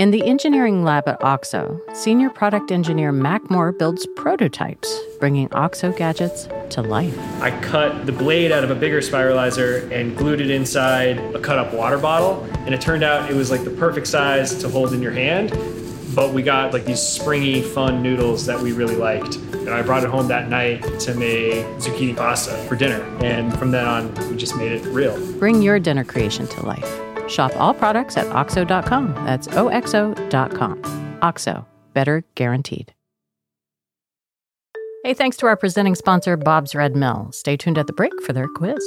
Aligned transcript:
In 0.00 0.12
the 0.12 0.26
engineering 0.26 0.82
lab 0.82 1.06
at 1.08 1.22
OXO, 1.22 1.78
senior 1.92 2.30
product 2.30 2.72
engineer 2.72 3.12
Mac 3.12 3.50
Moore 3.50 3.70
builds 3.70 4.06
prototypes, 4.16 4.98
bringing 5.18 5.52
OXO 5.52 5.92
gadgets 5.92 6.48
to 6.70 6.80
life. 6.80 7.18
I 7.42 7.50
cut 7.60 8.06
the 8.06 8.12
blade 8.12 8.50
out 8.50 8.64
of 8.64 8.70
a 8.70 8.74
bigger 8.74 9.02
spiralizer 9.02 9.92
and 9.92 10.16
glued 10.16 10.40
it 10.40 10.48
inside 10.48 11.18
a 11.34 11.38
cut 11.38 11.58
up 11.58 11.74
water 11.74 11.98
bottle, 11.98 12.42
and 12.60 12.72
it 12.72 12.80
turned 12.80 13.04
out 13.04 13.30
it 13.30 13.36
was 13.36 13.50
like 13.50 13.62
the 13.62 13.72
perfect 13.72 14.06
size 14.06 14.54
to 14.62 14.70
hold 14.70 14.94
in 14.94 15.02
your 15.02 15.12
hand. 15.12 15.50
But 16.14 16.32
we 16.32 16.42
got 16.42 16.72
like 16.72 16.86
these 16.86 17.02
springy, 17.02 17.60
fun 17.60 18.02
noodles 18.02 18.46
that 18.46 18.58
we 18.58 18.72
really 18.72 18.96
liked. 18.96 19.36
And 19.36 19.68
I 19.68 19.82
brought 19.82 20.02
it 20.02 20.08
home 20.08 20.28
that 20.28 20.48
night 20.48 20.82
to 21.00 21.14
make 21.14 21.62
zucchini 21.76 22.16
pasta 22.16 22.52
for 22.66 22.74
dinner. 22.74 23.02
And 23.22 23.52
from 23.58 23.70
then 23.70 23.84
on, 23.84 24.14
we 24.30 24.38
just 24.38 24.56
made 24.56 24.72
it 24.72 24.82
real. 24.86 25.14
Bring 25.38 25.60
your 25.60 25.78
dinner 25.78 26.04
creation 26.04 26.46
to 26.46 26.64
life. 26.64 27.09
Shop 27.30 27.52
all 27.56 27.72
products 27.72 28.16
at 28.16 28.26
OXO.com. 28.26 29.14
That's 29.24 29.48
OXO.com. 29.48 31.18
OXO, 31.22 31.66
better 31.94 32.24
guaranteed. 32.34 32.92
Hey, 35.04 35.14
thanks 35.14 35.38
to 35.38 35.46
our 35.46 35.56
presenting 35.56 35.94
sponsor, 35.94 36.36
Bob's 36.36 36.74
Red 36.74 36.94
Mill. 36.94 37.30
Stay 37.32 37.56
tuned 37.56 37.78
at 37.78 37.86
the 37.86 37.94
break 37.94 38.12
for 38.22 38.34
their 38.34 38.48
quiz. 38.48 38.84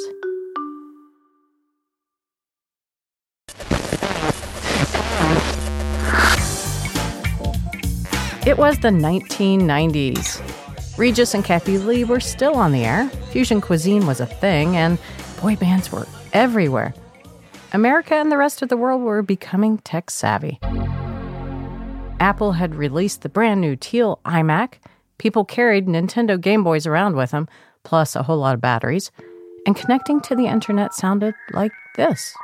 It 8.45 8.58
was 8.58 8.78
the 8.78 8.89
1990s. 8.89 10.98
Regis 10.98 11.34
and 11.34 11.44
Kathie 11.44 11.80
Lee 11.80 12.03
were 12.03 12.20
still 12.20 12.55
on 12.55 12.73
the 12.73 12.84
air, 12.84 13.09
fusion 13.31 13.62
cuisine 13.62 14.05
was 14.05 14.20
a 14.20 14.28
thing, 14.28 14.75
and 14.75 15.00
boy 15.41 15.55
bands 15.55 15.91
were 15.91 16.05
everywhere. 16.34 16.94
America 17.73 18.13
and 18.13 18.32
the 18.32 18.38
rest 18.38 18.62
of 18.62 18.70
the 18.70 18.77
world 18.77 19.02
were 19.02 19.23
becoming 19.23 19.80
tech 19.80 20.12
savvy. 20.12 20.59
Apple 22.20 22.52
had 22.52 22.76
released 22.76 23.23
the 23.23 23.30
brand 23.30 23.62
new 23.62 23.76
teal 23.76 24.20
iMac. 24.25 24.75
People 25.17 25.44
carried 25.44 25.88
Nintendo 25.88 26.39
Game 26.39 26.64
Boys 26.64 26.86
around 26.86 27.16
with 27.16 27.31
them, 27.31 27.47
plus 27.84 28.16
a 28.16 28.22
whole 28.22 28.38
lot 28.38 28.53
of 28.53 28.62
batteries. 28.62 29.12
And 29.66 29.75
connecting 29.75 30.22
to 30.22 30.36
the 30.36 30.45
internet 30.45 30.94
sounded 30.94 31.34
like 31.53 31.72
this. 31.95 32.36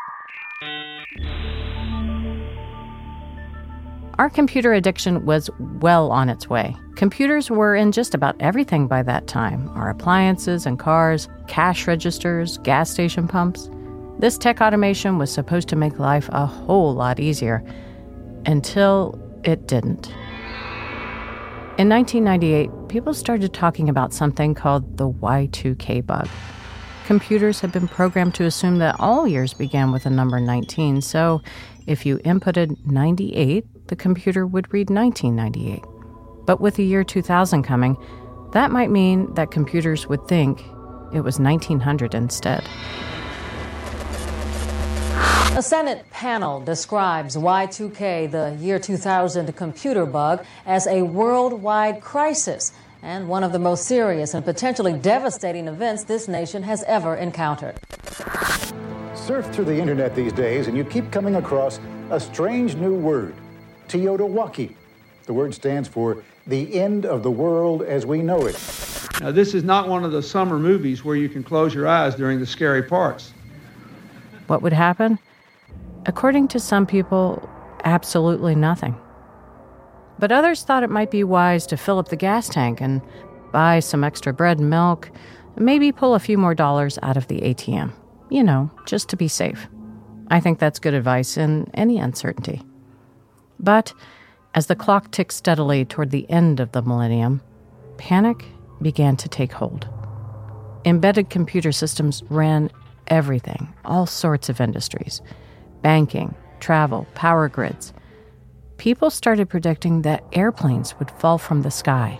Our 4.18 4.32
computer 4.32 4.74
addiction 4.74 5.26
was 5.26 5.50
well 5.80 6.12
on 6.12 6.28
its 6.30 6.50
way. 6.50 6.76
Computers 6.96 7.52
were 7.52 7.76
in 7.76 7.92
just 7.92 8.16
about 8.16 8.36
everything 8.40 8.88
by 8.88 9.04
that 9.04 9.28
time 9.28 9.70
our 9.70 9.92
appliances 9.92 10.66
and 10.66 10.80
cars, 10.80 11.30
cash 11.48 11.86
registers, 11.86 12.58
gas 12.58 12.90
station 12.90 13.28
pumps. 13.28 13.70
This 14.20 14.38
tech 14.38 14.60
automation 14.60 15.18
was 15.18 15.32
supposed 15.32 15.70
to 15.70 15.78
make 15.78 15.98
life 15.98 16.28
a 16.34 16.46
whole 16.46 16.94
lot 16.94 17.22
easier 17.22 17.64
until 18.46 19.18
it 19.46 19.66
didn't. 19.66 20.10
In 21.78 21.88
1998, 21.88 22.70
people 22.90 23.14
started 23.14 23.54
talking 23.54 23.88
about 23.88 24.12
something 24.12 24.54
called 24.54 24.98
the 24.98 25.10
Y2K 25.10 26.06
bug. 26.06 26.28
Computers 27.06 27.62
had 27.62 27.72
been 27.72 27.88
programmed 27.88 28.36
to 28.36 28.44
assume 28.44 28.80
that 28.80 29.00
all 29.00 29.26
years 29.26 29.54
began 29.54 29.94
with 29.94 30.04
the 30.04 30.10
number 30.10 30.42
19, 30.42 31.00
so 31.00 31.42
if 31.88 32.06
you 32.06 32.18
inputted 32.20 32.76
98, 32.86 33.88
the 33.88 33.96
computer 33.96 34.46
would 34.46 34.72
read 34.74 34.90
1998. 34.90 35.82
But 36.46 36.60
with 36.60 36.76
the 36.76 36.84
year 36.84 37.06
2000 37.06 37.64
coming, 37.64 37.96
that 38.52 38.70
might 38.70 38.92
mean 38.92 39.34
that 39.36 39.50
computers 39.50 40.08
would 40.08 40.28
think 40.28 40.60
it 41.14 41.22
was 41.22 41.40
1900 41.40 42.14
instead. 42.14 42.68
A 45.60 45.62
Senate 45.62 46.10
panel 46.10 46.62
describes 46.62 47.36
Y2K, 47.36 48.32
the 48.32 48.56
year 48.64 48.80
2000 48.80 49.52
computer 49.58 50.06
bug, 50.06 50.46
as 50.66 50.88
a 50.88 51.02
worldwide 51.02 52.00
crisis 52.00 52.72
and 53.04 53.28
one 53.28 53.44
of 53.44 53.52
the 53.52 53.60
most 53.60 53.84
serious 53.84 54.34
and 54.34 54.46
potentially 54.46 54.94
devastating 54.94 55.68
events 55.68 56.06
this 56.06 56.30
nation 56.30 56.64
has 56.64 56.84
ever 56.84 57.14
encountered. 57.18 57.76
Surf 59.14 59.54
through 59.54 59.66
the 59.66 59.78
internet 59.78 60.16
these 60.16 60.32
days 60.32 60.68
and 60.68 60.78
you 60.78 60.86
keep 60.86 61.12
coming 61.12 61.36
across 61.36 61.82
a 62.10 62.22
strange 62.22 62.76
new 62.76 62.96
word, 62.96 63.36
TEOTWAWKI. 63.90 64.74
The 65.26 65.34
word 65.34 65.54
stands 65.54 65.90
for 65.90 66.24
the 66.48 66.74
end 66.74 67.06
of 67.06 67.22
the 67.22 67.32
world 67.32 67.82
as 67.82 68.06
we 68.06 68.22
know 68.22 68.46
it. 68.46 68.56
Now, 69.20 69.32
this 69.32 69.54
is 69.54 69.66
not 69.66 69.90
one 69.90 70.06
of 70.06 70.14
the 70.14 70.24
summer 70.24 70.58
movies 70.58 71.04
where 71.04 71.18
you 71.18 71.28
can 71.28 71.44
close 71.44 71.74
your 71.74 71.86
eyes 71.86 72.16
during 72.16 72.40
the 72.40 72.46
scary 72.46 72.84
parts. 72.84 73.34
What 74.48 74.62
would 74.62 74.72
happen? 74.72 75.20
According 76.10 76.48
to 76.48 76.60
some 76.60 76.88
people, 76.88 77.48
absolutely 77.84 78.56
nothing. 78.56 79.00
But 80.18 80.32
others 80.32 80.64
thought 80.64 80.82
it 80.82 80.90
might 80.90 81.12
be 81.12 81.24
wise 81.24 81.68
to 81.68 81.78
fill 81.78 82.00
up 82.00 82.08
the 82.08 82.16
gas 82.16 82.50
tank 82.50 82.82
and 82.82 83.00
buy 83.52 83.80
some 83.80 84.04
extra 84.04 84.34
bread 84.34 84.58
and 84.58 84.72
milk, 84.72 85.12
maybe 85.56 85.92
pull 85.92 86.16
a 86.16 86.20
few 86.20 86.36
more 86.36 86.56
dollars 86.56 86.98
out 87.04 87.16
of 87.16 87.28
the 87.28 87.42
ATM. 87.42 87.92
You 88.32 88.44
know, 88.44 88.72
just 88.88 89.08
to 89.10 89.18
be 89.18 89.28
safe. 89.28 89.68
I 90.32 90.40
think 90.40 90.58
that's 90.58 90.80
good 90.80 90.96
advice 90.96 91.38
in 91.38 91.70
any 91.76 92.00
uncertainty. 92.00 92.64
But 93.60 93.94
as 94.56 94.66
the 94.66 94.76
clock 94.76 95.12
ticked 95.12 95.34
steadily 95.34 95.86
toward 95.86 96.10
the 96.10 96.28
end 96.28 96.60
of 96.60 96.72
the 96.72 96.82
millennium, 96.82 97.40
panic 98.00 98.48
began 98.82 99.16
to 99.18 99.30
take 99.30 99.52
hold. 99.52 99.88
Embedded 100.86 101.30
computer 101.30 101.72
systems 101.72 102.24
ran 102.32 102.72
everything, 103.10 103.72
all 103.86 104.08
sorts 104.08 104.50
of 104.50 104.60
industries 104.60 105.22
banking, 105.82 106.36
travel, 106.60 107.08
power 107.16 107.48
grids. 107.48 107.94
People 108.78 109.10
started 109.10 109.50
predicting 109.50 110.04
that 110.04 110.24
airplanes 110.34 110.98
would 111.00 111.12
fall 111.12 111.38
from 111.38 111.62
the 111.62 111.72
sky, 111.72 112.20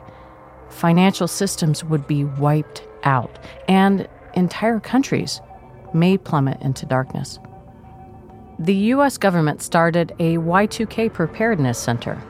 financial 0.70 1.28
systems 1.28 1.84
would 1.84 2.08
be 2.08 2.24
wiped 2.24 2.84
out, 3.04 3.40
and 3.68 4.08
entire 4.34 4.80
countries 4.80 5.42
may 5.94 6.18
plummet 6.18 6.62
into 6.62 6.86
darkness. 6.86 7.40
The 8.60 8.76
U.S. 8.76 9.18
government 9.18 9.62
started 9.62 10.12
a 10.20 10.36
Y2K 10.36 11.14
Preparedness 11.14 11.78
Center 11.78 12.22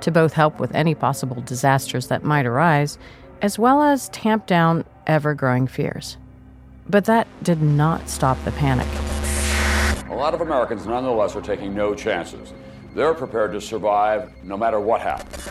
to 0.00 0.10
both 0.10 0.32
help 0.32 0.58
with 0.58 0.74
any 0.74 0.94
possible 0.94 1.40
disasters 1.42 2.08
that 2.08 2.24
might 2.24 2.44
arise, 2.46 2.98
as 3.40 3.58
well 3.58 3.82
as 3.82 4.08
tamp 4.10 4.46
down 4.46 4.84
ever 5.06 5.34
growing 5.34 5.66
fears. 5.66 6.16
But 6.88 7.04
that 7.06 7.26
did 7.42 7.62
not 7.62 8.08
stop 8.08 8.36
the 8.44 8.52
panic. 8.52 8.88
A 10.16 10.18
lot 10.18 10.32
of 10.32 10.40
Americans, 10.40 10.86
nonetheless, 10.86 11.36
are 11.36 11.42
taking 11.42 11.74
no 11.74 11.94
chances. 11.94 12.54
They're 12.94 13.12
prepared 13.12 13.52
to 13.52 13.60
survive 13.60 14.32
no 14.42 14.56
matter 14.56 14.80
what 14.80 15.02
happens. 15.02 15.46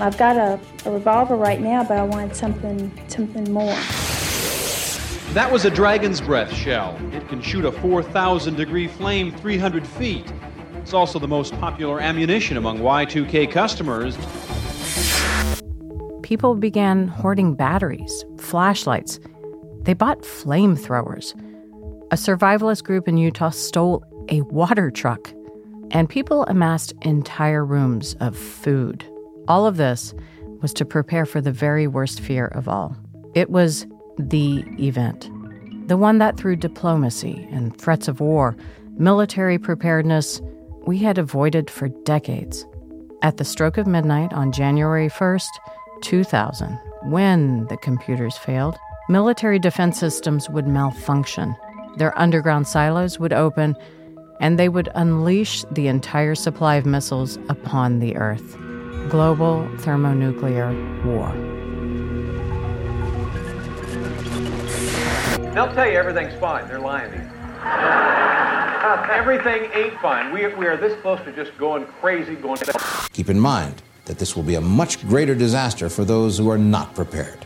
I've 0.00 0.16
got 0.16 0.36
a, 0.36 0.60
a 0.86 0.92
revolver 0.92 1.34
right 1.34 1.60
now, 1.60 1.82
but 1.82 1.98
I 1.98 2.04
wanted 2.04 2.36
something, 2.36 2.92
something 3.08 3.52
more. 3.52 3.74
That 5.34 5.50
was 5.50 5.64
a 5.64 5.70
dragon's 5.70 6.20
breath 6.20 6.54
shell. 6.54 6.96
It 7.12 7.26
can 7.28 7.42
shoot 7.42 7.64
a 7.64 7.72
4,000 7.72 8.54
degree 8.54 8.86
flame 8.86 9.32
300 9.32 9.84
feet. 9.84 10.32
It's 10.76 10.94
also 10.94 11.18
the 11.18 11.26
most 11.26 11.52
popular 11.54 12.00
ammunition 12.00 12.56
among 12.56 12.78
Y2K 12.78 13.50
customers. 13.50 14.16
People 16.22 16.54
began 16.54 17.08
hoarding 17.08 17.56
batteries, 17.56 18.24
flashlights. 18.38 19.18
They 19.82 19.94
bought 19.94 20.20
flamethrowers 20.20 21.34
a 22.14 22.16
survivalist 22.16 22.84
group 22.84 23.08
in 23.08 23.16
Utah 23.18 23.50
stole 23.50 24.04
a 24.28 24.40
water 24.42 24.88
truck, 24.88 25.32
and 25.90 26.08
people 26.08 26.44
amassed 26.44 26.92
entire 27.02 27.64
rooms 27.64 28.14
of 28.20 28.38
food. 28.38 29.04
All 29.48 29.66
of 29.66 29.78
this 29.78 30.14
was 30.62 30.72
to 30.74 30.84
prepare 30.84 31.26
for 31.26 31.40
the 31.40 31.50
very 31.50 31.88
worst 31.88 32.20
fear 32.20 32.46
of 32.46 32.68
all. 32.68 32.96
It 33.34 33.50
was 33.50 33.88
the 34.16 34.62
event, 34.78 35.28
the 35.88 35.96
one 35.96 36.18
that 36.18 36.36
through 36.36 36.54
diplomacy 36.54 37.48
and 37.50 37.76
threats 37.76 38.06
of 38.06 38.20
war, 38.20 38.56
military 38.96 39.58
preparedness, 39.58 40.40
we 40.86 40.98
had 40.98 41.18
avoided 41.18 41.68
for 41.68 41.88
decades. 42.04 42.64
At 43.22 43.38
the 43.38 43.44
stroke 43.44 43.76
of 43.76 43.88
midnight 43.88 44.32
on 44.32 44.52
January 44.52 45.08
1st, 45.08 45.50
2000, 46.02 46.78
when 47.06 47.66
the 47.66 47.76
computers 47.78 48.38
failed, 48.38 48.78
military 49.08 49.58
defense 49.58 49.98
systems 49.98 50.48
would 50.48 50.68
malfunction 50.68 51.56
their 51.96 52.16
underground 52.18 52.66
silos 52.66 53.18
would 53.18 53.32
open, 53.32 53.76
and 54.40 54.58
they 54.58 54.68
would 54.68 54.88
unleash 54.94 55.64
the 55.70 55.86
entire 55.88 56.34
supply 56.34 56.76
of 56.76 56.86
missiles 56.86 57.36
upon 57.48 58.00
the 58.00 58.16
Earth. 58.16 58.56
Global 59.08 59.68
thermonuclear 59.78 60.72
war. 61.04 61.32
They'll 65.52 65.72
tell 65.72 65.88
you 65.88 65.96
everything's 65.96 66.34
fine. 66.40 66.66
They're 66.66 66.80
lying 66.80 67.12
to 67.12 67.18
you. 67.18 67.30
Everything 69.12 69.70
ain't 69.72 69.98
fine. 70.00 70.32
We, 70.32 70.46
we 70.54 70.66
are 70.66 70.76
this 70.76 71.00
close 71.00 71.20
to 71.24 71.32
just 71.32 71.56
going 71.56 71.86
crazy, 71.86 72.34
going. 72.34 72.58
Keep 73.12 73.30
in 73.30 73.38
mind 73.40 73.82
that 74.04 74.18
this 74.18 74.36
will 74.36 74.42
be 74.42 74.56
a 74.56 74.60
much 74.60 75.06
greater 75.08 75.34
disaster 75.34 75.88
for 75.88 76.04
those 76.04 76.36
who 76.38 76.50
are 76.50 76.58
not 76.58 76.94
prepared. 76.94 77.38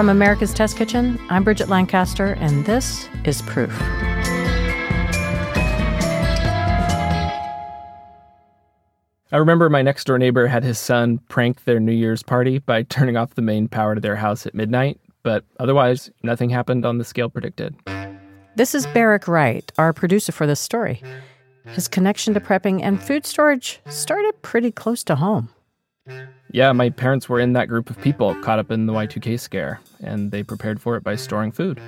From 0.00 0.08
America's 0.08 0.54
Test 0.54 0.78
Kitchen, 0.78 1.20
I'm 1.28 1.44
Bridget 1.44 1.68
Lancaster, 1.68 2.32
and 2.40 2.64
this 2.64 3.06
is 3.26 3.42
Proof. 3.42 3.70
I 9.30 9.36
remember 9.36 9.68
my 9.68 9.82
next 9.82 10.06
door 10.06 10.18
neighbor 10.18 10.46
had 10.46 10.64
his 10.64 10.78
son 10.78 11.18
prank 11.28 11.64
their 11.64 11.78
New 11.78 11.92
Year's 11.92 12.22
party 12.22 12.60
by 12.60 12.84
turning 12.84 13.18
off 13.18 13.34
the 13.34 13.42
main 13.42 13.68
power 13.68 13.94
to 13.94 14.00
their 14.00 14.16
house 14.16 14.46
at 14.46 14.54
midnight, 14.54 14.98
but 15.22 15.44
otherwise, 15.58 16.10
nothing 16.22 16.48
happened 16.48 16.86
on 16.86 16.96
the 16.96 17.04
scale 17.04 17.28
predicted. 17.28 17.76
This 18.56 18.74
is 18.74 18.86
Barrick 18.86 19.28
Wright, 19.28 19.70
our 19.76 19.92
producer 19.92 20.32
for 20.32 20.46
this 20.46 20.60
story. 20.60 21.02
His 21.66 21.88
connection 21.88 22.32
to 22.32 22.40
prepping 22.40 22.80
and 22.82 23.02
food 23.02 23.26
storage 23.26 23.80
started 23.90 24.40
pretty 24.40 24.72
close 24.72 25.04
to 25.04 25.16
home. 25.16 25.50
Yeah, 26.52 26.72
my 26.72 26.90
parents 26.90 27.28
were 27.28 27.38
in 27.38 27.52
that 27.52 27.68
group 27.68 27.90
of 27.90 28.00
people 28.00 28.34
caught 28.42 28.58
up 28.58 28.70
in 28.70 28.86
the 28.86 28.92
Y2K 28.92 29.38
scare, 29.38 29.80
and 30.00 30.30
they 30.30 30.42
prepared 30.42 30.80
for 30.80 30.96
it 30.96 31.04
by 31.04 31.14
storing 31.14 31.52
food. 31.52 31.80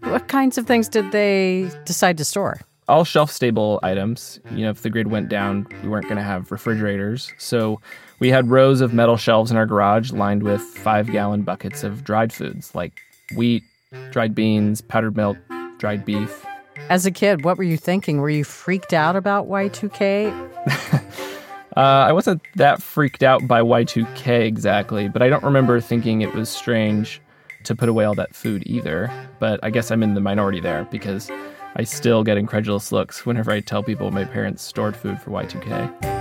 What 0.00 0.28
kinds 0.28 0.58
of 0.58 0.66
things 0.66 0.88
did 0.88 1.10
they 1.12 1.70
decide 1.84 2.18
to 2.18 2.24
store? 2.24 2.60
all 2.88 3.04
shelf 3.04 3.30
stable 3.30 3.80
items. 3.82 4.40
You 4.50 4.64
know, 4.64 4.70
if 4.70 4.82
the 4.82 4.90
grid 4.90 5.08
went 5.08 5.28
down, 5.28 5.66
we 5.82 5.88
weren't 5.88 6.04
going 6.04 6.16
to 6.16 6.22
have 6.22 6.52
refrigerators. 6.52 7.32
So 7.38 7.80
we 8.18 8.28
had 8.28 8.48
rows 8.48 8.80
of 8.80 8.92
metal 8.92 9.16
shelves 9.16 9.50
in 9.50 9.56
our 9.56 9.66
garage 9.66 10.12
lined 10.12 10.42
with 10.42 10.60
five 10.60 11.10
gallon 11.10 11.42
buckets 11.42 11.84
of 11.84 12.04
dried 12.04 12.32
foods 12.32 12.74
like 12.74 12.92
wheat, 13.36 13.62
dried 14.10 14.34
beans, 14.34 14.80
powdered 14.80 15.16
milk, 15.16 15.38
dried 15.78 16.04
beef. 16.04 16.44
As 16.90 17.06
a 17.06 17.10
kid, 17.10 17.44
what 17.44 17.56
were 17.56 17.64
you 17.64 17.78
thinking? 17.78 18.20
Were 18.20 18.30
you 18.30 18.44
freaked 18.44 18.92
out 18.92 19.16
about 19.16 19.48
Y2K? 19.48 21.00
uh, 21.76 21.80
I 21.80 22.12
wasn't 22.12 22.42
that 22.54 22.80
freaked 22.82 23.22
out 23.22 23.46
by 23.48 23.60
Y2K 23.60 24.42
exactly, 24.42 25.08
but 25.08 25.22
I 25.22 25.28
don't 25.28 25.42
remember 25.42 25.80
thinking 25.80 26.20
it 26.20 26.32
was 26.32 26.48
strange 26.48 27.20
to 27.64 27.74
put 27.74 27.88
away 27.88 28.04
all 28.04 28.14
that 28.14 28.34
food 28.34 28.62
either. 28.66 29.10
But 29.40 29.58
I 29.62 29.70
guess 29.70 29.90
I'm 29.90 30.02
in 30.02 30.14
the 30.14 30.20
minority 30.20 30.60
there 30.60 30.86
because 30.90 31.30
I 31.76 31.82
still 31.82 32.22
get 32.22 32.36
incredulous 32.38 32.92
looks 32.92 33.26
whenever 33.26 33.50
I 33.50 33.58
tell 33.60 33.82
people 33.82 34.10
my 34.12 34.24
parents 34.24 34.62
stored 34.62 34.94
food 34.94 35.20
for 35.20 35.30
Y2K. 35.30 36.12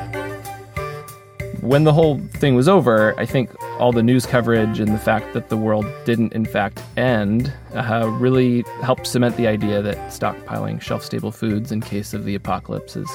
When 1.62 1.84
the 1.84 1.94
whole 1.94 2.20
thing 2.34 2.56
was 2.56 2.68
over, 2.68 3.18
I 3.20 3.26
think 3.26 3.52
all 3.80 3.94
the 3.94 4.04
news 4.04 4.26
coverage 4.26 4.80
and 4.80 4.94
the 4.94 5.00
fact 5.00 5.34
that 5.34 5.50
the 5.50 5.56
world 5.56 5.86
didn't, 6.04 6.34
in 6.34 6.46
fact, 6.46 6.82
end 6.98 7.54
uh, 7.74 8.10
really 8.20 8.64
helped 8.82 9.08
cement 9.08 9.38
the 9.38 9.48
idea 9.48 9.82
that 9.82 9.96
stockpiling 10.12 10.82
shelf 10.82 11.04
stable 11.04 11.32
foods 11.32 11.72
in 11.72 11.80
case 11.80 12.14
of 12.14 12.26
the 12.26 12.36
apocalypse 12.36 12.98
is 12.98 13.10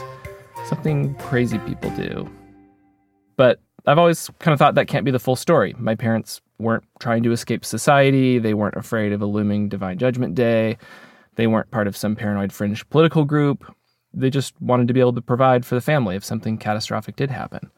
something 0.66 1.14
crazy 1.16 1.58
people 1.58 1.90
do. 1.90 2.30
But 3.36 3.60
I've 3.86 3.98
always 3.98 4.28
kind 4.38 4.52
of 4.52 4.58
thought 4.58 4.74
that 4.74 4.88
can't 4.88 5.04
be 5.04 5.10
the 5.10 5.18
full 5.18 5.36
story. 5.36 5.74
My 5.78 5.94
parents 5.94 6.40
weren't 6.58 6.84
trying 6.98 7.22
to 7.22 7.32
escape 7.32 7.64
society, 7.64 8.38
they 8.38 8.54
weren't 8.54 8.76
afraid 8.76 9.12
of 9.12 9.22
a 9.22 9.26
looming 9.26 9.68
divine 9.68 9.98
judgment 9.98 10.34
day. 10.34 10.76
They 11.36 11.46
weren't 11.46 11.70
part 11.70 11.86
of 11.86 11.96
some 11.96 12.16
paranoid 12.16 12.52
fringe 12.52 12.88
political 12.90 13.24
group. 13.24 13.72
They 14.12 14.28
just 14.28 14.60
wanted 14.60 14.88
to 14.88 14.94
be 14.94 15.00
able 15.00 15.12
to 15.12 15.20
provide 15.20 15.64
for 15.64 15.76
the 15.76 15.80
family 15.80 16.16
if 16.16 16.24
something 16.24 16.58
catastrophic 16.58 17.14
did 17.14 17.30
happen. 17.30 17.70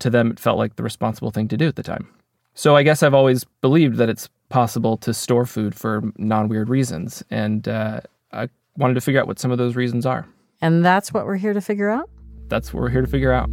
To 0.00 0.10
them, 0.10 0.32
it 0.32 0.40
felt 0.40 0.58
like 0.58 0.74
the 0.74 0.82
responsible 0.82 1.30
thing 1.30 1.46
to 1.48 1.56
do 1.56 1.68
at 1.68 1.76
the 1.76 1.82
time. 1.84 2.08
So 2.54 2.74
I 2.74 2.82
guess 2.82 3.02
I've 3.02 3.14
always 3.14 3.44
believed 3.60 3.96
that 3.98 4.08
it's 4.08 4.28
possible 4.48 4.96
to 4.98 5.14
store 5.14 5.46
food 5.46 5.74
for 5.74 6.02
non 6.16 6.48
weird 6.48 6.68
reasons. 6.68 7.22
And 7.30 7.68
uh, 7.68 8.00
I 8.32 8.48
wanted 8.76 8.94
to 8.94 9.00
figure 9.00 9.20
out 9.20 9.28
what 9.28 9.38
some 9.38 9.52
of 9.52 9.58
those 9.58 9.76
reasons 9.76 10.04
are. 10.04 10.26
And 10.62 10.84
that's 10.84 11.12
what 11.12 11.24
we're 11.24 11.36
here 11.36 11.54
to 11.54 11.60
figure 11.60 11.88
out? 11.88 12.10
That's 12.48 12.72
what 12.72 12.82
we're 12.82 12.90
here 12.90 13.00
to 13.00 13.06
figure 13.06 13.32
out. 13.32 13.48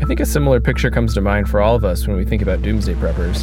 I 0.00 0.06
think 0.06 0.20
a 0.20 0.26
similar 0.26 0.60
picture 0.60 0.90
comes 0.90 1.12
to 1.14 1.20
mind 1.20 1.50
for 1.50 1.60
all 1.60 1.74
of 1.74 1.84
us 1.84 2.06
when 2.06 2.16
we 2.16 2.24
think 2.24 2.40
about 2.40 2.62
doomsday 2.62 2.94
preppers. 2.94 3.42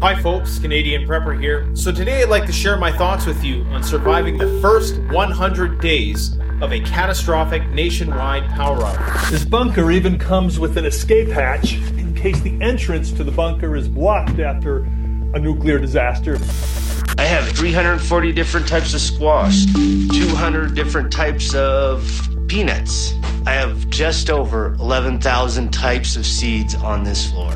Hi, 0.00 0.20
folks, 0.20 0.58
Canadian 0.58 1.06
Prepper 1.06 1.38
here. 1.38 1.68
So, 1.76 1.92
today 1.92 2.22
I'd 2.22 2.28
like 2.28 2.46
to 2.46 2.52
share 2.52 2.76
my 2.76 2.90
thoughts 2.90 3.26
with 3.26 3.44
you 3.44 3.62
on 3.64 3.84
surviving 3.84 4.38
the 4.38 4.58
first 4.60 4.98
100 4.98 5.80
days 5.80 6.38
of 6.60 6.72
a 6.72 6.80
catastrophic 6.80 7.68
nationwide 7.68 8.48
power 8.50 8.78
outage. 8.78 9.30
This 9.30 9.44
bunker 9.44 9.90
even 9.90 10.18
comes 10.18 10.58
with 10.58 10.76
an 10.78 10.86
escape 10.86 11.28
hatch 11.28 11.74
in 11.74 12.14
case 12.14 12.40
the 12.40 12.60
entrance 12.62 13.12
to 13.12 13.22
the 13.22 13.30
bunker 13.30 13.76
is 13.76 13.86
blocked 13.86 14.40
after 14.40 14.78
a 15.34 15.38
nuclear 15.38 15.78
disaster. 15.78 16.38
I 17.18 17.24
have 17.24 17.48
340 17.56 18.32
different 18.32 18.66
types 18.66 18.94
of 18.94 19.00
squash, 19.00 19.66
200 19.74 20.74
different 20.74 21.12
types 21.12 21.54
of 21.54 22.04
peanuts. 22.48 23.14
I 23.46 23.52
have 23.52 23.88
just 23.90 24.30
over 24.30 24.74
11,000 24.74 25.72
types 25.72 26.16
of 26.16 26.24
seeds 26.24 26.74
on 26.74 27.04
this 27.04 27.30
floor. 27.30 27.52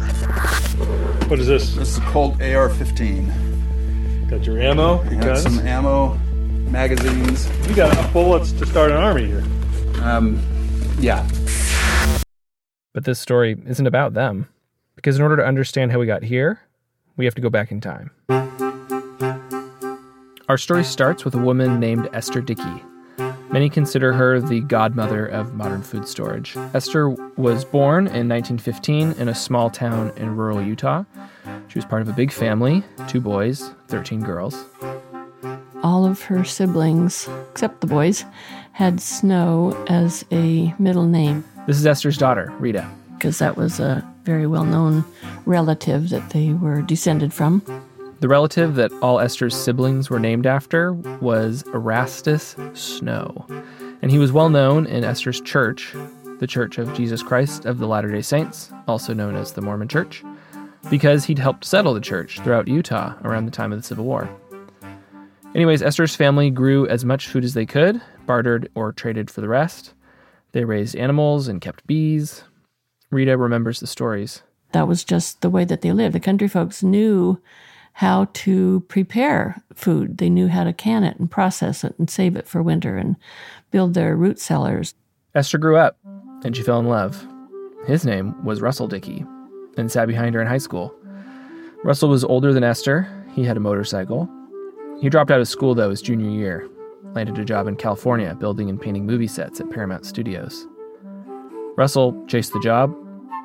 What 1.28 1.38
is 1.38 1.46
this? 1.46 1.74
This 1.74 1.88
is 1.88 1.98
a 1.98 2.02
Colt 2.02 2.34
AR-15. 2.40 4.28
Got 4.28 4.44
your 4.44 4.60
ammo, 4.60 5.02
your 5.04 5.20
got 5.20 5.38
some 5.38 5.58
ammo, 5.60 6.14
magazines. 6.70 7.48
You 7.68 7.74
got 7.74 7.92
enough 7.92 8.12
bullets 8.12 8.52
to 8.52 8.66
start 8.66 8.90
an 8.90 8.98
army 8.98 9.26
here. 9.26 9.44
Um, 10.02 10.40
yeah. 10.98 11.26
But 12.92 13.04
this 13.04 13.18
story 13.18 13.56
isn't 13.66 13.86
about 13.86 14.14
them, 14.14 14.48
because 14.96 15.16
in 15.16 15.22
order 15.22 15.36
to 15.36 15.44
understand 15.44 15.92
how 15.92 15.98
we 15.98 16.06
got 16.06 16.22
here, 16.22 16.60
we 17.16 17.24
have 17.24 17.34
to 17.36 17.40
go 17.40 17.50
back 17.50 17.70
in 17.70 17.80
time. 17.80 18.10
Our 20.48 20.58
story 20.58 20.84
starts 20.84 21.24
with 21.24 21.34
a 21.34 21.38
woman 21.38 21.80
named 21.80 22.08
Esther 22.12 22.40
Dickey. 22.40 22.84
Many 23.50 23.68
consider 23.68 24.12
her 24.12 24.40
the 24.40 24.60
godmother 24.60 25.26
of 25.26 25.54
modern 25.54 25.82
food 25.82 26.06
storage. 26.06 26.56
Esther 26.72 27.08
was 27.08 27.64
born 27.64 28.06
in 28.06 28.28
1915 28.28 29.14
in 29.14 29.28
a 29.28 29.34
small 29.34 29.70
town 29.70 30.12
in 30.16 30.36
rural 30.36 30.62
Utah. 30.62 31.02
She 31.66 31.78
was 31.78 31.84
part 31.84 32.00
of 32.00 32.08
a 32.08 32.12
big 32.12 32.30
family 32.30 32.84
two 33.08 33.20
boys, 33.20 33.72
13 33.88 34.20
girls. 34.20 34.64
All 35.82 36.06
of 36.06 36.22
her 36.22 36.44
siblings, 36.44 37.28
except 37.50 37.80
the 37.80 37.88
boys, 37.88 38.24
had 38.70 39.00
Snow 39.00 39.84
as 39.88 40.24
a 40.30 40.72
middle 40.78 41.06
name. 41.06 41.44
This 41.66 41.76
is 41.76 41.86
Esther's 41.86 42.18
daughter, 42.18 42.52
Rita. 42.60 42.88
Because 43.14 43.40
that 43.40 43.56
was 43.56 43.80
a 43.80 44.08
very 44.22 44.46
well 44.46 44.64
known 44.64 45.04
relative 45.44 46.10
that 46.10 46.30
they 46.30 46.52
were 46.52 46.82
descended 46.82 47.32
from. 47.34 47.62
The 48.18 48.28
relative 48.28 48.76
that 48.76 48.92
all 49.02 49.20
Esther's 49.20 49.54
siblings 49.54 50.08
were 50.08 50.18
named 50.18 50.46
after 50.46 50.94
was 50.94 51.62
Erastus 51.74 52.56
Snow, 52.72 53.44
and 54.00 54.10
he 54.10 54.18
was 54.18 54.32
well 54.32 54.48
known 54.48 54.86
in 54.86 55.04
Esther's 55.04 55.40
church, 55.42 55.94
the 56.38 56.46
Church 56.46 56.78
of 56.78 56.94
Jesus 56.94 57.22
Christ 57.22 57.66
of 57.66 57.76
the 57.76 57.86
Latter 57.86 58.10
day 58.10 58.22
Saints, 58.22 58.72
also 58.88 59.12
known 59.12 59.36
as 59.36 59.52
the 59.52 59.60
Mormon 59.60 59.88
Church, 59.88 60.24
because 60.88 61.26
he'd 61.26 61.38
helped 61.38 61.66
settle 61.66 61.92
the 61.92 62.00
church 62.00 62.40
throughout 62.40 62.68
Utah 62.68 63.14
around 63.22 63.44
the 63.44 63.50
time 63.50 63.70
of 63.70 63.78
the 63.78 63.86
Civil 63.86 64.06
War. 64.06 64.30
Anyways, 65.54 65.82
Esther's 65.82 66.16
family 66.16 66.48
grew 66.48 66.88
as 66.88 67.04
much 67.04 67.28
food 67.28 67.44
as 67.44 67.52
they 67.52 67.66
could, 67.66 68.00
bartered 68.24 68.70
or 68.74 68.92
traded 68.92 69.30
for 69.30 69.42
the 69.42 69.48
rest. 69.48 69.92
They 70.52 70.64
raised 70.64 70.96
animals 70.96 71.48
and 71.48 71.60
kept 71.60 71.86
bees. 71.86 72.44
Rita 73.10 73.36
remembers 73.36 73.80
the 73.80 73.86
stories. 73.86 74.42
That 74.72 74.88
was 74.88 75.04
just 75.04 75.42
the 75.42 75.50
way 75.50 75.66
that 75.66 75.82
they 75.82 75.92
lived. 75.92 76.14
The 76.14 76.20
country 76.20 76.48
folks 76.48 76.82
knew 76.82 77.40
how 77.96 78.28
to 78.34 78.80
prepare 78.88 79.62
food. 79.72 80.18
They 80.18 80.28
knew 80.28 80.48
how 80.48 80.64
to 80.64 80.74
can 80.74 81.02
it 81.02 81.18
and 81.18 81.30
process 81.30 81.82
it 81.82 81.94
and 81.98 82.10
save 82.10 82.36
it 82.36 82.46
for 82.46 82.62
winter 82.62 82.98
and 82.98 83.16
build 83.70 83.94
their 83.94 84.14
root 84.14 84.38
cellars. 84.38 84.94
Esther 85.34 85.56
grew 85.56 85.78
up 85.78 85.96
and 86.44 86.54
she 86.54 86.62
fell 86.62 86.78
in 86.78 86.88
love. 86.88 87.26
His 87.86 88.04
name 88.04 88.44
was 88.44 88.60
Russell 88.60 88.86
Dickey 88.86 89.24
and 89.78 89.90
sat 89.90 90.08
behind 90.08 90.34
her 90.34 90.42
in 90.42 90.46
high 90.46 90.58
school. 90.58 90.94
Russell 91.84 92.10
was 92.10 92.22
older 92.22 92.52
than 92.52 92.62
Esther. 92.64 93.08
He 93.34 93.44
had 93.44 93.56
a 93.56 93.60
motorcycle. 93.60 94.28
He 95.00 95.08
dropped 95.08 95.30
out 95.30 95.40
of 95.40 95.48
school 95.48 95.74
though 95.74 95.88
his 95.88 96.02
junior 96.02 96.28
year, 96.28 96.68
landed 97.14 97.38
a 97.38 97.46
job 97.46 97.66
in 97.66 97.76
California 97.76 98.34
building 98.34 98.68
and 98.68 98.78
painting 98.78 99.06
movie 99.06 99.26
sets 99.26 99.58
at 99.58 99.70
Paramount 99.70 100.04
Studios. 100.04 100.66
Russell 101.78 102.22
chased 102.26 102.52
the 102.52 102.60
job, 102.60 102.94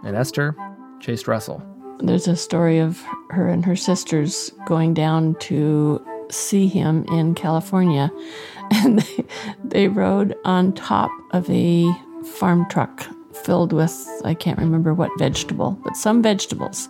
and 0.04 0.18
Esther 0.18 0.58
chased 1.00 1.30
Russell. 1.30 1.64
There's 2.02 2.28
a 2.28 2.36
story 2.36 2.80
of 2.80 3.02
her 3.30 3.48
and 3.48 3.64
her 3.64 3.76
sisters 3.76 4.52
going 4.66 4.94
down 4.94 5.36
to 5.42 6.04
see 6.30 6.68
him 6.68 7.06
in 7.10 7.36
California, 7.36 8.12
and 8.72 9.00
they, 9.00 9.26
they 9.64 9.88
rode 9.88 10.36
on 10.44 10.74
top 10.74 11.12
of 11.32 11.50
a 11.50 11.90
farm 12.26 12.66
truck 12.70 13.08
filled 13.44 13.74
with, 13.74 14.08
I 14.24 14.34
can't 14.34 14.60
remember 14.60 14.94
what 14.94 15.12
vegetable, 15.18 15.80
but 15.84 15.96
some 15.96 16.22
vegetables 16.22 16.90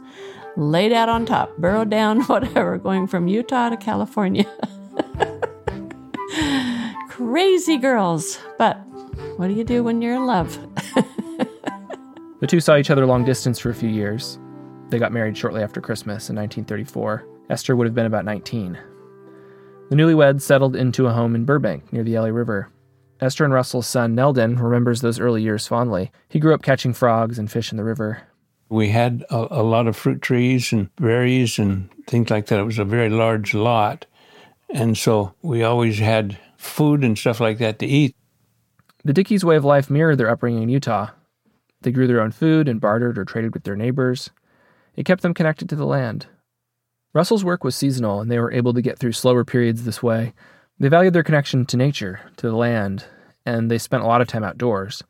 laid 0.58 0.91
out 0.91 1.10
on 1.10 1.25
top, 1.25 1.56
burrowed 1.58 1.89
down, 1.89 2.22
whatever, 2.24 2.77
going 2.77 3.08
from 3.08 3.27
Utah 3.27 3.70
to 3.70 3.77
California. 3.77 4.46
Crazy 7.10 7.77
girls, 7.77 8.39
but 8.58 8.77
what 9.38 9.48
do 9.48 9.53
you 9.53 9.63
do 9.63 9.84
when 9.84 10.01
you're 10.01 10.15
in 10.15 10.25
love? 10.25 10.58
the 12.39 12.48
two 12.48 12.60
saw 12.60 12.77
each 12.77 12.89
other 12.89 13.06
long 13.06 13.24
distance 13.24 13.60
for 13.60 13.70
a 13.70 13.75
few 13.75 13.89
years. 13.89 14.39
They 14.91 15.00
got 15.00 15.13
married 15.13 15.38
shortly 15.38 15.63
after 15.63 15.79
Christmas 15.79 16.29
in 16.29 16.36
1934. 16.36 17.25
Esther 17.50 17.77
would 17.77 17.88
have 17.88 17.95
been 17.95 18.05
about 18.05 18.25
19. 18.25 18.77
The 19.89 19.95
newlyweds 19.95 20.41
settled 20.41 20.75
into 20.75 21.07
a 21.07 21.13
home 21.13 21.33
in 21.33 21.45
Burbank 21.45 21.93
near 21.93 22.03
the 22.03 22.19
LA 22.19 22.27
River. 22.27 22.69
Esther 23.21 23.45
and 23.45 23.53
Russell's 23.53 23.88
son, 23.88 24.15
Neldon, 24.15 24.62
remembers 24.62 25.00
those 25.00 25.17
early 25.17 25.41
years 25.41 25.65
fondly. 25.65 26.12
He 26.27 26.39
grew 26.39 26.53
up 26.53 26.62
catching 26.62 26.91
frogs 26.91 27.39
and 27.39 27.50
fish 27.50 27.71
in 27.71 27.77
the 27.77 27.86
river. 27.86 28.24
We 28.67 28.89
had 28.89 29.24
a, 29.29 29.62
a 29.62 29.63
lot 29.63 29.88
of 29.88 29.95
fruit 29.95 30.21
trees 30.21 30.74
and 30.74 30.93
berries 30.98 31.57
and 31.57 31.89
things 32.05 32.29
like 32.29 32.48
that. 32.48 32.60
It 32.60 32.63
was 32.63 32.79
a 32.79 32.83
very 32.83 33.10
large 33.10 33.53
lot. 33.53 34.05
And 34.69 34.98
so 34.98 35.33
we 35.41 35.63
always 35.63 36.00
had 36.00 36.38
food 36.57 37.05
and 37.05 37.17
stuff 37.17 37.39
like 37.39 37.60
that 37.60 37.79
to 37.79 37.86
eat. 37.86 38.13
The 39.05 39.13
Dickeys' 39.13 39.45
way 39.45 39.55
of 39.55 39.63
life 39.63 39.89
mirrored 39.89 40.17
their 40.17 40.29
upbringing 40.29 40.63
in 40.63 40.69
Utah. 40.69 41.12
They 41.81 41.91
grew 41.91 42.07
their 42.07 42.21
own 42.21 42.31
food 42.31 42.67
and 42.67 42.81
bartered 42.81 43.17
or 43.17 43.24
traded 43.24 43.53
with 43.53 43.63
their 43.63 43.77
neighbors. 43.77 44.31
It 44.95 45.05
kept 45.05 45.21
them 45.21 45.33
connected 45.33 45.69
to 45.69 45.75
the 45.75 45.86
land. 45.86 46.27
Russell's 47.13 47.43
work 47.43 47.63
was 47.63 47.75
seasonal, 47.75 48.21
and 48.21 48.31
they 48.31 48.39
were 48.39 48.51
able 48.51 48.74
to 48.74 48.81
get 48.81 48.98
through 48.98 49.12
slower 49.12 49.43
periods 49.43 49.83
this 49.83 50.01
way. 50.01 50.33
They 50.79 50.88
valued 50.88 51.13
their 51.13 51.24
connection 51.24 51.65
to 51.67 51.77
nature, 51.77 52.21
to 52.38 52.48
the 52.48 52.55
land, 52.55 53.05
and 53.45 53.69
they 53.69 53.77
spent 53.77 54.03
a 54.03 54.07
lot 54.07 54.21
of 54.21 54.27
time 54.27 54.43
outdoors. 54.43 55.03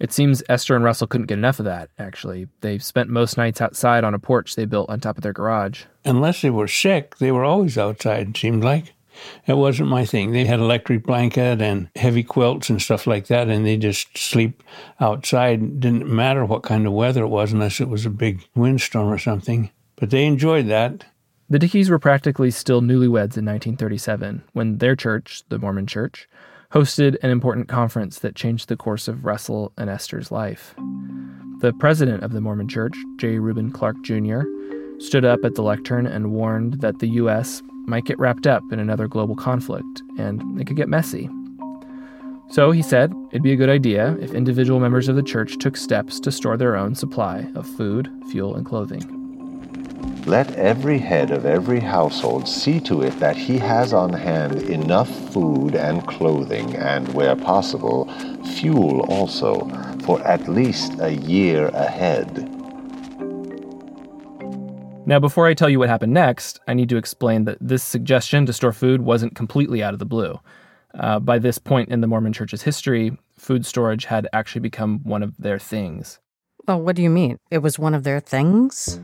It 0.00 0.12
seems 0.12 0.42
Esther 0.48 0.74
and 0.74 0.84
Russell 0.84 1.06
couldn't 1.06 1.26
get 1.26 1.38
enough 1.38 1.58
of 1.58 1.66
that, 1.66 1.90
actually. 1.98 2.48
They 2.60 2.78
spent 2.78 3.08
most 3.08 3.36
nights 3.36 3.60
outside 3.60 4.04
on 4.04 4.14
a 4.14 4.18
porch 4.18 4.56
they 4.56 4.64
built 4.64 4.90
on 4.90 5.00
top 5.00 5.16
of 5.16 5.22
their 5.22 5.32
garage. 5.32 5.84
Unless 6.04 6.42
they 6.42 6.50
were 6.50 6.66
sick, 6.66 7.18
they 7.18 7.30
were 7.30 7.44
always 7.44 7.78
outside, 7.78 8.30
it 8.30 8.36
seemed 8.36 8.64
like. 8.64 8.94
It 9.46 9.54
wasn't 9.54 9.88
my 9.88 10.04
thing. 10.04 10.32
They 10.32 10.44
had 10.44 10.60
electric 10.60 11.04
blanket 11.04 11.60
and 11.60 11.88
heavy 11.96 12.22
quilts 12.22 12.70
and 12.70 12.80
stuff 12.80 13.06
like 13.06 13.26
that, 13.26 13.48
and 13.48 13.66
they 13.66 13.76
just 13.76 14.16
sleep 14.16 14.62
outside. 15.00 15.80
Didn't 15.80 16.06
matter 16.06 16.44
what 16.44 16.62
kind 16.62 16.86
of 16.86 16.92
weather 16.92 17.24
it 17.24 17.28
was, 17.28 17.52
unless 17.52 17.80
it 17.80 17.88
was 17.88 18.06
a 18.06 18.10
big 18.10 18.44
windstorm 18.54 19.08
or 19.08 19.18
something. 19.18 19.70
But 19.96 20.10
they 20.10 20.24
enjoyed 20.26 20.66
that. 20.68 21.04
The 21.48 21.58
Dickeys 21.58 21.90
were 21.90 21.98
practically 21.98 22.50
still 22.50 22.80
newlyweds 22.80 23.36
in 23.36 23.44
1937 23.44 24.42
when 24.52 24.78
their 24.78 24.96
church, 24.96 25.42
the 25.48 25.58
Mormon 25.58 25.86
Church, 25.86 26.28
hosted 26.72 27.16
an 27.22 27.30
important 27.30 27.68
conference 27.68 28.18
that 28.20 28.34
changed 28.34 28.68
the 28.68 28.76
course 28.76 29.06
of 29.06 29.26
Russell 29.26 29.72
and 29.76 29.90
Esther's 29.90 30.32
life. 30.32 30.74
The 31.60 31.74
president 31.74 32.24
of 32.24 32.32
the 32.32 32.40
Mormon 32.40 32.68
Church, 32.68 32.96
J. 33.18 33.38
Reuben 33.38 33.70
Clark 33.70 33.96
Jr., 34.02 34.40
stood 34.98 35.24
up 35.24 35.44
at 35.44 35.54
the 35.54 35.62
lectern 35.62 36.06
and 36.06 36.32
warned 36.32 36.80
that 36.80 37.00
the 37.00 37.08
U.S. 37.08 37.62
might 37.86 38.04
get 38.04 38.18
wrapped 38.18 38.46
up 38.46 38.62
in 38.72 38.78
another 38.78 39.08
global 39.08 39.34
conflict 39.34 40.02
and 40.18 40.60
it 40.60 40.66
could 40.66 40.76
get 40.76 40.88
messy. 40.88 41.28
So 42.48 42.70
he 42.70 42.82
said 42.82 43.14
it'd 43.30 43.42
be 43.42 43.52
a 43.52 43.56
good 43.56 43.70
idea 43.70 44.16
if 44.20 44.34
individual 44.34 44.78
members 44.78 45.08
of 45.08 45.16
the 45.16 45.22
church 45.22 45.56
took 45.58 45.76
steps 45.76 46.20
to 46.20 46.30
store 46.30 46.56
their 46.58 46.76
own 46.76 46.94
supply 46.94 47.50
of 47.54 47.66
food, 47.66 48.10
fuel, 48.30 48.56
and 48.56 48.66
clothing. 48.66 49.22
Let 50.26 50.54
every 50.56 50.98
head 50.98 51.30
of 51.30 51.46
every 51.46 51.80
household 51.80 52.46
see 52.46 52.78
to 52.80 53.02
it 53.02 53.18
that 53.18 53.36
he 53.36 53.58
has 53.58 53.92
on 53.92 54.12
hand 54.12 54.62
enough 54.62 55.08
food 55.32 55.74
and 55.74 56.06
clothing, 56.06 56.76
and 56.76 57.12
where 57.14 57.34
possible, 57.34 58.04
fuel 58.54 59.00
also, 59.08 59.68
for 60.04 60.20
at 60.26 60.46
least 60.46 60.92
a 61.00 61.14
year 61.14 61.68
ahead. 61.68 62.51
Now, 65.04 65.18
before 65.18 65.48
I 65.48 65.54
tell 65.54 65.68
you 65.68 65.80
what 65.80 65.88
happened 65.88 66.14
next, 66.14 66.60
I 66.68 66.74
need 66.74 66.88
to 66.90 66.96
explain 66.96 67.44
that 67.44 67.58
this 67.60 67.82
suggestion 67.82 68.46
to 68.46 68.52
store 68.52 68.72
food 68.72 69.02
wasn't 69.02 69.34
completely 69.34 69.82
out 69.82 69.94
of 69.94 69.98
the 69.98 70.06
blue. 70.06 70.38
Uh, 70.94 71.18
by 71.18 71.40
this 71.40 71.58
point 71.58 71.88
in 71.88 72.00
the 72.00 72.06
Mormon 72.06 72.32
Church's 72.32 72.62
history, 72.62 73.18
food 73.36 73.66
storage 73.66 74.04
had 74.04 74.28
actually 74.32 74.60
become 74.60 75.00
one 75.02 75.24
of 75.24 75.36
their 75.38 75.58
things. 75.58 76.20
Well, 76.68 76.80
what 76.80 76.94
do 76.94 77.02
you 77.02 77.10
mean? 77.10 77.38
It 77.50 77.58
was 77.58 77.80
one 77.80 77.94
of 77.94 78.04
their 78.04 78.20
things? 78.20 79.00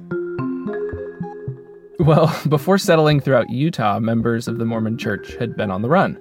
Well, 1.98 2.32
before 2.48 2.78
settling 2.78 3.18
throughout 3.18 3.50
Utah, 3.50 3.98
members 3.98 4.46
of 4.46 4.58
the 4.58 4.64
Mormon 4.64 4.98
Church 4.98 5.34
had 5.34 5.56
been 5.56 5.72
on 5.72 5.82
the 5.82 5.88
run. 5.88 6.16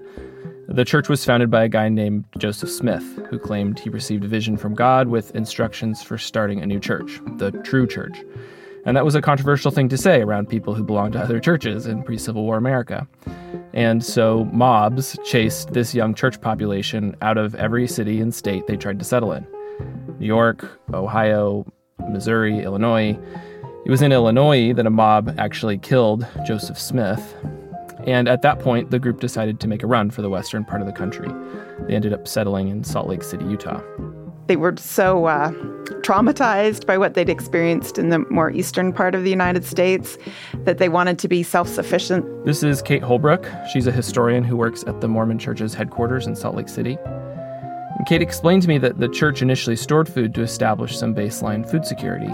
The 0.70 0.86
church 0.86 1.08
was 1.08 1.24
founded 1.24 1.52
by 1.52 1.64
a 1.64 1.70
guy 1.70 1.88
named 1.88 2.26
Joseph 2.40 2.72
Smith, 2.72 3.06
who 3.30 3.38
claimed 3.38 3.78
he 3.78 3.90
received 3.92 4.26
a 4.26 4.28
vision 4.28 4.58
from 4.58 4.74
God 4.74 5.08
with 5.08 5.36
instructions 5.36 6.02
for 6.02 6.18
starting 6.18 6.62
a 6.62 6.66
new 6.66 6.80
church, 6.80 7.22
the 7.38 7.52
True 7.64 7.86
Church. 7.86 8.18
And 8.88 8.96
that 8.96 9.04
was 9.04 9.16
a 9.16 9.22
controversial 9.22 9.70
thing 9.70 9.90
to 9.90 9.98
say 9.98 10.22
around 10.22 10.48
people 10.48 10.74
who 10.74 10.82
belonged 10.82 11.12
to 11.14 11.20
other 11.20 11.42
churches 11.42 11.88
in 11.88 12.04
pre 12.04 12.18
Civil 12.18 12.44
War 12.44 12.56
America. 12.56 13.06
And 13.74 14.04
so 14.04 14.46
mobs 14.46 15.20
chased 15.26 15.74
this 15.74 15.94
young 15.94 16.16
church 16.16 16.40
population 16.40 17.14
out 17.22 17.38
of 17.38 17.54
every 17.56 17.86
city 17.86 18.22
and 18.22 18.34
state 18.34 18.66
they 18.66 18.78
tried 18.78 18.98
to 19.00 19.06
settle 19.06 19.34
in 19.34 19.46
New 20.20 20.26
York, 20.26 20.80
Ohio, 20.94 21.66
Missouri, 22.10 22.60
Illinois. 22.60 23.20
It 23.86 23.92
was 23.92 24.02
in 24.02 24.14
Illinois 24.14 24.72
that 24.72 24.86
a 24.86 24.90
mob 24.90 25.36
actually 25.38 25.78
killed 25.78 26.26
Joseph 26.46 26.80
Smith. 26.80 27.36
And 28.06 28.30
at 28.30 28.42
that 28.44 28.60
point, 28.60 28.90
the 28.90 29.00
group 29.00 29.20
decided 29.20 29.60
to 29.60 29.68
make 29.68 29.84
a 29.84 29.88
run 29.88 30.12
for 30.12 30.22
the 30.22 30.30
western 30.30 30.64
part 30.64 30.80
of 30.80 30.88
the 30.88 30.94
country. 30.94 31.30
They 31.88 31.94
ended 31.94 32.14
up 32.14 32.26
settling 32.26 32.70
in 32.70 32.86
Salt 32.86 33.10
Lake 33.10 33.24
City, 33.24 33.44
Utah. 33.44 33.82
They 34.48 34.56
were 34.56 34.76
so 34.78 35.26
uh, 35.26 35.52
traumatized 36.02 36.86
by 36.86 36.98
what 36.98 37.16
they'd 37.16 37.30
experienced 37.30 37.98
in 37.98 38.10
the 38.10 38.20
more 38.30 38.50
eastern 38.50 38.94
part 38.94 39.14
of 39.14 39.24
the 39.24 39.30
United 39.30 39.66
States 39.66 40.18
that 40.64 40.78
they 40.78 40.88
wanted 40.88 41.20
to 41.20 41.28
be 41.28 41.44
self 41.44 41.68
sufficient. 41.68 42.46
This 42.46 42.64
is 42.64 42.82
Kate 42.82 43.04
Holbrook. 43.04 43.46
She's 43.72 43.88
a 43.88 43.92
historian 43.92 44.46
who 44.46 44.56
works 44.56 44.86
at 44.88 45.02
the 45.02 45.08
Mormon 45.10 45.38
Church's 45.38 45.74
headquarters 45.74 46.28
in 46.28 46.36
Salt 46.36 46.56
Lake 46.56 46.70
City. 46.70 46.98
And 47.02 48.08
Kate 48.08 48.22
explained 48.22 48.62
to 48.62 48.70
me 48.70 48.78
that 48.78 49.00
the 49.00 49.10
church 49.10 49.42
initially 49.42 49.76
stored 49.76 50.08
food 50.08 50.34
to 50.36 50.42
establish 50.42 50.98
some 50.98 51.14
baseline 51.14 51.70
food 51.70 51.86
security. 51.86 52.32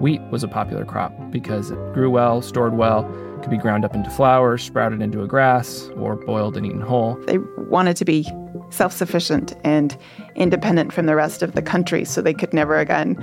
Wheat 0.00 0.20
was 0.30 0.44
a 0.44 0.48
popular 0.48 0.84
crop 0.84 1.12
because 1.30 1.70
it 1.70 1.78
grew 1.94 2.10
well, 2.10 2.42
stored 2.42 2.76
well, 2.76 3.04
could 3.40 3.50
be 3.50 3.56
ground 3.56 3.84
up 3.84 3.94
into 3.94 4.10
flour, 4.10 4.58
sprouted 4.58 5.00
into 5.00 5.22
a 5.22 5.26
grass, 5.26 5.88
or 5.96 6.16
boiled 6.16 6.56
and 6.56 6.66
eaten 6.66 6.80
whole. 6.80 7.14
They 7.26 7.38
wanted 7.56 7.96
to 7.96 8.04
be 8.04 8.28
self 8.70 8.92
sufficient 8.92 9.54
and 9.64 9.96
independent 10.34 10.92
from 10.92 11.06
the 11.06 11.16
rest 11.16 11.42
of 11.42 11.54
the 11.54 11.62
country 11.62 12.04
so 12.04 12.20
they 12.20 12.34
could 12.34 12.52
never 12.52 12.78
again 12.78 13.22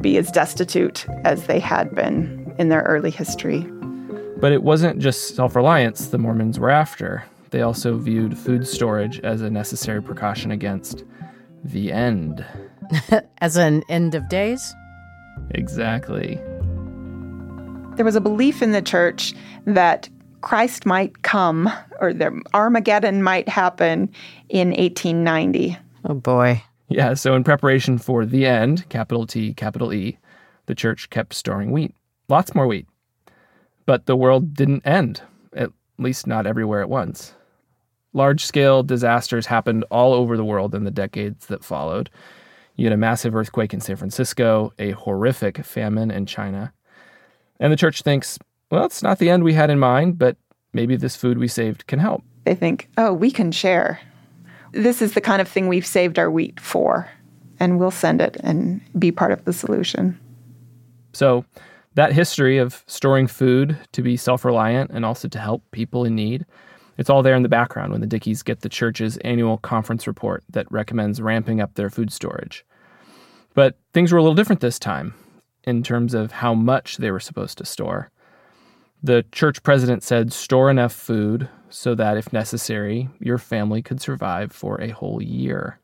be 0.00 0.16
as 0.16 0.30
destitute 0.30 1.06
as 1.24 1.46
they 1.46 1.60
had 1.60 1.94
been 1.94 2.54
in 2.58 2.68
their 2.68 2.82
early 2.82 3.10
history. 3.10 3.60
But 4.38 4.52
it 4.52 4.62
wasn't 4.62 4.98
just 4.98 5.34
self 5.34 5.56
reliance 5.56 6.08
the 6.08 6.18
Mormons 6.18 6.58
were 6.58 6.70
after. 6.70 7.24
They 7.50 7.62
also 7.62 7.96
viewed 7.96 8.36
food 8.36 8.66
storage 8.66 9.20
as 9.20 9.40
a 9.40 9.50
necessary 9.50 10.02
precaution 10.02 10.50
against 10.50 11.04
the 11.64 11.92
end. 11.92 12.44
as 13.38 13.56
an 13.56 13.82
end 13.88 14.14
of 14.14 14.28
days? 14.28 14.74
Exactly. 15.50 16.36
There 17.96 18.04
was 18.04 18.16
a 18.16 18.20
belief 18.20 18.62
in 18.62 18.72
the 18.72 18.82
church 18.82 19.32
that 19.64 20.08
Christ 20.40 20.86
might 20.86 21.22
come 21.22 21.70
or 22.00 22.12
the 22.12 22.40
Armageddon 22.54 23.22
might 23.22 23.48
happen 23.48 24.10
in 24.48 24.68
1890. 24.68 25.76
Oh 26.04 26.14
boy. 26.14 26.62
Yeah, 26.88 27.14
so 27.14 27.34
in 27.34 27.42
preparation 27.42 27.98
for 27.98 28.24
the 28.24 28.46
end, 28.46 28.88
capital 28.88 29.26
T, 29.26 29.54
capital 29.54 29.92
E, 29.92 30.18
the 30.66 30.74
church 30.74 31.10
kept 31.10 31.34
storing 31.34 31.72
wheat. 31.72 31.94
Lots 32.28 32.54
more 32.54 32.66
wheat. 32.66 32.86
But 33.86 34.06
the 34.06 34.16
world 34.16 34.54
didn't 34.54 34.86
end, 34.86 35.22
at 35.54 35.70
least 35.98 36.26
not 36.26 36.46
everywhere 36.46 36.80
at 36.80 36.88
once. 36.88 37.34
Large 38.12 38.44
scale 38.44 38.82
disasters 38.82 39.46
happened 39.46 39.84
all 39.90 40.12
over 40.14 40.36
the 40.36 40.44
world 40.44 40.74
in 40.74 40.84
the 40.84 40.90
decades 40.90 41.46
that 41.46 41.64
followed, 41.64 42.08
you 42.76 42.84
had 42.84 42.92
a 42.92 42.98
massive 42.98 43.34
earthquake 43.34 43.72
in 43.72 43.80
San 43.80 43.96
Francisco, 43.96 44.72
a 44.78 44.90
horrific 44.90 45.64
famine 45.64 46.10
in 46.10 46.26
China. 46.26 46.72
And 47.58 47.72
the 47.72 47.76
church 47.76 48.02
thinks, 48.02 48.38
well, 48.70 48.84
it's 48.84 49.02
not 49.02 49.18
the 49.18 49.30
end 49.30 49.44
we 49.44 49.54
had 49.54 49.70
in 49.70 49.78
mind, 49.78 50.18
but 50.18 50.36
maybe 50.72 50.96
this 50.96 51.16
food 51.16 51.38
we 51.38 51.48
saved 51.48 51.86
can 51.86 51.98
help. 51.98 52.22
They 52.44 52.54
think, 52.54 52.88
oh, 52.96 53.12
we 53.12 53.30
can 53.30 53.52
share. 53.52 54.00
This 54.72 55.02
is 55.02 55.14
the 55.14 55.20
kind 55.20 55.40
of 55.40 55.48
thing 55.48 55.68
we've 55.68 55.86
saved 55.86 56.18
our 56.18 56.30
wheat 56.30 56.60
for, 56.60 57.08
and 57.58 57.78
we'll 57.78 57.90
send 57.90 58.20
it 58.20 58.36
and 58.40 58.80
be 58.98 59.10
part 59.10 59.32
of 59.32 59.44
the 59.44 59.52
solution. 59.52 60.18
So, 61.12 61.44
that 61.94 62.12
history 62.12 62.58
of 62.58 62.84
storing 62.86 63.26
food 63.26 63.78
to 63.92 64.02
be 64.02 64.16
self 64.16 64.44
reliant 64.44 64.90
and 64.90 65.04
also 65.04 65.28
to 65.28 65.38
help 65.38 65.62
people 65.70 66.04
in 66.04 66.14
need 66.14 66.44
it's 66.98 67.10
all 67.10 67.22
there 67.22 67.34
in 67.34 67.42
the 67.42 67.48
background 67.48 67.92
when 67.92 68.00
the 68.00 68.06
Dickeys 68.06 68.42
get 68.42 68.60
the 68.60 68.68
church's 68.68 69.16
annual 69.18 69.58
conference 69.58 70.06
report 70.06 70.44
that 70.50 70.70
recommends 70.70 71.20
ramping 71.20 71.60
up 71.60 71.74
their 71.74 71.90
food 71.90 72.12
storage. 72.12 72.64
But 73.54 73.78
things 73.92 74.12
were 74.12 74.18
a 74.18 74.22
little 74.22 74.34
different 74.34 74.60
this 74.60 74.78
time 74.78 75.14
in 75.64 75.82
terms 75.82 76.14
of 76.14 76.32
how 76.32 76.54
much 76.54 76.96
they 76.96 77.10
were 77.10 77.20
supposed 77.20 77.58
to 77.58 77.66
store. 77.66 78.10
The 79.02 79.24
church 79.32 79.62
president 79.62 80.02
said 80.02 80.32
store 80.32 80.70
enough 80.70 80.92
food 80.92 81.48
so 81.68 81.94
that, 81.94 82.16
if 82.16 82.32
necessary, 82.32 83.08
your 83.20 83.38
family 83.38 83.82
could 83.82 84.00
survive 84.00 84.52
for 84.52 84.80
a 84.80 84.88
whole 84.88 85.22
year. 85.22 85.80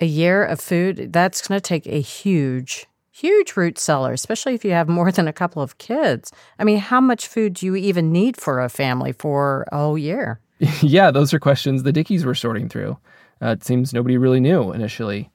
A 0.00 0.06
year 0.06 0.44
of 0.44 0.60
food? 0.60 1.12
That's 1.12 1.46
going 1.46 1.60
to 1.60 1.62
take 1.62 1.86
a 1.86 2.00
huge, 2.00 2.86
huge 3.10 3.56
root 3.56 3.78
cellar, 3.78 4.12
especially 4.12 4.54
if 4.54 4.64
you 4.64 4.72
have 4.72 4.88
more 4.88 5.12
than 5.12 5.28
a 5.28 5.32
couple 5.32 5.62
of 5.62 5.78
kids. 5.78 6.32
I 6.58 6.64
mean, 6.64 6.78
how 6.78 7.00
much 7.00 7.28
food 7.28 7.54
do 7.54 7.66
you 7.66 7.76
even 7.76 8.10
need 8.10 8.36
for 8.36 8.60
a 8.60 8.68
family 8.68 9.12
for 9.12 9.66
a 9.70 9.76
whole 9.76 9.98
year? 9.98 10.40
yeah, 10.80 11.10
those 11.10 11.32
are 11.32 11.38
questions 11.38 11.82
the 11.82 11.92
Dickeys 11.92 12.24
were 12.24 12.34
sorting 12.34 12.68
through. 12.68 12.96
Uh, 13.42 13.48
it 13.48 13.64
seems 13.64 13.92
nobody 13.92 14.16
really 14.16 14.40
knew 14.40 14.72
initially. 14.72 15.30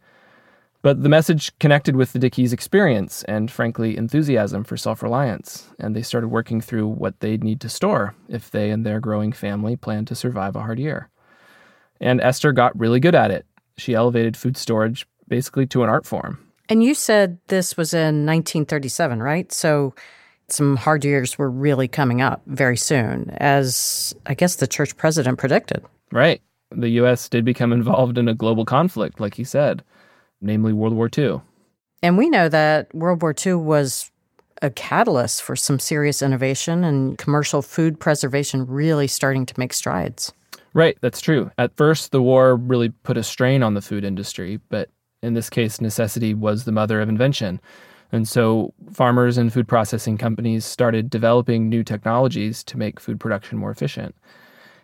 But 0.82 1.04
the 1.04 1.10
message 1.10 1.58
connected 1.60 1.98
with 1.98 2.14
the 2.14 2.20
Dickeys' 2.20 2.54
experience 2.54 3.24
and, 3.24 3.52
frankly, 3.52 3.98
enthusiasm 3.98 4.64
for 4.64 4.78
self 4.78 5.04
reliance, 5.04 5.68
and 5.78 5.96
they 5.96 6.02
started 6.02 6.30
working 6.30 6.62
through 6.62 6.88
what 6.88 7.20
they'd 7.20 7.44
need 7.44 7.60
to 7.62 7.70
store 7.70 8.16
if 8.30 8.52
they 8.52 8.70
and 8.70 8.86
their 8.86 9.02
growing 9.02 9.34
family 9.34 9.76
planned 9.76 10.08
to 10.08 10.16
survive 10.16 10.56
a 10.56 10.62
hard 10.62 10.80
year. 10.80 11.10
And 12.00 12.22
Esther 12.22 12.54
got 12.54 12.80
really 12.80 13.02
good 13.02 13.16
at 13.16 13.30
it. 13.30 13.46
She 13.78 13.94
elevated 13.94 14.38
food 14.38 14.56
storage 14.56 15.06
basically 15.28 15.68
to 15.68 15.84
an 15.84 15.90
art 15.90 16.06
form. 16.06 16.40
And 16.70 16.84
you 16.84 16.94
said 16.94 17.40
this 17.48 17.76
was 17.76 17.94
in 17.94 18.26
1937, 18.26 19.22
right? 19.22 19.52
So 19.52 19.94
some 20.48 20.78
hard 20.78 21.04
years 21.04 21.38
were 21.38 21.50
really 21.50 21.88
coming 21.88 22.22
up 22.22 22.42
very 22.46 22.78
soon, 22.78 23.32
as 23.38 24.14
I 24.26 24.34
guess 24.34 24.56
the 24.56 24.68
church 24.68 24.96
president 24.96 25.40
predicted. 25.40 25.84
Right. 26.12 26.42
The 26.72 26.90
U.S. 26.90 27.28
did 27.28 27.44
become 27.44 27.74
involved 27.74 28.18
in 28.18 28.28
a 28.28 28.34
global 28.34 28.66
conflict, 28.66 29.20
like 29.20 29.34
he 29.34 29.44
said, 29.44 29.84
namely 30.42 30.74
World 30.74 30.94
War 30.94 31.10
II. 31.16 31.42
And 32.02 32.18
we 32.18 32.30
know 32.30 32.50
that 32.50 32.94
World 32.96 33.22
War 33.22 33.36
II 33.46 33.56
was 33.56 34.12
a 34.62 34.70
catalyst 34.70 35.42
for 35.42 35.56
some 35.56 35.80
serious 35.80 36.22
innovation 36.22 36.84
and 36.84 37.18
commercial 37.18 37.62
food 37.62 38.00
preservation 38.00 38.66
really 38.66 39.08
starting 39.08 39.46
to 39.46 39.54
make 39.58 39.74
strides. 39.74 40.34
Right, 40.74 40.98
that's 41.02 41.22
true. 41.22 41.52
At 41.58 41.76
first, 41.76 42.12
the 42.12 42.22
war 42.22 42.56
really 42.56 42.90
put 42.90 43.18
a 43.18 43.24
strain 43.24 43.64
on 43.64 43.74
the 43.74 43.82
food 43.82 44.04
industry, 44.04 44.60
but 44.70 44.90
in 45.22 45.34
this 45.34 45.50
case, 45.50 45.82
necessity 45.82 46.34
was 46.34 46.64
the 46.64 46.72
mother 46.72 47.02
of 47.02 47.10
invention. 47.10 47.60
And 48.12 48.28
so 48.28 48.74
farmers 48.92 49.38
and 49.38 49.52
food 49.52 49.68
processing 49.68 50.18
companies 50.18 50.66
started 50.66 51.10
developing 51.10 51.70
new 51.70 51.84
technologies 51.84 52.64
to 52.66 52.78
make 52.78 53.00
food 53.00 53.20
production 53.20 53.58
more 53.58 53.72
efficient. 53.72 54.16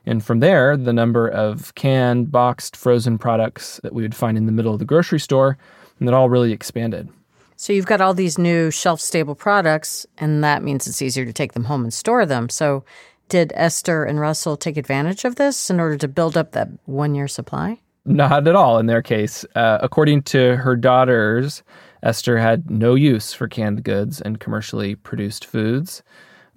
And 0.06 0.24
from 0.24 0.40
there, 0.40 0.78
the 0.78 0.94
number 0.94 1.28
of 1.28 1.74
canned, 1.76 2.32
boxed, 2.32 2.76
frozen 2.76 3.18
products 3.18 3.80
that 3.84 3.94
we 3.94 4.04
would 4.04 4.16
find 4.16 4.38
in 4.38 4.46
the 4.46 4.52
middle 4.52 4.74
of 4.74 4.80
the 4.80 4.86
grocery 4.86 5.20
store, 5.20 5.58
and 6.00 6.08
that 6.08 6.14
all 6.14 6.30
really 6.30 6.52
expanded. 6.52 7.10
So 7.56 7.74
you've 7.74 7.86
got 7.86 8.02
all 8.02 8.14
these 8.14 8.38
new 8.38 8.70
shelf 8.70 9.00
stable 9.00 9.36
products, 9.36 10.06
and 10.18 10.44
that 10.44 10.62
means 10.62 10.88
it's 10.88 11.02
easier 11.02 11.26
to 11.26 11.34
take 11.34 11.54
them 11.54 11.64
home 11.64 11.84
and 11.84 11.94
store 11.94 12.26
them. 12.26 12.50
So 12.50 12.84
did 13.30 13.54
Esther 13.56 14.04
and 14.04 14.20
Russell 14.20 14.58
take 14.58 14.78
advantage 14.78 15.26
of 15.26 15.36
this 15.36 15.70
in 15.70 15.80
order 15.80 15.98
to 15.98 16.08
build 16.08 16.38
up 16.38 16.52
that 16.52 16.68
one 16.86 17.16
year 17.16 17.28
supply? 17.28 17.80
Not 18.06 18.48
at 18.48 18.56
all 18.56 18.78
in 18.78 18.86
their 18.86 19.02
case. 19.02 19.46
Uh, 19.56 19.80
according 19.82 20.24
to 20.24 20.58
her 20.58 20.76
daughters, 20.76 21.64
Esther 22.04 22.38
had 22.38 22.70
no 22.70 22.94
use 22.94 23.34
for 23.34 23.48
canned 23.48 23.84
goods 23.84 24.22
and 24.22 24.40
commercially 24.40 24.94
produced 24.94 25.46
foods. 25.46 26.04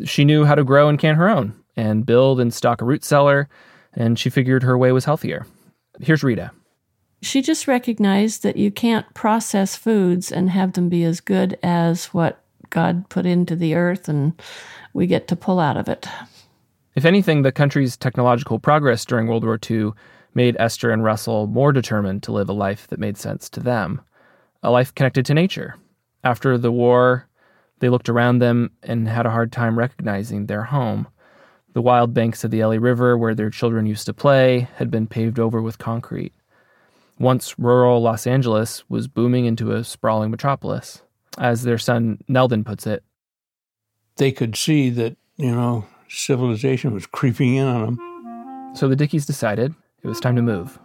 She 0.04 0.24
knew 0.24 0.44
how 0.44 0.56
to 0.56 0.64
grow 0.64 0.88
and 0.88 0.98
can 0.98 1.14
her 1.14 1.28
own 1.28 1.54
and 1.78 2.04
build 2.04 2.40
and 2.40 2.52
stock 2.52 2.82
a 2.82 2.84
root 2.84 3.04
cellar, 3.04 3.48
and 3.94 4.18
she 4.18 4.28
figured 4.28 4.64
her 4.64 4.76
way 4.76 4.90
was 4.90 5.04
healthier. 5.04 5.46
Here's 6.00 6.24
Rita. 6.24 6.50
She 7.22 7.40
just 7.40 7.68
recognized 7.68 8.42
that 8.42 8.56
you 8.56 8.70
can't 8.70 9.12
process 9.14 9.76
foods 9.76 10.30
and 10.30 10.50
have 10.50 10.72
them 10.72 10.88
be 10.88 11.04
as 11.04 11.20
good 11.20 11.56
as 11.62 12.06
what 12.06 12.42
God 12.70 13.08
put 13.08 13.26
into 13.26 13.56
the 13.56 13.74
earth 13.74 14.08
and 14.08 14.40
we 14.92 15.06
get 15.06 15.28
to 15.28 15.36
pull 15.36 15.58
out 15.60 15.76
of 15.76 15.88
it. 15.88 16.06
If 16.94 17.04
anything, 17.04 17.42
the 17.42 17.52
country's 17.52 17.96
technological 17.96 18.58
progress 18.58 19.04
during 19.04 19.26
World 19.26 19.44
War 19.44 19.58
II 19.70 19.92
made 20.34 20.56
Esther 20.58 20.90
and 20.90 21.02
Russell 21.02 21.46
more 21.46 21.72
determined 21.72 22.22
to 22.24 22.32
live 22.32 22.48
a 22.48 22.52
life 22.52 22.88
that 22.88 22.98
made 22.98 23.16
sense 23.16 23.48
to 23.50 23.60
them 23.60 24.00
a 24.60 24.72
life 24.72 24.92
connected 24.92 25.24
to 25.26 25.34
nature. 25.34 25.76
After 26.24 26.58
the 26.58 26.72
war, 26.72 27.28
they 27.78 27.88
looked 27.88 28.08
around 28.08 28.40
them 28.40 28.72
and 28.82 29.06
had 29.06 29.24
a 29.24 29.30
hard 29.30 29.52
time 29.52 29.78
recognizing 29.78 30.46
their 30.46 30.64
home. 30.64 31.06
The 31.74 31.82
wild 31.82 32.14
banks 32.14 32.44
of 32.44 32.50
the 32.50 32.64
LA 32.64 32.76
River, 32.76 33.16
where 33.16 33.34
their 33.34 33.50
children 33.50 33.86
used 33.86 34.06
to 34.06 34.14
play, 34.14 34.68
had 34.76 34.90
been 34.90 35.06
paved 35.06 35.38
over 35.38 35.60
with 35.60 35.78
concrete. 35.78 36.32
Once 37.18 37.58
rural 37.58 38.00
Los 38.00 38.26
Angeles 38.26 38.84
was 38.88 39.08
booming 39.08 39.44
into 39.44 39.72
a 39.72 39.84
sprawling 39.84 40.30
metropolis. 40.30 41.02
As 41.36 41.62
their 41.62 41.78
son 41.78 42.18
Neldon 42.28 42.64
puts 42.64 42.86
it, 42.86 43.04
they 44.16 44.32
could 44.32 44.56
see 44.56 44.90
that, 44.90 45.16
you 45.36 45.52
know, 45.52 45.86
civilization 46.08 46.92
was 46.92 47.06
creeping 47.06 47.54
in 47.54 47.66
on 47.66 47.96
them. 47.96 48.74
So 48.74 48.88
the 48.88 48.96
Dickeys 48.96 49.26
decided 49.26 49.74
it 50.02 50.08
was 50.08 50.20
time 50.20 50.36
to 50.36 50.42
move. 50.42 50.78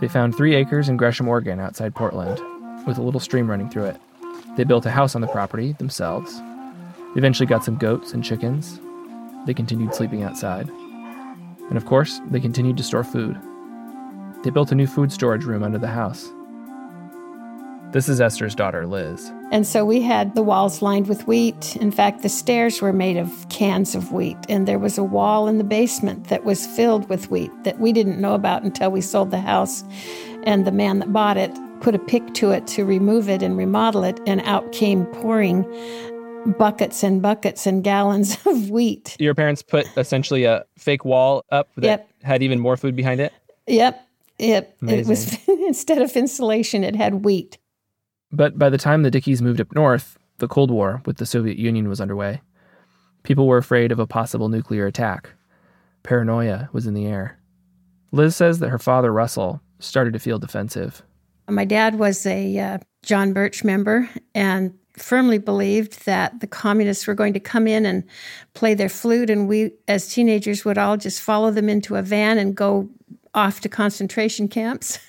They 0.00 0.08
found 0.08 0.34
three 0.34 0.54
acres 0.54 0.88
in 0.88 0.96
Gresham, 0.96 1.28
Oregon, 1.28 1.60
outside 1.60 1.94
Portland 1.94 2.40
with 2.86 2.98
a 2.98 3.02
little 3.02 3.20
stream 3.20 3.48
running 3.48 3.70
through 3.70 3.84
it. 3.84 4.00
They 4.56 4.64
built 4.64 4.86
a 4.86 4.90
house 4.90 5.14
on 5.14 5.20
the 5.20 5.28
property 5.28 5.72
themselves. 5.74 6.40
They 7.14 7.18
eventually 7.18 7.46
got 7.46 7.64
some 7.64 7.76
goats 7.76 8.12
and 8.12 8.24
chickens. 8.24 8.80
They 9.46 9.54
continued 9.54 9.94
sleeping 9.94 10.22
outside. 10.22 10.68
And 11.68 11.76
of 11.76 11.86
course, 11.86 12.20
they 12.30 12.40
continued 12.40 12.76
to 12.76 12.82
store 12.82 13.04
food. 13.04 13.36
They 14.44 14.50
built 14.50 14.72
a 14.72 14.74
new 14.74 14.86
food 14.86 15.12
storage 15.12 15.44
room 15.44 15.62
under 15.62 15.78
the 15.78 15.88
house. 15.88 16.30
This 17.92 18.08
is 18.08 18.20
Esther's 18.20 18.54
daughter, 18.54 18.86
Liz. 18.86 19.30
And 19.50 19.66
so 19.66 19.84
we 19.84 20.00
had 20.00 20.34
the 20.34 20.42
walls 20.42 20.80
lined 20.80 21.08
with 21.08 21.26
wheat. 21.26 21.76
In 21.76 21.92
fact, 21.92 22.22
the 22.22 22.28
stairs 22.28 22.80
were 22.80 22.92
made 22.92 23.18
of 23.18 23.48
cans 23.50 23.94
of 23.94 24.12
wheat. 24.12 24.38
And 24.48 24.66
there 24.66 24.78
was 24.78 24.96
a 24.96 25.04
wall 25.04 25.46
in 25.46 25.58
the 25.58 25.64
basement 25.64 26.28
that 26.28 26.44
was 26.44 26.66
filled 26.66 27.08
with 27.10 27.30
wheat 27.30 27.50
that 27.64 27.78
we 27.78 27.92
didn't 27.92 28.20
know 28.20 28.34
about 28.34 28.62
until 28.62 28.90
we 28.90 29.02
sold 29.02 29.30
the 29.30 29.40
house. 29.40 29.84
And 30.44 30.66
the 30.66 30.72
man 30.72 31.00
that 31.00 31.12
bought 31.12 31.36
it 31.36 31.50
put 31.82 31.94
a 31.94 31.98
pick 31.98 32.32
to 32.34 32.52
it 32.52 32.66
to 32.68 32.84
remove 32.84 33.28
it 33.28 33.42
and 33.42 33.56
remodel 33.56 34.04
it, 34.04 34.20
and 34.26 34.40
out 34.42 34.70
came 34.72 35.04
pouring 35.06 35.64
buckets 36.46 37.02
and 37.02 37.22
buckets 37.22 37.66
and 37.66 37.82
gallons 37.84 38.36
of 38.46 38.70
wheat. 38.70 39.16
Your 39.18 39.34
parents 39.34 39.62
put 39.62 39.86
essentially 39.96 40.44
a 40.44 40.64
fake 40.78 41.04
wall 41.04 41.44
up 41.50 41.68
that 41.76 41.84
yep. 41.84 42.10
had 42.22 42.42
even 42.42 42.58
more 42.58 42.76
food 42.76 42.96
behind 42.96 43.20
it? 43.20 43.32
Yep. 43.66 44.06
Yep. 44.38 44.76
Amazing. 44.82 45.00
It 45.00 45.06
was 45.06 45.48
instead 45.66 46.02
of 46.02 46.16
insulation, 46.16 46.84
it 46.84 46.96
had 46.96 47.24
wheat. 47.24 47.58
But 48.30 48.58
by 48.58 48.70
the 48.70 48.78
time 48.78 49.02
the 49.02 49.10
Dickeys 49.10 49.42
moved 49.42 49.60
up 49.60 49.74
north, 49.74 50.16
the 50.38 50.48
Cold 50.48 50.70
War 50.70 51.02
with 51.04 51.18
the 51.18 51.26
Soviet 51.26 51.58
Union 51.58 51.88
was 51.88 52.00
underway. 52.00 52.40
People 53.22 53.46
were 53.46 53.58
afraid 53.58 53.92
of 53.92 53.98
a 53.98 54.06
possible 54.06 54.48
nuclear 54.48 54.86
attack. 54.86 55.30
Paranoia 56.02 56.68
was 56.72 56.86
in 56.86 56.94
the 56.94 57.06
air. 57.06 57.38
Liz 58.10 58.34
says 58.34 58.58
that 58.58 58.68
her 58.68 58.78
father, 58.78 59.12
Russell, 59.12 59.60
started 59.78 60.12
to 60.14 60.18
feel 60.18 60.38
defensive. 60.38 61.02
My 61.48 61.64
dad 61.64 61.98
was 61.98 62.26
a 62.26 62.58
uh, 62.58 62.78
John 63.04 63.32
Birch 63.32 63.64
member 63.64 64.08
and 64.34 64.76
firmly 64.94 65.38
believed 65.38 66.04
that 66.06 66.40
the 66.40 66.46
communists 66.46 67.06
were 67.06 67.14
going 67.14 67.32
to 67.32 67.40
come 67.40 67.66
in 67.66 67.86
and 67.86 68.04
play 68.54 68.74
their 68.74 68.88
flute, 68.88 69.30
and 69.30 69.48
we, 69.48 69.72
as 69.88 70.12
teenagers, 70.12 70.64
would 70.64 70.78
all 70.78 70.96
just 70.96 71.20
follow 71.20 71.50
them 71.50 71.68
into 71.68 71.96
a 71.96 72.02
van 72.02 72.38
and 72.38 72.54
go 72.54 72.88
off 73.34 73.60
to 73.60 73.68
concentration 73.68 74.48
camps. 74.48 74.98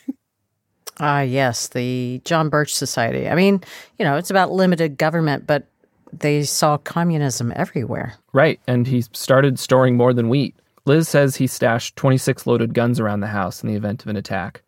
Ah, 0.99 1.17
uh, 1.17 1.21
yes, 1.21 1.69
the 1.69 2.21
John 2.23 2.49
Birch 2.49 2.73
Society. 2.73 3.27
I 3.27 3.33
mean, 3.33 3.63
you 3.97 4.05
know, 4.05 4.15
it's 4.15 4.29
about 4.29 4.51
limited 4.51 4.95
government, 4.95 5.47
but 5.47 5.65
they 6.11 6.43
saw 6.43 6.77
communism 6.77 7.51
everywhere. 7.55 8.13
Right, 8.31 8.59
and 8.67 8.85
he 8.85 9.01
started 9.13 9.57
storing 9.57 9.97
more 9.97 10.13
than 10.13 10.29
wheat. 10.29 10.55
Liz 10.85 11.07
says 11.07 11.35
he 11.35 11.47
stashed 11.47 11.95
26 11.95 12.45
loaded 12.45 12.73
guns 12.73 12.99
around 12.99 13.21
the 13.21 13.27
house 13.27 13.63
in 13.63 13.69
the 13.69 13.75
event 13.75 14.03
of 14.03 14.09
an 14.09 14.17
attack. 14.17 14.61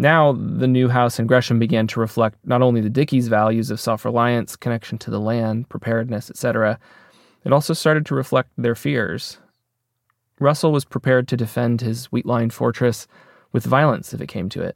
Now, 0.00 0.32
the 0.32 0.66
new 0.66 0.88
house 0.88 1.18
in 1.18 1.26
Gresham 1.26 1.58
began 1.58 1.86
to 1.88 2.00
reflect 2.00 2.38
not 2.42 2.62
only 2.62 2.80
the 2.80 2.88
Dickeys' 2.88 3.28
values 3.28 3.70
of 3.70 3.78
self 3.78 4.06
reliance, 4.06 4.56
connection 4.56 4.96
to 4.96 5.10
the 5.10 5.20
land, 5.20 5.68
preparedness, 5.68 6.30
etc., 6.30 6.78
it 7.44 7.52
also 7.52 7.74
started 7.74 8.06
to 8.06 8.14
reflect 8.14 8.48
their 8.56 8.74
fears. 8.74 9.36
Russell 10.38 10.72
was 10.72 10.86
prepared 10.86 11.28
to 11.28 11.36
defend 11.36 11.82
his 11.82 12.06
wheat 12.06 12.24
lined 12.24 12.54
fortress 12.54 13.06
with 13.52 13.66
violence 13.66 14.14
if 14.14 14.22
it 14.22 14.28
came 14.28 14.48
to 14.48 14.62
it. 14.62 14.74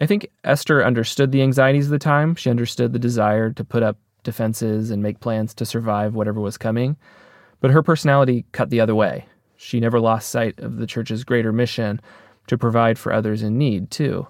I 0.00 0.06
think 0.06 0.26
Esther 0.42 0.84
understood 0.84 1.30
the 1.30 1.42
anxieties 1.42 1.84
of 1.84 1.92
the 1.92 1.98
time. 2.00 2.34
She 2.34 2.50
understood 2.50 2.92
the 2.92 2.98
desire 2.98 3.52
to 3.52 3.62
put 3.62 3.84
up 3.84 3.96
defenses 4.24 4.90
and 4.90 5.04
make 5.04 5.20
plans 5.20 5.54
to 5.54 5.64
survive 5.64 6.16
whatever 6.16 6.40
was 6.40 6.58
coming. 6.58 6.96
But 7.60 7.70
her 7.70 7.82
personality 7.82 8.44
cut 8.50 8.70
the 8.70 8.80
other 8.80 8.94
way. 8.96 9.26
She 9.56 9.78
never 9.78 10.00
lost 10.00 10.30
sight 10.30 10.58
of 10.58 10.78
the 10.78 10.86
church's 10.88 11.22
greater 11.22 11.52
mission 11.52 12.00
to 12.46 12.58
provide 12.58 12.98
for 12.98 13.12
others 13.12 13.42
in 13.42 13.58
need, 13.58 13.90
too. 13.90 14.26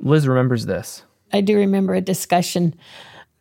Liz 0.00 0.28
remembers 0.28 0.66
this. 0.66 1.04
I 1.32 1.40
do 1.40 1.56
remember 1.56 1.94
a 1.94 2.00
discussion 2.00 2.74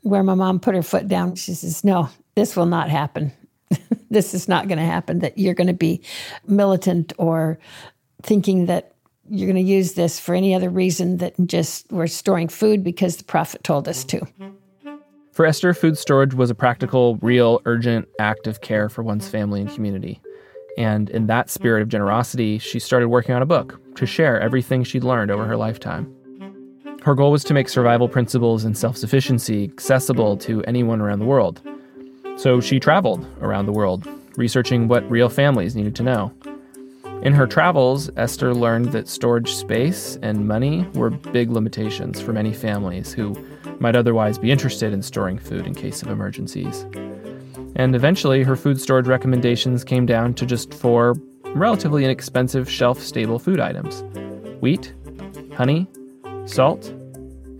where 0.02 0.24
my 0.24 0.34
mom 0.34 0.60
put 0.60 0.76
her 0.76 0.84
foot 0.84 1.08
down. 1.08 1.36
She 1.36 1.54
says, 1.54 1.84
No, 1.84 2.10
this 2.36 2.56
will 2.56 2.66
not 2.66 2.90
happen. 2.90 3.32
this 4.10 4.34
is 4.34 4.48
not 4.48 4.68
going 4.68 4.78
to 4.78 4.86
happen, 4.86 5.20
that 5.20 5.38
you're 5.38 5.54
going 5.54 5.68
to 5.68 5.74
be 5.74 6.02
militant 6.48 7.14
or 7.18 7.60
thinking 8.22 8.68
that 8.68 8.94
you're 9.30 9.52
going 9.52 9.64
to 9.64 9.72
use 9.72 9.94
this 9.94 10.20
for 10.20 10.36
any 10.36 10.54
other 10.54 10.70
reason 10.70 11.18
that 11.18 11.34
just 11.46 11.92
we're 11.92 12.08
storing 12.08 12.48
food 12.48 12.84
because 12.84 13.18
the 13.18 13.24
prophet 13.24 13.64
told 13.64 13.88
us 13.88 14.04
to. 14.04 14.26
For 15.32 15.46
Esther, 15.46 15.74
food 15.74 15.98
storage 15.98 16.34
was 16.36 16.52
a 16.52 16.56
practical, 16.56 17.16
real, 17.18 17.60
urgent 17.66 18.08
act 18.20 18.46
of 18.46 18.62
care 18.62 18.90
for 18.90 19.02
one's 19.02 19.28
family 19.28 19.62
and 19.62 19.74
community. 19.74 20.22
And 20.78 21.10
in 21.10 21.28
that 21.28 21.48
mm-hmm. 21.48 21.52
spirit 21.52 21.82
of 21.82 21.90
generosity, 21.90 22.58
she 22.58 22.80
started 22.80 23.10
working 23.10 23.36
on 23.36 23.42
a 23.42 23.46
book 23.46 23.80
to 23.96 24.06
share 24.06 24.40
everything 24.40 24.84
she'd 24.84 25.04
learned 25.04 25.32
over 25.32 25.46
her 25.46 25.58
lifetime. 25.58 26.14
Her 27.04 27.16
goal 27.16 27.32
was 27.32 27.44
to 27.46 27.54
make 27.54 27.68
survival 27.68 28.08
principles 28.08 28.64
and 28.64 28.78
self 28.78 28.96
sufficiency 28.96 29.66
accessible 29.66 30.38
to 30.38 30.64
anyone 30.64 31.02
around 31.02 31.20
the 31.20 31.26
world. 31.26 31.62
So 32.38 32.60
she 32.62 32.80
traveled 32.80 33.26
around 33.42 33.66
the 33.66 33.74
world, 33.74 34.08
researching 34.38 34.88
what 34.88 35.10
real 35.10 35.30
families 35.30 35.76
needed 35.76 35.96
to 35.98 36.04
know. 36.04 36.34
In 37.24 37.34
her 37.34 37.48
travels, 37.48 38.10
Esther 38.18 38.54
learned 38.54 38.92
that 38.92 39.08
storage 39.08 39.54
space 39.54 40.18
and 40.22 40.48
money 40.48 40.86
were 40.94 41.10
big 41.10 41.52
limitations 41.52 42.20
for 42.20 42.34
many 42.34 42.52
families 42.52 43.14
who 43.14 43.34
might 43.80 43.96
otherwise 43.96 44.38
be 44.38 44.52
interested 44.52 44.92
in 44.92 45.02
storing 45.02 45.38
food 45.38 45.66
in 45.66 45.74
case 45.74 46.02
of 46.02 46.10
emergencies. 46.10 46.86
And 47.76 47.96
eventually, 47.96 48.44
her 48.44 48.56
food 48.56 48.80
storage 48.80 49.08
recommendations 49.08 49.84
came 49.84 50.06
down 50.06 50.34
to 50.36 50.46
just 50.46 50.74
four 50.74 51.16
relatively 51.56 52.04
inexpensive 52.04 52.70
shelf 52.70 53.00
stable 53.00 53.40
food 53.40 53.60
items 53.60 54.04
wheat, 54.62 54.94
honey, 55.56 55.88
salt, 56.46 56.88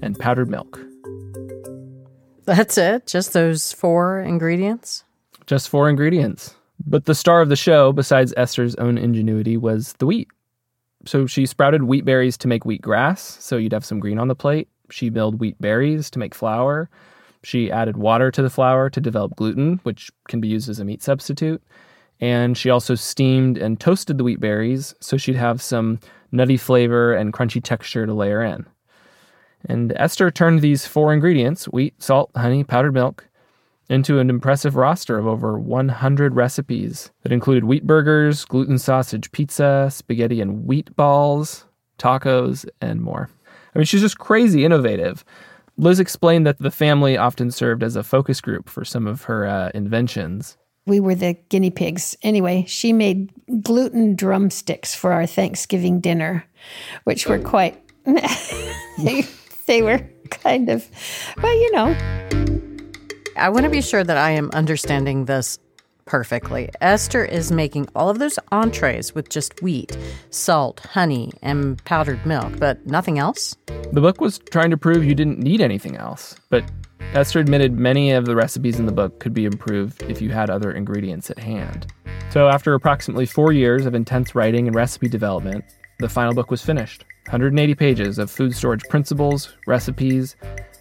and 0.02 0.18
powdered 0.18 0.50
milk. 0.50 0.80
That's 2.46 2.78
it? 2.78 3.08
Just 3.08 3.34
those 3.34 3.74
four 3.74 4.20
ingredients? 4.20 5.04
Just 5.48 5.70
four 5.70 5.90
ingredients. 5.90 6.56
But 6.86 7.06
the 7.06 7.16
star 7.16 7.42
of 7.42 7.50
the 7.50 7.56
show, 7.56 7.92
besides 7.92 8.34
Esther's 8.36 8.76
own 8.76 8.98
ingenuity, 8.98 9.58
was 9.58 9.94
the 10.00 10.06
wheat. 10.06 10.30
So 11.06 11.26
she 11.26 11.46
sprouted 11.46 11.84
wheat 11.84 12.06
berries 12.06 12.38
to 12.38 12.48
make 12.48 12.66
wheat 12.66 12.82
grass, 12.82 13.38
so 13.42 13.58
you'd 13.58 13.74
have 13.74 13.86
some 13.86 14.00
green 14.00 14.20
on 14.20 14.28
the 14.28 14.36
plate. 14.36 14.70
She 14.90 15.10
milled 15.10 15.40
wheat 15.40 15.60
berries 15.60 16.10
to 16.12 16.20
make 16.20 16.36
flour. 16.36 16.90
She 17.44 17.72
added 17.72 17.98
water 17.98 18.32
to 18.32 18.42
the 18.42 18.50
flour 18.50 18.90
to 18.90 19.02
develop 19.02 19.36
gluten, 19.36 19.80
which 19.84 20.10
can 20.28 20.40
be 20.40 20.48
used 20.48 20.70
as 20.70 20.80
a 20.80 20.86
meat 20.86 21.04
substitute. 21.04 21.62
And 22.22 22.58
she 22.58 22.70
also 22.70 22.96
steamed 22.96 23.58
and 23.58 23.80
toasted 23.80 24.18
the 24.18 24.24
wheat 24.24 24.40
berries 24.40 24.96
so 25.02 25.18
she'd 25.18 25.36
have 25.36 25.62
some 25.62 26.00
nutty 26.32 26.58
flavor 26.58 27.14
and 27.14 27.34
crunchy 27.34 27.62
texture 27.62 28.06
to 28.06 28.14
layer 28.14 28.42
in. 28.42 28.66
And 29.66 29.94
Esther 29.96 30.32
turned 30.32 30.62
these 30.62 30.86
four 30.86 31.14
ingredients 31.14 31.66
wheat, 31.66 32.02
salt, 32.02 32.32
honey, 32.36 32.64
powdered 32.64 32.94
milk 32.94 33.28
into 33.90 34.20
an 34.20 34.30
impressive 34.30 34.76
roster 34.76 35.18
of 35.18 35.28
over 35.28 35.60
100 35.60 36.36
recipes 36.36 37.12
that 37.22 37.32
included 37.32 37.66
wheat 37.66 37.86
burgers, 37.86 38.46
gluten 38.46 38.78
sausage 38.78 39.32
pizza, 39.32 39.90
spaghetti 39.92 40.42
and 40.42 40.66
wheat 40.66 40.96
balls, 40.96 41.66
tacos, 42.00 42.66
and 42.82 43.02
more. 43.02 43.30
I 43.76 43.80
mean, 43.80 43.86
she's 43.86 44.02
just 44.02 44.20
crazy 44.20 44.66
innovative. 44.66 45.26
Liz 45.78 46.00
explained 46.00 46.46
that 46.46 46.60
the 46.60 46.72
family 46.72 47.18
often 47.18 47.50
served 47.52 47.84
as 47.84 47.96
a 47.96 48.04
focus 48.04 48.42
group 48.42 48.70
for 48.70 48.86
some 48.86 49.08
of 49.08 49.24
her 49.24 49.46
uh, 49.46 49.72
inventions. 49.74 50.58
We 50.86 51.00
were 51.00 51.16
the 51.16 51.34
guinea 51.50 51.72
pigs. 51.72 52.16
Anyway, 52.22 52.66
she 52.68 52.94
made 52.94 53.32
gluten 53.62 54.16
drumsticks 54.16 54.94
for 54.94 55.14
our 55.14 55.26
Thanksgiving 55.26 56.00
dinner, 56.00 56.46
which 57.06 57.28
were 57.28 57.40
quite. 57.40 57.80
they, 58.06 59.24
they 59.66 59.82
were 59.82 60.06
kind 60.30 60.70
of, 60.70 60.88
well, 61.42 61.54
you 61.54 61.72
know. 61.72 61.96
I 63.36 63.50
want 63.50 63.64
to 63.64 63.70
be 63.70 63.82
sure 63.82 64.04
that 64.04 64.18
I 64.18 64.32
am 64.32 64.52
understanding 64.52 65.26
this 65.26 65.58
perfectly. 66.06 66.70
Esther 66.82 67.24
is 67.26 67.52
making 67.52 67.88
all 67.96 68.10
of 68.10 68.20
those 68.20 68.40
entrees 68.52 69.16
with 69.16 69.30
just 69.30 69.62
wheat, 69.62 69.98
salt, 70.30 70.80
honey, 70.92 71.32
and 71.42 71.84
powdered 71.86 72.26
milk, 72.26 72.60
but 72.60 72.86
nothing 72.86 73.20
else? 73.20 73.56
The 73.92 74.02
book 74.02 74.22
was 74.22 74.40
trying 74.52 74.72
to 74.72 74.78
prove 74.78 75.04
you 75.04 75.16
didn't 75.16 75.40
need 75.40 75.62
anything 75.62 75.98
else, 75.98 76.36
but 76.50 76.64
Esther 77.14 77.40
admitted 77.40 77.74
many 77.74 78.12
of 78.12 78.26
the 78.26 78.36
recipes 78.36 78.80
in 78.80 78.86
the 78.86 78.92
book 78.92 79.20
could 79.20 79.34
be 79.34 79.46
improved 79.46 80.02
if 80.04 80.22
you 80.22 80.30
had 80.30 80.50
other 80.50 80.72
ingredients 80.72 81.30
at 81.30 81.38
hand. 81.38 81.86
So, 82.32 82.48
after 82.48 82.74
approximately 82.74 83.28
four 83.28 83.52
years 83.52 83.86
of 83.86 83.94
intense 83.94 84.34
writing 84.34 84.68
and 84.68 84.76
recipe 84.76 85.08
development, 85.08 85.64
the 86.00 86.10
final 86.10 86.34
book 86.34 86.50
was 86.50 86.64
finished 86.64 87.06
180 87.26 87.76
pages 87.76 88.18
of 88.18 88.32
food 88.32 88.56
storage 88.56 88.84
principles, 88.90 89.56
recipes, 89.68 90.36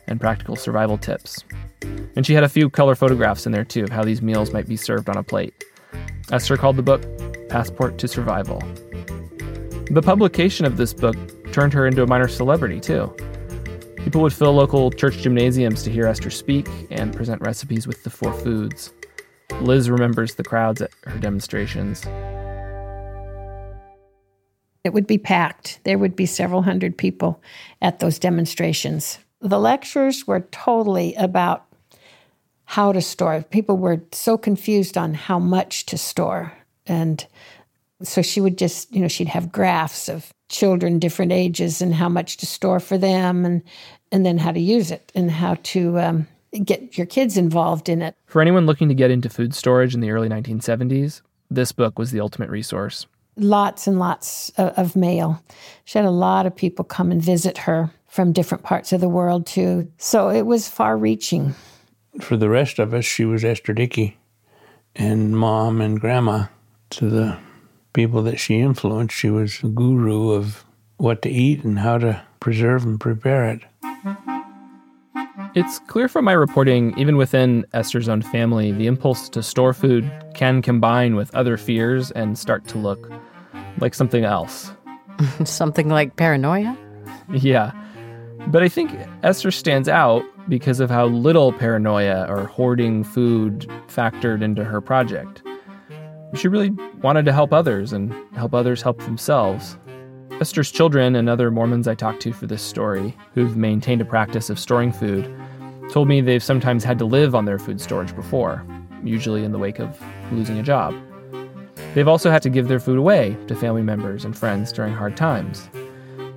and 0.07 0.21
practical 0.21 0.57
survival 0.57 0.99
tips. 0.99 1.45
And 2.17 2.27
she 2.27 2.35
had 2.35 2.45
a 2.45 2.49
few 2.49 2.69
color 2.71 2.95
photographs 2.95 3.47
in 3.47 3.53
there 3.53 3.65
too 3.65 3.85
of 3.85 3.91
how 3.91 4.05
these 4.05 4.23
meals 4.23 4.53
might 4.53 4.69
be 4.69 4.77
served 4.77 5.09
on 5.09 5.17
a 5.17 5.23
plate. 5.23 5.65
Esther 6.31 6.57
called 6.57 6.77
the 6.77 6.83
book 6.83 7.03
Passport 7.49 7.99
to 7.99 8.09
Survival. 8.09 8.63
The 9.91 10.03
publication 10.03 10.65
of 10.65 10.77
this 10.77 10.95
book 10.95 11.17
turned 11.53 11.73
her 11.73 11.87
into 11.87 12.03
a 12.03 12.07
minor 12.07 12.29
celebrity 12.29 12.81
too. 12.81 13.15
People 13.97 14.23
would 14.23 14.33
fill 14.33 14.53
local 14.53 14.91
church 14.91 15.19
gymnasiums 15.19 15.83
to 15.85 15.91
hear 15.91 16.07
Esther 16.07 16.31
speak 16.31 16.69
and 16.91 17.15
present 17.15 17.41
recipes 17.43 17.87
with 17.87 18.03
the 18.03 18.11
four 18.11 18.33
foods. 18.33 18.93
Liz 19.61 19.91
remembers 19.91 20.35
the 20.35 20.45
crowds 20.45 20.83
at 20.83 20.91
her 21.05 21.19
demonstrations. 21.19 22.05
It 24.85 24.93
would 24.93 25.07
be 25.07 25.19
packed. 25.19 25.79
There 25.85 25.99
would 25.99 26.17
be 26.17 26.27
several 26.27 26.63
hundred 26.63 26.99
people 26.99 27.41
at 27.81 28.01
those 28.01 28.19
demonstrations. 28.19 29.19
The 29.43 29.59
lectures 29.59 30.27
were 30.27 30.41
totally 30.53 31.15
about 31.17 31.67
how 32.65 32.93
to 32.93 33.03
store. 33.03 33.45
People 33.51 33.77
were 33.77 34.01
so 34.13 34.39
confused 34.39 34.97
on 34.97 35.15
how 35.15 35.39
much 35.39 35.85
to 35.87 35.99
store. 35.99 36.53
And 36.87 37.27
so 38.03 38.23
she 38.23 38.41
would 38.41 38.57
just, 38.57 38.93
you 38.95 39.01
know, 39.01 39.09
she'd 39.09 39.29
have 39.29 39.53
graphs 39.53 40.09
of 40.09 40.33
children 40.49 40.99
different 40.99 41.33
ages 41.33 41.83
and 41.83 41.95
how 41.95 42.09
much 42.09 42.37
to 42.37 42.47
store 42.47 42.79
for 42.79 42.99
them 42.99 43.45
and 43.45 43.63
and 44.13 44.27
then 44.27 44.37
how 44.37 44.53
to 44.53 44.61
use 44.61 44.91
it 44.91 45.11
and 45.15 45.31
how 45.31 45.55
to 45.63 45.99
um, 45.99 46.29
get 46.65 46.99
your 46.99 47.07
kids 47.07 47.39
involved 47.39 47.89
in 47.89 48.03
it. 48.03 48.15
For 48.27 48.43
anyone 48.43 48.67
looking 48.67 48.89
to 48.89 48.95
get 48.95 49.11
into 49.11 49.31
food 49.31 49.55
storage 49.55 49.95
in 49.95 50.01
the 50.01 50.11
early 50.11 50.29
1970s, 50.29 51.23
this 51.51 51.73
book 51.73 51.99
was 51.99 52.11
the 52.11 52.21
ultimate 52.21 52.51
resource. 52.51 53.07
Lots 53.37 53.87
and 53.87 53.99
lots 53.99 54.51
of, 54.59 54.79
of 54.79 54.97
mail. 54.97 55.43
She 55.87 55.99
had 55.99 56.05
a 56.05 56.11
lot 56.11 56.45
of 56.45 56.55
people 56.55 56.85
come 56.85 57.11
and 57.11 57.23
visit 57.23 57.57
her 57.59 57.91
from 58.13 58.31
different 58.31 58.63
parts 58.63 58.93
of 58.93 59.01
the 59.01 59.09
world 59.09 59.47
too. 59.47 59.91
So 59.97 60.29
it 60.29 60.43
was 60.43 60.69
far 60.69 60.99
reaching. 60.99 61.55
For 62.21 62.37
the 62.37 62.51
rest 62.51 62.79
of 62.79 62.93
us, 62.93 63.07
she 63.07 63.25
was 63.25 63.43
Esther 63.43 63.73
Dickey 63.73 64.19
and 64.95 65.35
mom 65.35 65.81
and 65.81 65.99
grandma. 65.99 66.47
To 66.91 67.09
the 67.09 67.39
people 67.95 68.23
that 68.25 68.39
she 68.39 68.61
influenced, 68.61 69.17
she 69.17 69.31
was 69.31 69.63
a 69.63 69.69
guru 69.69 70.33
of 70.33 70.63
what 70.99 71.23
to 71.23 71.31
eat 71.31 71.65
and 71.65 71.79
how 71.79 71.97
to 71.97 72.23
preserve 72.39 72.85
and 72.85 73.01
prepare 73.01 73.49
it. 73.49 73.63
It's 75.55 75.79
clear 75.79 76.07
from 76.07 76.27
my 76.27 76.35
reporting, 76.35 76.93
even 76.99 77.17
within 77.17 77.65
Esther's 77.73 78.11
own 78.11 78.21
family, 78.21 78.73
the 78.73 78.89
impulse 78.89 79.31
to 79.31 79.43
store 79.43 79.73
food 79.73 80.11
can 80.35 80.61
combine 80.61 81.17
with 81.17 81.35
other 81.35 81.57
fears 81.57 82.11
and 82.11 82.39
start 82.39 82.67
to 82.69 82.79
look 82.79 83.11
like 83.79 83.95
something 83.95 84.25
else. 84.25 84.71
something 85.45 85.89
like 85.89 86.17
paranoia? 86.17 86.77
Yeah. 87.33 87.73
But 88.49 88.63
I 88.63 88.69
think 88.69 88.91
Esther 89.23 89.51
stands 89.51 89.89
out 89.89 90.23
because 90.49 90.81
of 90.81 90.91
how 90.91 91.07
little 91.07 91.53
paranoia 91.53 92.27
or 92.29 92.45
hoarding 92.45 93.05
food 93.05 93.61
factored 93.87 94.43
into 94.43 94.65
her 94.65 94.81
project. 94.81 95.43
She 96.35 96.49
really 96.49 96.71
wanted 97.01 97.25
to 97.27 97.33
help 97.33 97.53
others 97.53 97.93
and 97.93 98.15
help 98.35 98.55
others 98.55 98.83
help 98.83 98.99
themselves. 99.03 99.79
Esther's 100.41 100.71
children 100.71 101.15
and 101.15 101.29
other 101.29 101.51
Mormons 101.51 101.87
I 101.87 101.95
talked 101.95 102.21
to 102.23 102.33
for 102.33 102.47
this 102.47 102.63
story, 102.63 103.17
who've 103.35 103.57
maintained 103.57 104.01
a 104.01 104.05
practice 104.05 104.51
of 104.51 104.59
storing 104.59 104.93
food, 104.93 105.33
told 105.91 106.09
me 106.09 106.21
they've 106.21 106.43
sometimes 106.43 106.85
had 106.85 106.99
to 106.99 107.05
live 107.05 107.35
on 107.35 107.45
their 107.45 107.59
food 107.59 107.81
storage 107.81 108.15
before, 108.17 108.67
usually 109.05 109.45
in 109.45 109.53
the 109.53 109.59
wake 109.59 109.79
of 109.79 110.03
losing 110.33 110.59
a 110.59 110.63
job. 110.63 110.95
They've 111.95 112.09
also 112.09 112.31
had 112.31 112.43
to 112.43 112.51
give 112.51 112.69
their 112.69 112.81
food 112.81 112.99
away 112.99 113.37
to 113.47 113.55
family 113.55 113.83
members 113.83 114.25
and 114.25 114.37
friends 114.37 114.73
during 114.73 114.95
hard 114.95 115.17
times. 115.17 115.69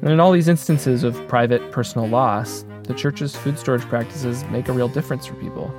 And 0.05 0.13
in 0.13 0.19
all 0.19 0.31
these 0.31 0.47
instances 0.47 1.03
of 1.03 1.15
private 1.27 1.71
personal 1.71 2.07
loss, 2.07 2.63
the 2.83 2.93
church's 2.93 3.35
food 3.35 3.57
storage 3.57 3.81
practices 3.85 4.43
make 4.51 4.67
a 4.67 4.71
real 4.71 4.87
difference 4.87 5.25
for 5.25 5.33
people. 5.33 5.73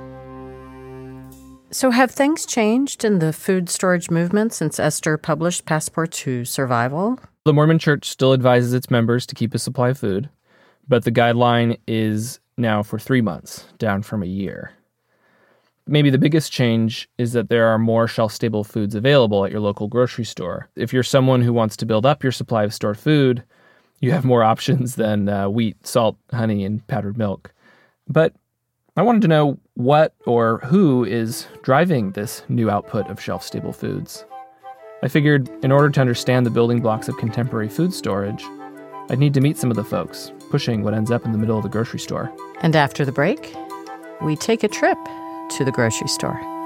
So, 1.71 1.91
have 1.91 2.11
things 2.11 2.45
changed 2.45 3.05
in 3.05 3.19
the 3.19 3.31
food 3.31 3.69
storage 3.69 4.09
movement 4.09 4.51
since 4.51 4.81
Esther 4.81 5.17
published 5.17 5.65
Passport 5.65 6.11
to 6.11 6.43
Survival? 6.43 7.17
The 7.45 7.53
Mormon 7.53 7.79
Church 7.79 8.09
still 8.09 8.33
advises 8.33 8.73
its 8.73 8.91
members 8.91 9.25
to 9.27 9.35
keep 9.35 9.55
a 9.55 9.59
supply 9.59 9.89
of 9.89 9.97
food, 9.97 10.29
but 10.89 11.05
the 11.05 11.11
guideline 11.11 11.79
is 11.87 12.41
now 12.57 12.83
for 12.83 12.99
three 12.99 13.21
months, 13.21 13.63
down 13.77 14.01
from 14.01 14.23
a 14.23 14.27
year. 14.27 14.73
Maybe 15.85 16.09
the 16.09 16.17
biggest 16.17 16.51
change 16.51 17.07
is 17.17 17.31
that 17.31 17.47
there 17.47 17.67
are 17.67 17.79
more 17.79 18.09
shelf 18.09 18.33
stable 18.33 18.65
foods 18.65 18.93
available 18.93 19.45
at 19.45 19.51
your 19.51 19.61
local 19.61 19.87
grocery 19.87 20.25
store. 20.25 20.67
If 20.75 20.91
you're 20.91 21.01
someone 21.01 21.43
who 21.43 21.53
wants 21.53 21.77
to 21.77 21.85
build 21.85 22.05
up 22.05 22.23
your 22.23 22.33
supply 22.33 22.65
of 22.65 22.73
stored 22.73 22.99
food, 22.99 23.43
you 23.99 24.11
have 24.11 24.25
more 24.25 24.43
options 24.43 24.95
than 24.95 25.29
uh, 25.29 25.49
wheat, 25.49 25.85
salt, 25.85 26.17
honey, 26.31 26.63
and 26.63 26.85
powdered 26.87 27.17
milk. 27.17 27.53
But 28.07 28.33
I 28.95 29.01
wanted 29.01 29.21
to 29.23 29.27
know 29.27 29.59
what 29.75 30.15
or 30.25 30.59
who 30.59 31.03
is 31.03 31.47
driving 31.61 32.11
this 32.11 32.43
new 32.49 32.69
output 32.69 33.07
of 33.09 33.21
shelf 33.21 33.43
stable 33.43 33.73
foods. 33.73 34.25
I 35.03 35.07
figured 35.07 35.49
in 35.63 35.71
order 35.71 35.89
to 35.89 36.01
understand 36.01 36.45
the 36.45 36.51
building 36.51 36.81
blocks 36.81 37.07
of 37.07 37.17
contemporary 37.17 37.69
food 37.69 37.93
storage, 37.93 38.43
I'd 39.09 39.19
need 39.19 39.33
to 39.35 39.41
meet 39.41 39.57
some 39.57 39.69
of 39.69 39.77
the 39.77 39.83
folks 39.83 40.31
pushing 40.49 40.83
what 40.83 40.93
ends 40.93 41.11
up 41.11 41.25
in 41.25 41.31
the 41.31 41.37
middle 41.37 41.57
of 41.57 41.63
the 41.63 41.69
grocery 41.69 41.99
store. 41.99 42.33
And 42.61 42.75
after 42.75 43.05
the 43.05 43.11
break, 43.11 43.55
we 44.21 44.35
take 44.35 44.63
a 44.63 44.67
trip 44.67 44.97
to 45.51 45.63
the 45.63 45.71
grocery 45.71 46.07
store. 46.07 46.56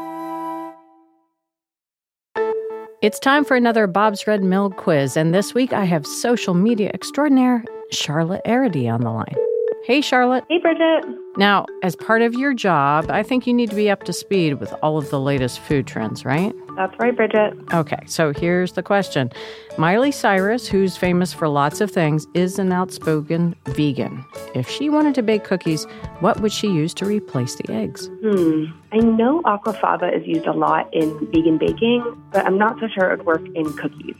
It's 3.01 3.17
time 3.17 3.45
for 3.45 3.57
another 3.57 3.87
Bob's 3.87 4.27
Red 4.27 4.43
Mill 4.43 4.69
quiz, 4.69 5.17
and 5.17 5.33
this 5.33 5.55
week 5.55 5.73
I 5.73 5.85
have 5.85 6.05
social 6.05 6.53
media 6.53 6.91
extraordinaire 6.93 7.65
Charlotte 7.89 8.43
Arity 8.45 8.93
on 8.93 9.01
the 9.01 9.09
line. 9.09 9.50
Hey, 9.83 10.01
Charlotte. 10.01 10.43
Hey, 10.47 10.59
Bridget. 10.59 11.05
Now, 11.37 11.65
as 11.81 11.95
part 11.95 12.21
of 12.21 12.35
your 12.35 12.53
job, 12.53 13.09
I 13.09 13.23
think 13.23 13.47
you 13.47 13.53
need 13.53 13.71
to 13.71 13.75
be 13.75 13.89
up 13.89 14.03
to 14.03 14.13
speed 14.13 14.59
with 14.59 14.71
all 14.83 14.97
of 14.97 15.09
the 15.09 15.19
latest 15.19 15.59
food 15.59 15.87
trends, 15.87 16.23
right? 16.23 16.53
That's 16.75 16.93
right, 16.99 17.15
Bridget. 17.15 17.53
Okay, 17.73 17.97
so 18.05 18.31
here's 18.31 18.73
the 18.73 18.83
question 18.83 19.31
Miley 19.79 20.11
Cyrus, 20.11 20.67
who's 20.67 20.97
famous 20.97 21.33
for 21.33 21.47
lots 21.47 21.81
of 21.81 21.89
things, 21.89 22.27
is 22.35 22.59
an 22.59 22.71
outspoken 22.71 23.55
vegan. 23.65 24.23
If 24.53 24.69
she 24.69 24.87
wanted 24.89 25.15
to 25.15 25.23
bake 25.23 25.45
cookies, 25.45 25.85
what 26.19 26.41
would 26.41 26.51
she 26.51 26.67
use 26.67 26.93
to 26.95 27.05
replace 27.05 27.55
the 27.55 27.71
eggs? 27.71 28.07
Hmm. 28.21 28.65
I 28.91 28.97
know 28.97 29.41
aquafaba 29.41 30.15
is 30.15 30.27
used 30.27 30.45
a 30.45 30.53
lot 30.53 30.93
in 30.93 31.09
vegan 31.31 31.57
baking, 31.57 32.03
but 32.31 32.45
I'm 32.45 32.57
not 32.57 32.79
so 32.79 32.87
sure 32.87 33.11
it 33.11 33.17
would 33.17 33.25
work 33.25 33.47
in 33.55 33.73
cookies. 33.73 34.15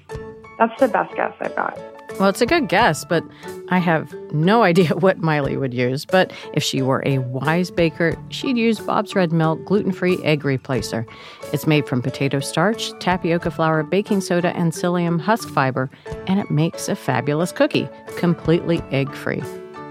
That's 0.57 0.79
the 0.79 0.87
best 0.87 1.15
guess 1.15 1.33
I've 1.39 1.55
got. 1.55 1.77
Well, 2.19 2.29
it's 2.29 2.41
a 2.41 2.45
good 2.45 2.69
guess, 2.69 3.03
but 3.03 3.23
I 3.69 3.79
have 3.79 4.13
no 4.31 4.63
idea 4.71 4.89
what 4.89 5.19
Miley 5.19 5.57
would 5.57 5.73
use. 5.73 6.05
But 6.05 6.31
if 6.53 6.63
she 6.63 6.81
were 6.81 7.01
a 7.05 7.19
wise 7.19 7.71
baker, 7.71 8.15
she'd 8.29 8.57
use 8.57 8.79
Bob's 8.79 9.15
Red 9.15 9.31
Mill 9.31 9.55
gluten 9.55 9.91
free 9.91 10.21
egg 10.23 10.41
replacer. 10.43 11.05
It's 11.51 11.65
made 11.65 11.87
from 11.87 12.01
potato 12.01 12.39
starch, 12.39 12.91
tapioca 12.99 13.51
flour, 13.51 13.83
baking 13.83 14.21
soda, 14.21 14.55
and 14.55 14.71
psyllium 14.71 15.19
husk 15.19 15.49
fiber, 15.49 15.89
and 16.27 16.39
it 16.39 16.51
makes 16.51 16.89
a 16.89 16.95
fabulous 16.95 17.51
cookie, 17.51 17.89
completely 18.17 18.81
egg 18.91 19.13
free. 19.13 19.41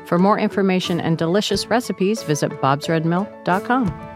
For 0.07 0.19
more 0.19 0.39
information 0.39 1.01
and 1.01 1.17
delicious 1.17 1.67
recipes, 1.67 2.23
visit 2.23 2.51
bobsredmill.com. 2.61 4.11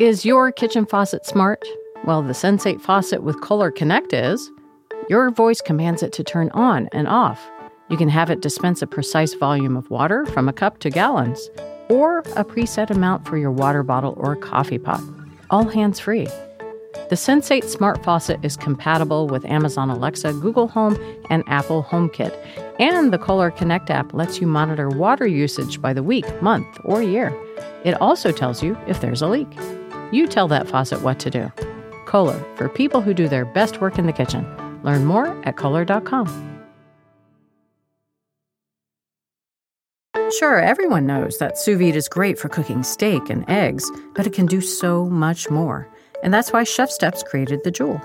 Is 0.00 0.24
your 0.24 0.50
kitchen 0.50 0.84
faucet 0.84 1.24
smart? 1.24 1.64
Well, 2.04 2.22
the 2.22 2.32
Sensate 2.32 2.80
faucet 2.80 3.22
with 3.22 3.40
Kohler 3.40 3.70
Connect 3.70 4.12
is. 4.12 4.50
Your 5.08 5.30
voice 5.30 5.60
commands 5.60 6.02
it 6.02 6.12
to 6.14 6.24
turn 6.24 6.50
on 6.50 6.88
and 6.90 7.06
off. 7.06 7.48
You 7.90 7.96
can 7.96 8.08
have 8.08 8.28
it 8.28 8.40
dispense 8.40 8.82
a 8.82 8.88
precise 8.88 9.34
volume 9.34 9.76
of 9.76 9.88
water 9.88 10.26
from 10.26 10.48
a 10.48 10.52
cup 10.52 10.78
to 10.80 10.90
gallons, 10.90 11.48
or 11.88 12.20
a 12.34 12.44
preset 12.44 12.90
amount 12.90 13.28
for 13.28 13.36
your 13.36 13.52
water 13.52 13.84
bottle 13.84 14.14
or 14.16 14.34
coffee 14.34 14.78
pot, 14.78 15.00
all 15.50 15.68
hands 15.68 16.00
free. 16.00 16.26
The 17.08 17.16
Sensate 17.16 17.64
Smart 17.64 18.02
Faucet 18.02 18.44
is 18.44 18.56
compatible 18.56 19.28
with 19.28 19.44
Amazon 19.44 19.88
Alexa, 19.88 20.32
Google 20.34 20.66
Home, 20.68 20.98
and 21.30 21.44
Apple 21.46 21.84
HomeKit. 21.84 22.36
And 22.80 23.12
the 23.12 23.18
Kohler 23.18 23.52
Connect 23.52 23.90
app 23.90 24.12
lets 24.12 24.40
you 24.40 24.48
monitor 24.48 24.88
water 24.88 25.26
usage 25.26 25.80
by 25.80 25.92
the 25.92 26.02
week, 26.02 26.42
month, 26.42 26.66
or 26.84 27.00
year. 27.00 27.32
It 27.84 27.92
also 28.00 28.32
tells 28.32 28.60
you 28.60 28.76
if 28.88 29.00
there's 29.00 29.22
a 29.22 29.28
leak. 29.28 29.48
You 30.10 30.26
tell 30.26 30.48
that 30.48 30.68
faucet 30.68 31.02
what 31.02 31.20
to 31.20 31.30
do. 31.30 31.52
Kohler, 32.12 32.44
for 32.56 32.68
people 32.68 33.00
who 33.00 33.14
do 33.14 33.26
their 33.26 33.46
best 33.46 33.80
work 33.80 33.98
in 33.98 34.04
the 34.04 34.12
kitchen. 34.12 34.44
Learn 34.82 35.06
more 35.06 35.28
at 35.44 35.56
Kohler.com. 35.56 36.28
Sure, 40.38 40.58
everyone 40.58 41.06
knows 41.06 41.38
that 41.38 41.56
sous 41.56 41.78
vide 41.78 41.96
is 41.96 42.08
great 42.10 42.38
for 42.38 42.50
cooking 42.50 42.82
steak 42.82 43.30
and 43.30 43.48
eggs, 43.48 43.90
but 44.14 44.26
it 44.26 44.34
can 44.34 44.44
do 44.44 44.60
so 44.60 45.06
much 45.06 45.48
more. 45.48 45.88
And 46.22 46.34
that's 46.34 46.52
why 46.52 46.64
ChefSteps 46.64 47.24
created 47.24 47.64
the 47.64 47.70
Joule. 47.70 48.00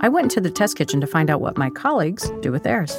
I 0.00 0.08
went 0.08 0.24
into 0.24 0.40
the 0.40 0.50
test 0.50 0.76
kitchen 0.76 1.00
to 1.00 1.06
find 1.06 1.30
out 1.30 1.40
what 1.40 1.56
my 1.56 1.70
colleagues 1.70 2.28
do 2.42 2.50
with 2.50 2.64
theirs. 2.64 2.98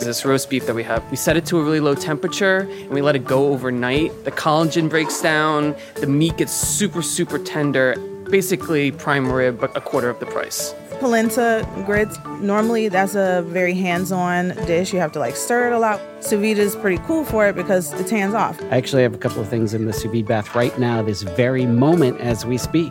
This 0.00 0.24
roast 0.24 0.48
beef 0.48 0.64
that 0.66 0.74
we 0.74 0.84
have, 0.84 1.04
we 1.10 1.18
set 1.18 1.36
it 1.36 1.44
to 1.46 1.58
a 1.58 1.62
really 1.62 1.80
low 1.80 1.94
temperature 1.94 2.60
and 2.60 2.90
we 2.90 3.02
let 3.02 3.14
it 3.14 3.26
go 3.26 3.52
overnight. 3.52 4.24
The 4.24 4.32
collagen 4.32 4.88
breaks 4.88 5.20
down, 5.20 5.76
the 5.96 6.06
meat 6.06 6.38
gets 6.38 6.54
super, 6.54 7.02
super 7.02 7.38
tender. 7.38 7.94
Basically, 8.32 8.90
prime 8.90 9.30
rib, 9.30 9.60
but 9.60 9.76
a 9.76 9.80
quarter 9.82 10.08
of 10.08 10.18
the 10.18 10.24
price. 10.24 10.74
Polenta 11.00 11.68
grits, 11.84 12.18
normally 12.40 12.88
that's 12.88 13.14
a 13.14 13.44
very 13.46 13.74
hands-on 13.74 14.56
dish. 14.64 14.90
You 14.90 15.00
have 15.00 15.12
to 15.12 15.18
like 15.18 15.36
stir 15.36 15.66
it 15.66 15.74
a 15.74 15.78
lot. 15.78 16.00
Sous 16.20 16.40
vide 16.40 16.56
is 16.56 16.74
pretty 16.74 16.96
cool 17.06 17.26
for 17.26 17.46
it 17.46 17.54
because 17.54 17.92
it's 18.00 18.10
hands 18.10 18.32
off. 18.32 18.58
I 18.70 18.78
actually 18.78 19.02
have 19.02 19.12
a 19.12 19.18
couple 19.18 19.42
of 19.42 19.48
things 19.48 19.74
in 19.74 19.84
the 19.84 19.92
sous 19.92 20.10
vide 20.10 20.26
bath 20.26 20.54
right 20.54 20.76
now, 20.78 21.02
this 21.02 21.20
very 21.20 21.66
moment 21.66 22.22
as 22.22 22.46
we 22.46 22.56
speak. 22.56 22.90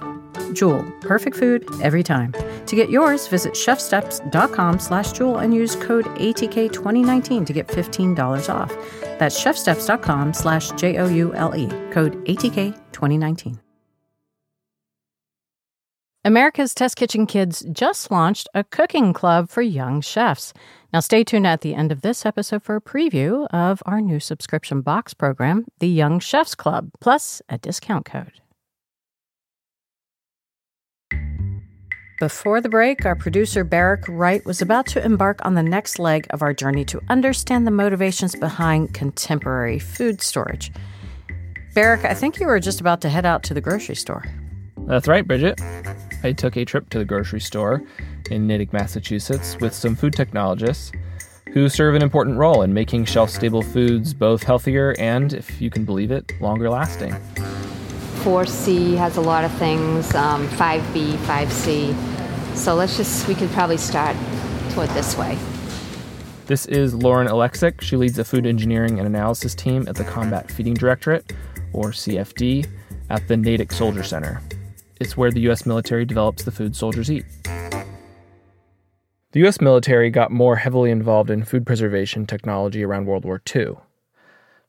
Joule, 0.54 0.84
perfect 1.02 1.36
food 1.36 1.66
every 1.82 2.04
time. 2.04 2.36
To 2.68 2.76
get 2.76 2.92
yours, 2.92 3.28
visit 3.28 3.54
chefsteps.com 3.54 4.78
slash 4.78 5.12
Joule 5.12 5.40
and 5.40 5.56
use 5.56 5.76
code 5.76 6.06
ATK2019 6.06 7.48
to 7.48 7.54
get 7.54 7.68
$15 7.68 8.48
off. 8.54 8.70
That's 9.18 9.44
chefsteps.com 9.44 10.36
slash 10.36 10.70
J-O-U-L-E, 10.74 11.68
code 11.92 12.24
ATK2019. 12.26 13.58
America's 16.24 16.76
Test 16.76 16.98
Kitchen 16.98 17.26
Kids 17.26 17.66
just 17.72 18.12
launched 18.12 18.48
a 18.54 18.64
cooking 18.64 19.12
club 19.12 19.50
for 19.50 19.64
young 19.64 20.02
chefs. 20.02 20.54
Now, 20.94 21.00
stay 21.00 21.24
tuned 21.24 21.48
at 21.48 21.62
the 21.62 21.74
end 21.74 21.92
of 21.92 22.02
this 22.02 22.28
episode 22.28 22.62
for 22.62 22.76
a 22.76 22.82
preview 22.82 23.48
of 23.48 23.82
our 23.88 24.00
new 24.02 24.20
subscription 24.20 24.82
box 24.82 25.16
program, 25.16 25.66
the 25.80 25.88
Young 25.88 26.20
Chefs 26.20 26.54
Club, 26.54 26.92
plus 27.00 27.42
a 27.50 27.58
discount 27.58 28.06
code. 28.06 28.34
Before 32.20 32.62
the 32.62 32.70
break, 32.70 33.04
our 33.04 33.16
producer 33.16 33.64
Barrick 33.64 34.04
Wright 34.08 34.46
was 34.46 34.62
about 34.62 34.86
to 34.88 35.04
embark 35.04 35.44
on 35.44 35.56
the 35.56 35.64
next 35.64 35.98
leg 35.98 36.28
of 36.30 36.44
our 36.44 36.54
journey 36.54 36.86
to 36.86 37.02
understand 37.10 37.66
the 37.66 37.72
motivations 37.72 38.36
behind 38.36 38.94
contemporary 38.94 39.80
food 39.80 40.22
storage. 40.22 40.72
Barrick, 41.74 42.06
I 42.06 42.14
think 42.14 42.40
you 42.40 42.46
were 42.46 42.60
just 42.60 42.80
about 42.80 43.02
to 43.02 43.10
head 43.10 43.26
out 43.26 43.42
to 43.44 43.56
the 43.56 43.62
grocery 43.62 43.96
store. 43.96 44.24
That's 44.86 45.08
right, 45.08 45.26
Bridget. 45.26 45.60
I 46.24 46.32
took 46.32 46.56
a 46.56 46.66
trip 46.66 46.90
to 46.90 47.00
the 47.00 47.06
grocery 47.06 47.40
store 47.40 47.82
in 48.30 48.48
Natick, 48.48 48.74
Massachusetts 48.74 49.58
with 49.60 49.74
some 49.74 49.96
food 49.96 50.14
technologists 50.14 50.92
who 51.54 51.68
serve 51.68 51.96
an 51.96 52.02
important 52.02 52.38
role 52.38 52.62
in 52.62 52.74
making 52.74 53.06
shelf 53.06 53.30
stable 53.30 53.62
foods 53.62 54.14
both 54.14 54.44
healthier 54.44 54.96
and, 55.00 55.34
if 55.34 55.62
you 55.62 55.70
can 55.70 55.84
believe 55.84 56.12
it, 56.12 56.40
longer 56.40 56.70
lasting. 56.70 57.14
4C 58.22 58.96
has 58.98 59.18
a 59.18 59.22
lot 59.22 59.44
of 59.44 59.52
things, 59.54 60.14
um, 60.14 60.48
5B, 60.50 61.16
5C. 61.26 62.56
So 62.56 62.76
let's 62.76 62.96
just, 62.96 63.28
we 63.28 63.36
could 63.36 63.50
probably 63.50 63.78
start 63.78 64.16
toward 64.70 64.90
this 64.90 65.18
way. 65.18 65.38
This 66.46 66.68
is 66.68 66.94
Lauren 66.94 67.28
Oleksyk. 67.28 67.82
She 67.82 67.98
leads 67.98 68.16
the 68.16 68.26
food 68.26 68.46
engineering 68.46 69.00
and 69.00 69.08
analysis 69.08 69.56
team 69.56 69.88
at 69.88 69.96
the 69.96 70.04
Combat 70.04 70.52
Feeding 70.52 70.74
Directorate, 70.74 71.34
or 71.74 71.92
CFD, 71.92 72.68
at 73.10 73.28
the 73.28 73.36
Natick 73.36 73.72
Soldier 73.72 74.04
Center. 74.04 74.42
It's 75.02 75.18
where 75.18 75.32
the 75.32 75.42
U.S. 75.42 75.66
military 75.66 76.06
develops 76.06 76.44
the 76.44 76.52
food 76.52 76.76
soldiers 76.76 77.10
eat. 77.10 77.26
The 77.44 79.40
U.S. 79.40 79.60
military 79.60 80.12
got 80.12 80.30
more 80.30 80.58
heavily 80.58 80.92
involved 80.92 81.32
in 81.32 81.44
food 81.44 81.66
preservation 81.66 82.28
technology 82.28 82.84
around 82.84 83.08
World 83.08 83.26
War 83.26 83.42
II. 83.56 83.78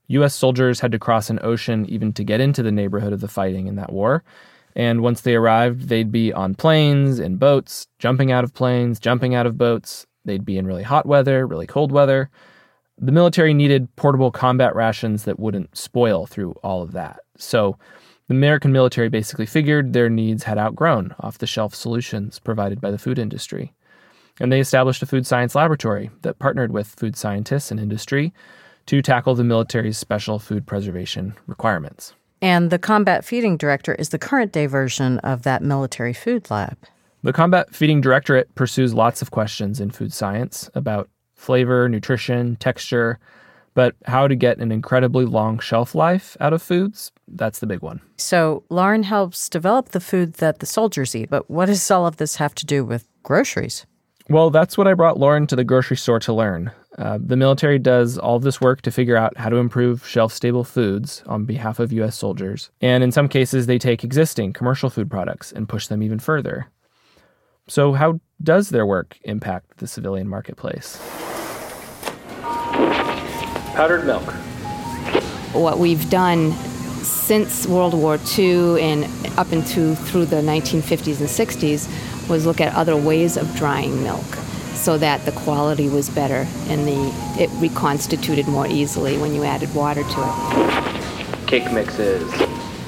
U.S. 0.07 0.35
soldiers 0.35 0.81
had 0.81 0.91
to 0.93 0.99
cross 0.99 1.29
an 1.29 1.39
ocean 1.43 1.85
even 1.85 2.15
to 2.15 2.25
get 2.25 2.41
into 2.41 2.63
the 2.63 2.73
neighborhood 2.73 3.13
of 3.13 3.21
the 3.21 3.29
fighting 3.29 3.67
in 3.67 3.77
that 3.77 3.93
war, 3.93 4.25
and 4.75 5.03
once 5.03 5.21
they 5.21 5.35
arrived, 5.35 5.91
they'd 5.91 6.11
be 6.11 6.33
on 6.33 6.55
planes, 6.55 7.19
in 7.19 7.37
boats, 7.37 7.87
jumping 7.99 8.33
out 8.33 8.43
of 8.43 8.55
planes, 8.55 8.99
jumping 8.99 9.35
out 9.35 9.45
of 9.45 9.59
boats. 9.59 10.07
They'd 10.25 10.47
be 10.47 10.57
in 10.57 10.67
really 10.67 10.83
hot 10.83 11.05
weather, 11.05 11.47
really 11.47 11.67
cold 11.67 11.93
weather. 11.93 12.31
The 12.97 13.13
military 13.13 13.53
needed 13.53 13.95
portable 13.97 14.31
combat 14.31 14.75
rations 14.75 15.25
that 15.25 15.39
wouldn't 15.39 15.77
spoil 15.77 16.25
through 16.25 16.53
all 16.63 16.81
of 16.81 16.93
that. 16.93 17.21
So 17.37 17.77
the 18.29 18.35
American 18.35 18.73
military 18.73 19.09
basically 19.09 19.47
figured 19.47 19.93
their 19.93 20.09
needs 20.09 20.45
had 20.45 20.59
outgrown 20.59 21.15
off 21.21 21.39
the 21.39 21.47
shelf 21.47 21.75
solutions 21.75 22.39
provided 22.39 22.81
by 22.81 22.91
the 22.91 22.99
food 22.99 23.19
industry. 23.19 23.73
And 24.41 24.51
they 24.51 24.61
established 24.61 25.03
a 25.03 25.07
food 25.07 25.27
science 25.27 25.55
laboratory 25.55 26.11
that 26.23 26.39
partnered 26.39 26.73
with 26.73 26.95
food 26.99 27.17
scientists 27.17 27.71
and 27.71 27.79
industry 27.79 28.33
to 28.87 29.03
tackle 29.03 29.35
the 29.35 29.45
military's 29.45 29.99
special 29.99 30.39
food 30.39 30.67
preservation 30.67 31.35
requirements. 31.47 32.15
And 32.41 32.71
the 32.71 32.79
Combat 32.79 33.25
Feeding 33.25 33.57
Directorate 33.57 34.09
the 34.09 34.19
current 34.19 34.53
day 34.53 34.67
version 34.67 35.19
of 35.21 35.43
that 35.43 35.63
military 35.63 36.13
food 36.13 36.51
lab. 36.51 36.77
The 37.23 37.33
Combat 37.33 37.73
Feeding 37.73 38.01
Directorate 38.01 38.53
pursues 38.57 38.95
lots 38.95 39.23
of 39.23 39.31
questions 39.31 39.79
in 39.79 39.91
food 39.91 40.13
science 40.13 40.69
about 40.75 41.09
flavor, 41.37 41.89
nutrition, 41.89 42.57
texture, 42.57 43.21
but 43.75 43.95
how 44.07 44.29
to 44.29 44.35
get 44.35 44.59
an 44.59 44.71
incredibly 44.73 45.25
long 45.25 45.59
shelf 45.59 45.95
life 45.95 46.37
out 46.41 46.53
of 46.53 46.63
foods, 46.63 47.13
that's 47.29 47.61
the 47.61 47.67
big 47.67 47.83
one. 47.83 48.01
So, 48.17 48.65
Lauren 48.69 49.05
helps 49.05 49.49
develop 49.49 49.91
the 49.91 50.01
food 50.01 50.35
that 50.35 50.59
the 50.59 50.67
soldiers 50.67 51.15
eat, 51.15 51.31
but 51.31 51.51
what 51.51 51.67
does 51.67 51.91
all 51.91 52.07
of 52.07 52.17
this 52.17 52.37
have 52.37 52.55
to 52.57 52.67
do 52.67 52.85
with 52.85 53.07
groceries? 53.23 53.87
Well, 54.29 54.51
that's 54.51 54.79
what 54.79 54.87
I 54.87 54.95
brought 54.95 55.19
Lauren 55.19 55.47
to 55.49 55.57
the 55.57 55.65
grocery 55.65 55.97
store 55.97 56.21
to 56.21 56.33
learn. 56.33 56.71
Uh, 56.99 57.19
the 57.21 57.37
military 57.37 57.79
does 57.79 58.19
all 58.19 58.39
this 58.39 58.61
work 58.61 58.83
to 58.83 58.91
figure 58.91 59.17
out 59.17 59.37
how 59.37 59.49
to 59.49 59.57
improve 59.57 60.07
shelf 60.07 60.33
stable 60.33 60.65
foods 60.65 61.23
on 61.27 61.45
behalf 61.45 61.79
of 61.79 61.93
U.S. 61.93 62.17
soldiers. 62.17 62.71
And 62.81 63.03
in 63.03 63.13
some 63.13 63.29
cases, 63.29 63.67
they 63.67 63.79
take 63.79 64.05
existing 64.05 64.53
commercial 64.53 64.91
food 64.91 65.11
products 65.11 65.53
and 65.53 65.69
push 65.69 65.87
them 65.87 66.03
even 66.03 66.19
further. 66.19 66.69
So, 67.67 67.95
how 67.95 68.21
does 68.43 68.69
their 68.69 68.87
work 68.87 69.19
impact 69.25 69.79
the 69.79 69.87
civilian 69.87 70.29
marketplace? 70.29 71.01
Powdered 73.75 74.05
milk. 74.05 74.25
What 75.55 75.79
we've 75.79 76.09
done 76.11 76.53
since 77.03 77.67
World 77.67 77.95
War 77.95 78.19
II 78.39 78.81
and 78.81 79.05
up 79.39 79.51
into 79.53 79.95
through 79.95 80.27
the 80.27 80.37
1950s 80.37 81.21
and 81.21 81.29
60s 81.29 82.29
was 82.29 82.45
look 82.45 82.61
at 82.61 82.75
other 82.75 82.97
ways 82.97 83.37
of 83.37 83.55
drying 83.57 84.03
milk 84.03 84.25
so 84.75 84.99
that 84.99 85.25
the 85.25 85.33
quality 85.33 85.89
was 85.89 86.11
better 86.11 86.47
and 86.69 86.87
the 86.87 87.43
it 87.43 87.49
reconstituted 87.61 88.47
more 88.47 88.67
easily 88.67 89.17
when 89.17 89.35
you 89.35 89.43
added 89.45 89.75
water 89.75 90.03
to 90.03 90.17
it. 90.19 91.47
Cake 91.47 91.73
mixes. 91.73 92.31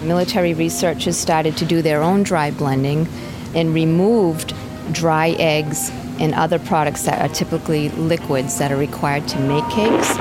Military 0.02 0.52
researchers 0.52 1.16
started 1.16 1.56
to 1.56 1.64
do 1.64 1.80
their 1.80 2.02
own 2.02 2.22
dry 2.22 2.50
blending 2.50 3.08
and 3.54 3.72
removed 3.72 4.54
dry 4.92 5.30
eggs 5.38 5.90
and 6.20 6.34
other 6.34 6.58
products 6.58 7.04
that 7.04 7.20
are 7.22 7.32
typically 7.34 7.88
liquids 7.90 8.58
that 8.58 8.70
are 8.70 8.76
required 8.76 9.26
to 9.28 9.38
make 9.40 9.66
cakes. 9.70 10.14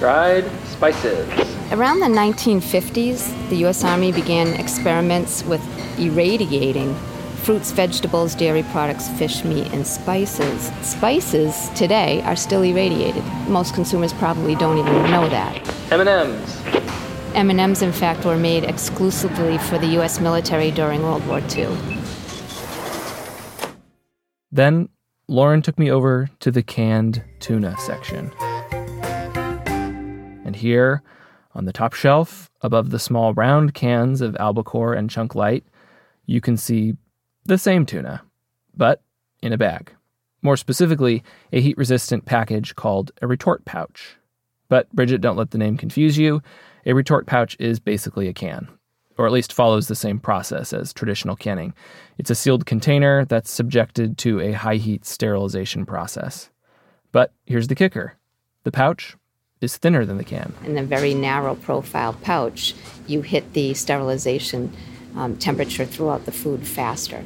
Dried 0.00 0.50
spices. 0.64 1.28
Around 1.72 2.00
the 2.00 2.06
1950s, 2.06 3.50
the 3.50 3.56
U.S. 3.56 3.84
Army 3.84 4.12
began 4.12 4.58
experiments 4.58 5.44
with 5.44 5.60
irradiating 5.98 6.94
fruits, 7.44 7.70
vegetables, 7.70 8.34
dairy 8.34 8.62
products, 8.72 9.10
fish, 9.18 9.44
meat, 9.44 9.70
and 9.74 9.86
spices. 9.86 10.72
Spices 10.80 11.68
today 11.74 12.22
are 12.22 12.34
still 12.34 12.62
irradiated. 12.62 13.22
Most 13.46 13.74
consumers 13.74 14.14
probably 14.14 14.54
don't 14.54 14.78
even 14.78 14.94
know 15.10 15.28
that. 15.28 15.58
M&Ms. 15.92 16.62
M&Ms, 17.34 17.82
in 17.82 17.92
fact, 17.92 18.24
were 18.24 18.38
made 18.38 18.64
exclusively 18.64 19.58
for 19.58 19.76
the 19.76 19.88
U.S. 19.98 20.18
military 20.18 20.70
during 20.70 21.02
World 21.02 21.26
War 21.26 21.42
II. 21.54 21.76
Then 24.50 24.88
Lauren 25.28 25.60
took 25.60 25.78
me 25.78 25.90
over 25.90 26.30
to 26.40 26.50
the 26.50 26.62
canned 26.62 27.22
tuna 27.38 27.76
section. 27.78 28.32
And 30.50 30.56
here, 30.56 31.04
on 31.54 31.64
the 31.64 31.72
top 31.72 31.92
shelf, 31.92 32.50
above 32.60 32.90
the 32.90 32.98
small 32.98 33.32
round 33.34 33.72
cans 33.72 34.20
of 34.20 34.34
albacore 34.40 34.94
and 34.94 35.08
chunk 35.08 35.36
light, 35.36 35.62
you 36.26 36.40
can 36.40 36.56
see 36.56 36.94
the 37.44 37.56
same 37.56 37.86
tuna, 37.86 38.22
but 38.76 39.00
in 39.42 39.52
a 39.52 39.56
bag. 39.56 39.94
More 40.42 40.56
specifically, 40.56 41.22
a 41.52 41.60
heat 41.60 41.78
resistant 41.78 42.24
package 42.24 42.74
called 42.74 43.12
a 43.22 43.28
retort 43.28 43.64
pouch. 43.64 44.16
But, 44.68 44.92
Bridget, 44.92 45.20
don't 45.20 45.36
let 45.36 45.52
the 45.52 45.58
name 45.58 45.76
confuse 45.76 46.18
you. 46.18 46.42
A 46.84 46.94
retort 46.94 47.28
pouch 47.28 47.56
is 47.60 47.78
basically 47.78 48.26
a 48.26 48.32
can, 48.32 48.66
or 49.18 49.26
at 49.26 49.32
least 49.32 49.52
follows 49.52 49.86
the 49.86 49.94
same 49.94 50.18
process 50.18 50.72
as 50.72 50.92
traditional 50.92 51.36
canning. 51.36 51.74
It's 52.18 52.30
a 52.30 52.34
sealed 52.34 52.66
container 52.66 53.24
that's 53.24 53.52
subjected 53.52 54.18
to 54.18 54.40
a 54.40 54.50
high 54.50 54.78
heat 54.78 55.04
sterilization 55.04 55.86
process. 55.86 56.50
But 57.12 57.32
here's 57.46 57.68
the 57.68 57.76
kicker 57.76 58.16
the 58.64 58.72
pouch 58.72 59.16
is 59.60 59.76
thinner 59.76 60.04
than 60.04 60.16
the 60.16 60.24
can. 60.24 60.52
In 60.64 60.78
a 60.78 60.82
very 60.82 61.14
narrow 61.14 61.54
profile 61.54 62.14
pouch, 62.14 62.74
you 63.06 63.22
hit 63.22 63.52
the 63.52 63.74
sterilization 63.74 64.72
um, 65.16 65.36
temperature 65.36 65.84
throughout 65.84 66.24
the 66.24 66.32
food 66.32 66.66
faster. 66.66 67.24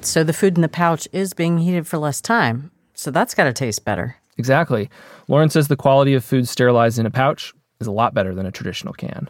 So 0.00 0.24
the 0.24 0.32
food 0.32 0.56
in 0.56 0.62
the 0.62 0.68
pouch 0.68 1.08
is 1.12 1.32
being 1.32 1.58
heated 1.58 1.86
for 1.86 1.98
less 1.98 2.20
time. 2.20 2.70
So 2.94 3.10
that's 3.10 3.34
got 3.34 3.44
to 3.44 3.52
taste 3.52 3.84
better. 3.84 4.16
Exactly. 4.38 4.90
Lauren 5.28 5.50
says 5.50 5.68
the 5.68 5.76
quality 5.76 6.14
of 6.14 6.24
food 6.24 6.48
sterilized 6.48 6.98
in 6.98 7.06
a 7.06 7.10
pouch 7.10 7.54
is 7.80 7.86
a 7.86 7.92
lot 7.92 8.14
better 8.14 8.34
than 8.34 8.46
a 8.46 8.52
traditional 8.52 8.94
can. 8.94 9.28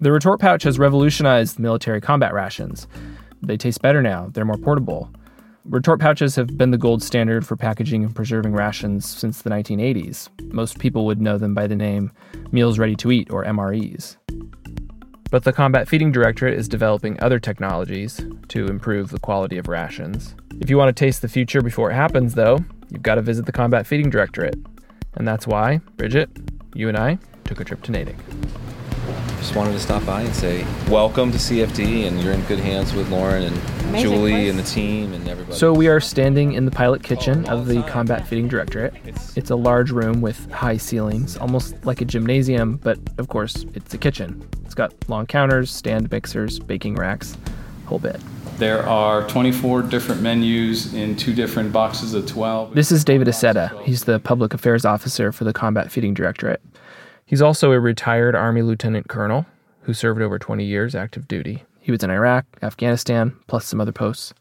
The 0.00 0.12
retort 0.12 0.40
pouch 0.40 0.62
has 0.64 0.78
revolutionized 0.78 1.58
military 1.58 2.00
combat 2.00 2.34
rations. 2.34 2.86
They 3.42 3.56
taste 3.56 3.82
better 3.82 4.02
now, 4.02 4.30
they're 4.32 4.44
more 4.44 4.58
portable. 4.58 5.10
Retort 5.68 5.98
pouches 5.98 6.36
have 6.36 6.56
been 6.56 6.70
the 6.70 6.78
gold 6.78 7.02
standard 7.02 7.44
for 7.44 7.56
packaging 7.56 8.04
and 8.04 8.14
preserving 8.14 8.52
rations 8.52 9.04
since 9.04 9.42
the 9.42 9.50
1980s. 9.50 10.28
Most 10.52 10.78
people 10.78 11.04
would 11.06 11.20
know 11.20 11.38
them 11.38 11.54
by 11.54 11.66
the 11.66 11.74
name 11.74 12.12
Meals 12.52 12.78
Ready 12.78 12.94
to 12.96 13.10
Eat 13.10 13.32
or 13.32 13.44
MREs. 13.44 14.16
But 15.28 15.42
the 15.42 15.52
Combat 15.52 15.88
Feeding 15.88 16.12
Directorate 16.12 16.54
is 16.54 16.68
developing 16.68 17.20
other 17.20 17.40
technologies 17.40 18.24
to 18.48 18.66
improve 18.66 19.10
the 19.10 19.18
quality 19.18 19.58
of 19.58 19.66
rations. 19.66 20.36
If 20.60 20.70
you 20.70 20.78
want 20.78 20.96
to 20.96 21.04
taste 21.04 21.20
the 21.20 21.28
future 21.28 21.60
before 21.60 21.90
it 21.90 21.94
happens, 21.94 22.34
though, 22.34 22.60
you've 22.90 23.02
got 23.02 23.16
to 23.16 23.22
visit 23.22 23.44
the 23.44 23.52
Combat 23.52 23.88
Feeding 23.88 24.08
Directorate. 24.08 24.54
And 25.14 25.26
that's 25.26 25.48
why, 25.48 25.78
Bridget, 25.96 26.30
you 26.74 26.88
and 26.88 26.96
I 26.96 27.18
took 27.42 27.58
a 27.58 27.64
trip 27.64 27.82
to 27.82 27.92
Natick. 27.92 28.16
Just 29.46 29.54
wanted 29.54 29.74
to 29.74 29.78
stop 29.78 30.04
by 30.04 30.22
and 30.22 30.34
say 30.34 30.66
welcome 30.90 31.30
to 31.30 31.38
CFD, 31.38 32.08
and 32.08 32.20
you're 32.20 32.32
in 32.32 32.42
good 32.46 32.58
hands 32.58 32.92
with 32.92 33.08
Lauren 33.10 33.44
and 33.44 33.56
Amazing 33.84 34.10
Julie 34.10 34.32
place. 34.32 34.50
and 34.50 34.58
the 34.58 34.64
team 34.64 35.12
and 35.12 35.28
everybody. 35.28 35.56
So 35.56 35.72
we 35.72 35.86
are 35.86 36.00
standing 36.00 36.54
in 36.54 36.64
the 36.64 36.72
pilot 36.72 37.04
kitchen 37.04 37.48
of 37.48 37.68
the 37.68 37.84
Combat 37.84 38.26
Feeding 38.26 38.48
Directorate. 38.48 38.92
It's 39.36 39.50
a 39.50 39.54
large 39.54 39.92
room 39.92 40.20
with 40.20 40.50
high 40.50 40.78
ceilings, 40.78 41.36
almost 41.36 41.76
like 41.86 42.00
a 42.00 42.04
gymnasium, 42.04 42.78
but 42.78 42.98
of 43.18 43.28
course, 43.28 43.64
it's 43.74 43.94
a 43.94 43.98
kitchen. 43.98 44.44
It's 44.64 44.74
got 44.74 44.92
long 45.08 45.26
counters, 45.26 45.70
stand 45.70 46.10
mixers, 46.10 46.58
baking 46.58 46.96
racks, 46.96 47.36
whole 47.84 48.00
bit. 48.00 48.20
There 48.58 48.84
are 48.84 49.28
24 49.28 49.82
different 49.82 50.22
menus 50.22 50.92
in 50.92 51.14
two 51.14 51.32
different 51.32 51.72
boxes 51.72 52.14
of 52.14 52.26
12. 52.26 52.74
This 52.74 52.90
is 52.90 53.04
David 53.04 53.28
Accetta. 53.28 53.80
He's 53.84 54.04
the 54.04 54.18
public 54.18 54.54
affairs 54.54 54.84
officer 54.84 55.30
for 55.30 55.44
the 55.44 55.52
Combat 55.52 55.92
Feeding 55.92 56.14
Directorate. 56.14 56.60
He's 57.26 57.42
also 57.42 57.72
a 57.72 57.80
retired 57.80 58.36
Army 58.36 58.62
lieutenant 58.62 59.08
colonel 59.08 59.46
who 59.82 59.92
served 59.92 60.22
over 60.22 60.38
20 60.38 60.64
years 60.64 60.94
active 60.94 61.26
duty. 61.26 61.64
He 61.80 61.90
was 61.90 62.04
in 62.04 62.10
Iraq, 62.10 62.44
Afghanistan, 62.62 63.36
plus 63.48 63.66
some 63.66 63.80
other 63.80 63.90
posts. 63.92 64.32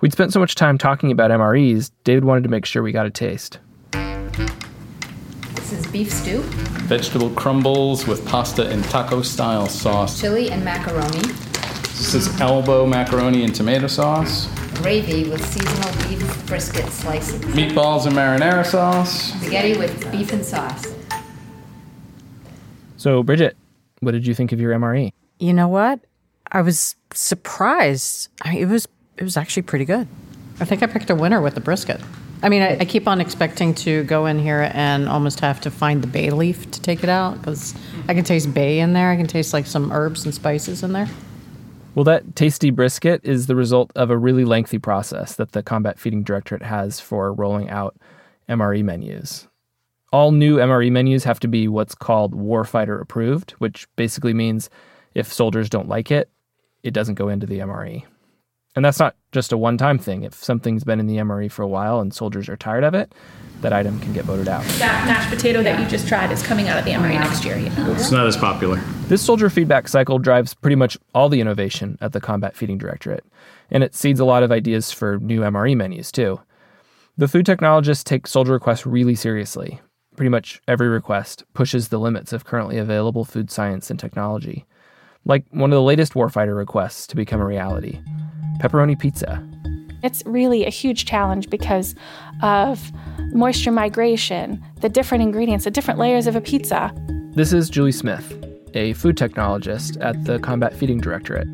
We'd 0.00 0.12
spent 0.12 0.32
so 0.32 0.38
much 0.40 0.54
time 0.54 0.78
talking 0.78 1.10
about 1.10 1.32
MREs, 1.32 1.90
David 2.04 2.24
wanted 2.24 2.44
to 2.44 2.48
make 2.48 2.64
sure 2.64 2.82
we 2.82 2.92
got 2.92 3.06
a 3.06 3.10
taste. 3.10 3.58
This 3.92 5.72
is 5.72 5.86
beef 5.88 6.12
stew, 6.12 6.38
Vegetable 6.86 7.30
crumbles 7.30 8.06
with 8.06 8.24
pasta 8.26 8.68
and 8.68 8.84
taco 8.84 9.22
style 9.22 9.66
sauce. 9.66 10.20
chili 10.20 10.50
and 10.50 10.64
macaroni, 10.64 11.22
This 11.22 12.14
is 12.14 12.40
elbow 12.40 12.86
macaroni 12.86 13.42
and 13.44 13.52
tomato 13.54 13.86
sauce. 13.88 14.46
gravy 14.80 15.28
with 15.28 15.44
seasonal 15.44 16.08
beef 16.08 16.46
brisket 16.46 16.86
slices, 16.86 17.40
Meatballs 17.54 18.06
and 18.06 18.14
marinara 18.16 18.64
sauce. 18.66 19.32
spaghetti 19.40 19.76
with 19.76 20.10
beef 20.12 20.32
and 20.32 20.44
sauce. 20.44 20.84
So, 23.02 23.24
Bridget, 23.24 23.56
what 23.98 24.12
did 24.12 24.28
you 24.28 24.32
think 24.32 24.52
of 24.52 24.60
your? 24.60 24.72
MRE? 24.74 25.12
You 25.40 25.52
know 25.52 25.66
what? 25.66 25.98
I 26.52 26.62
was 26.62 26.94
surprised. 27.12 28.28
I 28.42 28.52
mean, 28.52 28.62
it 28.62 28.66
was 28.66 28.86
it 29.16 29.24
was 29.24 29.36
actually 29.36 29.64
pretty 29.64 29.84
good. 29.84 30.06
I 30.60 30.64
think 30.64 30.84
I 30.84 30.86
picked 30.86 31.10
a 31.10 31.16
winner 31.16 31.40
with 31.40 31.56
the 31.56 31.60
brisket. 31.60 32.00
I 32.44 32.48
mean, 32.48 32.62
I, 32.62 32.78
I 32.78 32.84
keep 32.84 33.08
on 33.08 33.20
expecting 33.20 33.74
to 33.86 34.04
go 34.04 34.26
in 34.26 34.38
here 34.38 34.70
and 34.72 35.08
almost 35.08 35.40
have 35.40 35.60
to 35.62 35.70
find 35.72 36.00
the 36.00 36.06
bay 36.06 36.30
leaf 36.30 36.70
to 36.70 36.80
take 36.80 37.02
it 37.02 37.08
out 37.08 37.40
because 37.40 37.74
I 38.06 38.14
can 38.14 38.22
taste 38.22 38.54
bay 38.54 38.78
in 38.78 38.92
there. 38.92 39.10
I 39.10 39.16
can 39.16 39.26
taste 39.26 39.52
like 39.52 39.66
some 39.66 39.90
herbs 39.90 40.24
and 40.24 40.32
spices 40.32 40.84
in 40.84 40.92
there. 40.92 41.08
Well, 41.96 42.04
that 42.04 42.36
tasty 42.36 42.70
brisket 42.70 43.22
is 43.24 43.48
the 43.48 43.56
result 43.56 43.90
of 43.96 44.10
a 44.10 44.16
really 44.16 44.44
lengthy 44.44 44.78
process 44.78 45.34
that 45.34 45.50
the 45.50 45.64
Combat 45.64 45.98
Feeding 45.98 46.22
Directorate 46.22 46.62
has 46.62 47.00
for 47.00 47.32
rolling 47.32 47.68
out 47.68 47.96
MRE 48.48 48.84
menus. 48.84 49.48
All 50.12 50.30
new 50.30 50.58
MRE 50.58 50.92
menus 50.92 51.24
have 51.24 51.40
to 51.40 51.48
be 51.48 51.68
what's 51.68 51.94
called 51.94 52.34
warfighter 52.34 53.00
approved, 53.00 53.52
which 53.52 53.88
basically 53.96 54.34
means 54.34 54.68
if 55.14 55.32
soldiers 55.32 55.70
don't 55.70 55.88
like 55.88 56.10
it, 56.10 56.28
it 56.82 56.92
doesn't 56.92 57.14
go 57.14 57.28
into 57.28 57.46
the 57.46 57.60
MRE. 57.60 58.04
And 58.74 58.84
that's 58.84 58.98
not 58.98 59.16
just 59.32 59.52
a 59.52 59.58
one 59.58 59.78
time 59.78 59.98
thing. 59.98 60.22
If 60.22 60.34
something's 60.34 60.84
been 60.84 61.00
in 61.00 61.06
the 61.06 61.16
MRE 61.16 61.50
for 61.50 61.62
a 61.62 61.68
while 61.68 62.00
and 62.00 62.12
soldiers 62.12 62.48
are 62.48 62.56
tired 62.56 62.84
of 62.84 62.94
it, 62.94 63.14
that 63.62 63.72
item 63.72 64.00
can 64.00 64.12
get 64.12 64.24
voted 64.24 64.48
out. 64.48 64.64
That 64.78 65.06
mashed 65.06 65.30
potato 65.30 65.62
that 65.62 65.80
you 65.80 65.86
just 65.86 66.08
tried 66.08 66.30
is 66.30 66.42
coming 66.42 66.68
out 66.68 66.78
of 66.78 66.84
the 66.84 66.90
MRE 66.90 67.14
next 67.14 67.44
year. 67.44 67.56
It's 67.58 68.10
not 68.10 68.26
as 68.26 68.36
popular. 68.36 68.76
This 69.08 69.22
soldier 69.22 69.48
feedback 69.48 69.88
cycle 69.88 70.18
drives 70.18 70.52
pretty 70.52 70.76
much 70.76 70.98
all 71.14 71.28
the 71.28 71.40
innovation 71.40 71.96
at 72.00 72.12
the 72.12 72.20
Combat 72.20 72.56
Feeding 72.56 72.78
Directorate, 72.78 73.24
and 73.70 73.82
it 73.84 73.94
seeds 73.94 74.20
a 74.20 74.24
lot 74.24 74.42
of 74.42 74.50
ideas 74.50 74.90
for 74.90 75.18
new 75.18 75.40
MRE 75.40 75.76
menus, 75.76 76.10
too. 76.10 76.40
The 77.16 77.28
food 77.28 77.46
technologists 77.46 78.04
take 78.04 78.26
soldier 78.26 78.52
requests 78.52 78.86
really 78.86 79.14
seriously. 79.14 79.80
Pretty 80.16 80.28
much 80.28 80.60
every 80.68 80.88
request 80.88 81.44
pushes 81.54 81.88
the 81.88 81.98
limits 81.98 82.32
of 82.32 82.44
currently 82.44 82.78
available 82.78 83.24
food 83.24 83.50
science 83.50 83.90
and 83.90 83.98
technology. 83.98 84.66
Like 85.24 85.44
one 85.50 85.72
of 85.72 85.76
the 85.76 85.82
latest 85.82 86.14
warfighter 86.14 86.56
requests 86.56 87.06
to 87.08 87.16
become 87.16 87.40
a 87.40 87.46
reality 87.46 88.00
pepperoni 88.58 88.98
pizza. 88.98 89.42
It's 90.02 90.22
really 90.26 90.66
a 90.66 90.70
huge 90.70 91.04
challenge 91.04 91.48
because 91.48 91.94
of 92.42 92.92
moisture 93.32 93.72
migration, 93.72 94.62
the 94.80 94.88
different 94.88 95.22
ingredients, 95.22 95.64
the 95.64 95.70
different 95.70 95.98
layers 95.98 96.26
of 96.26 96.36
a 96.36 96.40
pizza. 96.40 96.92
This 97.34 97.52
is 97.52 97.70
Julie 97.70 97.92
Smith, 97.92 98.36
a 98.74 98.92
food 98.92 99.16
technologist 99.16 100.00
at 100.04 100.24
the 100.24 100.38
Combat 100.40 100.74
Feeding 100.74 100.98
Directorate, 100.98 101.48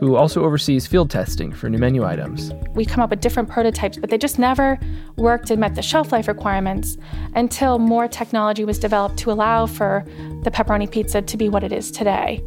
who 0.00 0.16
also 0.16 0.42
oversees 0.42 0.86
field 0.86 1.10
testing 1.10 1.52
for 1.52 1.68
new 1.68 1.76
menu 1.76 2.06
items. 2.06 2.52
We 2.70 2.86
come 2.86 3.00
up 3.00 3.10
with 3.10 3.20
different 3.20 3.50
prototypes, 3.50 3.98
but 3.98 4.08
they 4.08 4.16
just 4.16 4.38
never 4.38 4.80
worked 5.16 5.50
and 5.50 5.60
met 5.60 5.74
the 5.74 5.82
shelf 5.82 6.10
life 6.10 6.26
requirements 6.26 6.96
until 7.34 7.78
more 7.78 8.08
technology 8.08 8.64
was 8.64 8.78
developed 8.78 9.18
to 9.18 9.30
allow 9.30 9.66
for 9.66 10.02
the 10.42 10.50
pepperoni 10.50 10.90
pizza 10.90 11.20
to 11.20 11.36
be 11.36 11.50
what 11.50 11.62
it 11.62 11.70
is 11.70 11.90
today. 11.90 12.42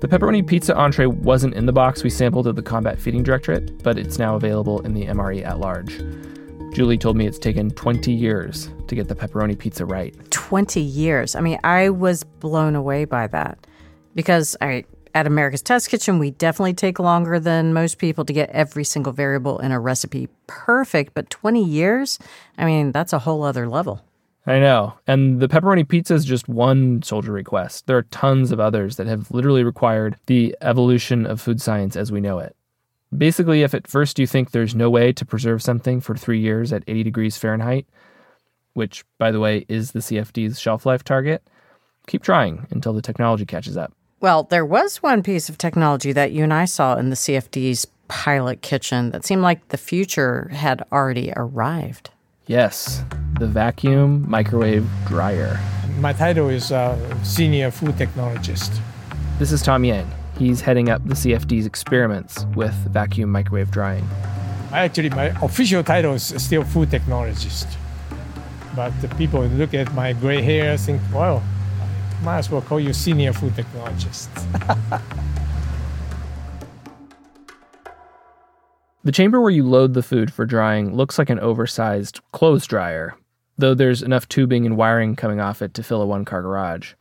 The 0.00 0.08
pepperoni 0.08 0.44
pizza 0.44 0.76
entree 0.76 1.06
wasn't 1.06 1.54
in 1.54 1.66
the 1.66 1.72
box 1.72 2.02
we 2.02 2.10
sampled 2.10 2.48
at 2.48 2.56
the 2.56 2.62
Combat 2.62 2.98
Feeding 2.98 3.22
Directorate, 3.22 3.80
but 3.84 3.96
it's 3.96 4.18
now 4.18 4.34
available 4.34 4.80
in 4.80 4.92
the 4.92 5.06
MRE 5.06 5.46
at 5.46 5.60
large. 5.60 6.02
Julie 6.74 6.98
told 6.98 7.16
me 7.16 7.28
it's 7.28 7.38
taken 7.38 7.70
20 7.70 8.12
years 8.12 8.70
to 8.88 8.96
get 8.96 9.06
the 9.06 9.14
pepperoni 9.14 9.56
pizza 9.56 9.86
right. 9.86 10.14
20 10.32 10.80
years. 10.80 11.36
I 11.36 11.40
mean, 11.40 11.60
I 11.62 11.90
was 11.90 12.24
blown 12.24 12.74
away 12.74 13.04
by 13.04 13.28
that 13.28 13.68
because 14.16 14.56
I, 14.60 14.84
at 15.16 15.26
America's 15.26 15.62
Test 15.62 15.88
Kitchen, 15.88 16.18
we 16.18 16.32
definitely 16.32 16.74
take 16.74 16.98
longer 16.98 17.40
than 17.40 17.72
most 17.72 17.96
people 17.96 18.26
to 18.26 18.34
get 18.34 18.50
every 18.50 18.84
single 18.84 19.14
variable 19.14 19.58
in 19.60 19.72
a 19.72 19.80
recipe 19.80 20.28
perfect. 20.46 21.14
But 21.14 21.30
20 21.30 21.64
years, 21.64 22.18
I 22.58 22.66
mean, 22.66 22.92
that's 22.92 23.14
a 23.14 23.20
whole 23.20 23.42
other 23.42 23.66
level. 23.66 24.02
I 24.46 24.58
know. 24.58 24.92
And 25.06 25.40
the 25.40 25.48
pepperoni 25.48 25.88
pizza 25.88 26.12
is 26.12 26.26
just 26.26 26.50
one 26.50 27.02
soldier 27.02 27.32
request. 27.32 27.86
There 27.86 27.96
are 27.96 28.02
tons 28.02 28.52
of 28.52 28.60
others 28.60 28.96
that 28.96 29.06
have 29.06 29.30
literally 29.30 29.64
required 29.64 30.16
the 30.26 30.54
evolution 30.60 31.24
of 31.24 31.40
food 31.40 31.62
science 31.62 31.96
as 31.96 32.12
we 32.12 32.20
know 32.20 32.38
it. 32.38 32.54
Basically, 33.16 33.62
if 33.62 33.72
at 33.72 33.88
first 33.88 34.18
you 34.18 34.26
think 34.26 34.50
there's 34.50 34.74
no 34.74 34.90
way 34.90 35.14
to 35.14 35.24
preserve 35.24 35.62
something 35.62 36.02
for 36.02 36.14
three 36.14 36.40
years 36.40 36.74
at 36.74 36.84
80 36.86 37.04
degrees 37.04 37.38
Fahrenheit, 37.38 37.86
which, 38.74 39.02
by 39.16 39.30
the 39.30 39.40
way, 39.40 39.64
is 39.66 39.92
the 39.92 40.00
CFD's 40.00 40.60
shelf 40.60 40.84
life 40.84 41.04
target, 41.04 41.42
keep 42.06 42.22
trying 42.22 42.66
until 42.70 42.92
the 42.92 43.00
technology 43.00 43.46
catches 43.46 43.78
up. 43.78 43.94
Well, 44.18 44.44
there 44.44 44.64
was 44.64 45.02
one 45.02 45.22
piece 45.22 45.50
of 45.50 45.58
technology 45.58 46.10
that 46.12 46.32
you 46.32 46.42
and 46.42 46.54
I 46.54 46.64
saw 46.64 46.96
in 46.96 47.10
the 47.10 47.16
CFD's 47.16 47.86
pilot 48.08 48.62
kitchen 48.62 49.10
that 49.10 49.26
seemed 49.26 49.42
like 49.42 49.68
the 49.68 49.76
future 49.76 50.48
had 50.54 50.82
already 50.90 51.34
arrived. 51.36 52.08
Yes, 52.46 53.04
the 53.38 53.46
vacuum 53.46 54.24
microwave 54.26 54.88
dryer. 55.06 55.60
My 55.98 56.14
title 56.14 56.48
is 56.48 56.72
uh, 56.72 56.96
Senior 57.24 57.70
Food 57.70 57.96
Technologist. 57.96 58.80
This 59.38 59.52
is 59.52 59.60
Tom 59.60 59.84
Yang. 59.84 60.10
He's 60.38 60.62
heading 60.62 60.88
up 60.88 61.06
the 61.06 61.14
CFD's 61.14 61.66
experiments 61.66 62.46
with 62.54 62.72
vacuum 62.90 63.30
microwave 63.30 63.70
drying. 63.70 64.08
I 64.72 64.84
actually, 64.84 65.10
my 65.10 65.26
official 65.42 65.84
title 65.84 66.14
is 66.14 66.22
still 66.42 66.64
Food 66.64 66.88
Technologist. 66.88 67.66
But 68.74 68.98
the 69.02 69.08
people 69.16 69.44
look 69.44 69.74
at 69.74 69.92
my 69.92 70.14
gray 70.14 70.40
hair 70.40 70.78
think, 70.78 71.02
well, 71.12 71.42
might 72.22 72.38
as 72.38 72.50
well 72.50 72.62
call 72.62 72.80
you 72.80 72.92
Senior 72.92 73.32
Food 73.32 73.52
Technologist. 73.54 74.28
The 79.06 79.12
chamber 79.12 79.40
where 79.40 79.52
you 79.52 79.62
load 79.62 79.94
the 79.94 80.02
food 80.02 80.32
for 80.32 80.44
drying 80.44 80.96
looks 80.96 81.16
like 81.16 81.30
an 81.30 81.38
oversized 81.38 82.18
clothes 82.32 82.66
dryer, 82.66 83.14
though 83.56 83.72
there's 83.72 84.02
enough 84.02 84.26
tubing 84.26 84.66
and 84.66 84.76
wiring 84.76 85.14
coming 85.14 85.38
off 85.38 85.62
it 85.62 85.74
to 85.74 85.84
fill 85.84 86.02
a 86.02 86.06
one 86.06 86.24
car 86.24 86.42
garage. 86.42 86.94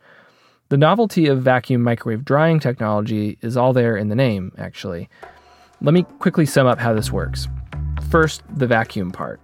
The 0.70 0.78
novelty 0.78 1.26
of 1.26 1.42
vacuum 1.42 1.82
microwave 1.82 2.24
drying 2.24 2.60
technology 2.60 3.40
is 3.42 3.58
all 3.58 3.74
there 3.74 3.98
in 3.98 4.10
the 4.10 4.16
name, 4.16 4.52
actually. 4.60 5.10
Let 5.82 5.96
me 5.96 6.04
quickly 6.20 6.46
sum 6.46 6.68
up 6.68 6.78
how 6.78 6.94
this 6.94 7.12
works. 7.12 7.48
First, 8.12 8.44
the 8.56 8.68
vacuum 8.68 9.10
part. 9.10 9.42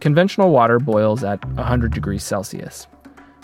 Conventional 0.00 0.52
water 0.52 0.78
boils 0.78 1.22
at 1.22 1.44
100 1.44 1.92
degrees 1.92 2.24
Celsius. 2.24 2.86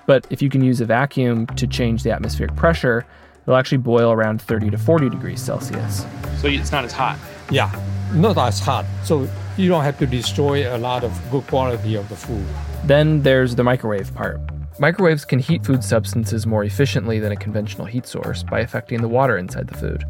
But 0.07 0.27
if 0.31 0.41
you 0.41 0.49
can 0.49 0.63
use 0.63 0.81
a 0.81 0.85
vacuum 0.85 1.47
to 1.49 1.67
change 1.67 2.03
the 2.03 2.13
atmospheric 2.13 2.55
pressure, 2.57 3.05
it'll 3.43 3.57
actually 3.57 3.79
boil 3.79 4.13
around 4.13 4.41
30 4.41 4.71
to 4.71 4.79
40 4.79 5.11
degrees 5.11 5.41
Celsius. 5.41 6.07
So 6.39 6.47
it's 6.49 6.73
not 6.73 6.85
as 6.85 6.93
hot. 6.93 7.19
Yeah, 7.51 7.71
not 8.13 8.39
as 8.39 8.61
hot. 8.61 8.87
So 9.05 9.29
you 9.57 9.69
don't 9.69 9.85
have 9.85 9.99
to 9.99 10.07
destroy 10.07 10.75
a 10.75 10.79
lot 10.79 11.05
of 11.05 11.13
good 11.31 11.47
quality 11.47 11.97
of 11.97 12.09
the 12.09 12.17
food. 12.17 12.45
Then 12.85 13.23
there's 13.23 13.57
the 13.57 13.65
microwave 13.65 14.15
part. 14.15 14.41
Microwaves 14.79 15.25
can 15.25 15.39
heat 15.39 15.65
food 15.65 15.83
substances 15.83 16.47
more 16.47 16.63
efficiently 16.63 17.19
than 17.19 17.33
a 17.33 17.37
conventional 17.37 17.87
heat 17.87 18.07
source 18.07 18.43
by 18.43 18.61
affecting 18.61 19.01
the 19.01 19.09
water 19.09 19.39
inside 19.39 19.67
the 19.69 19.79
food. 19.79 20.05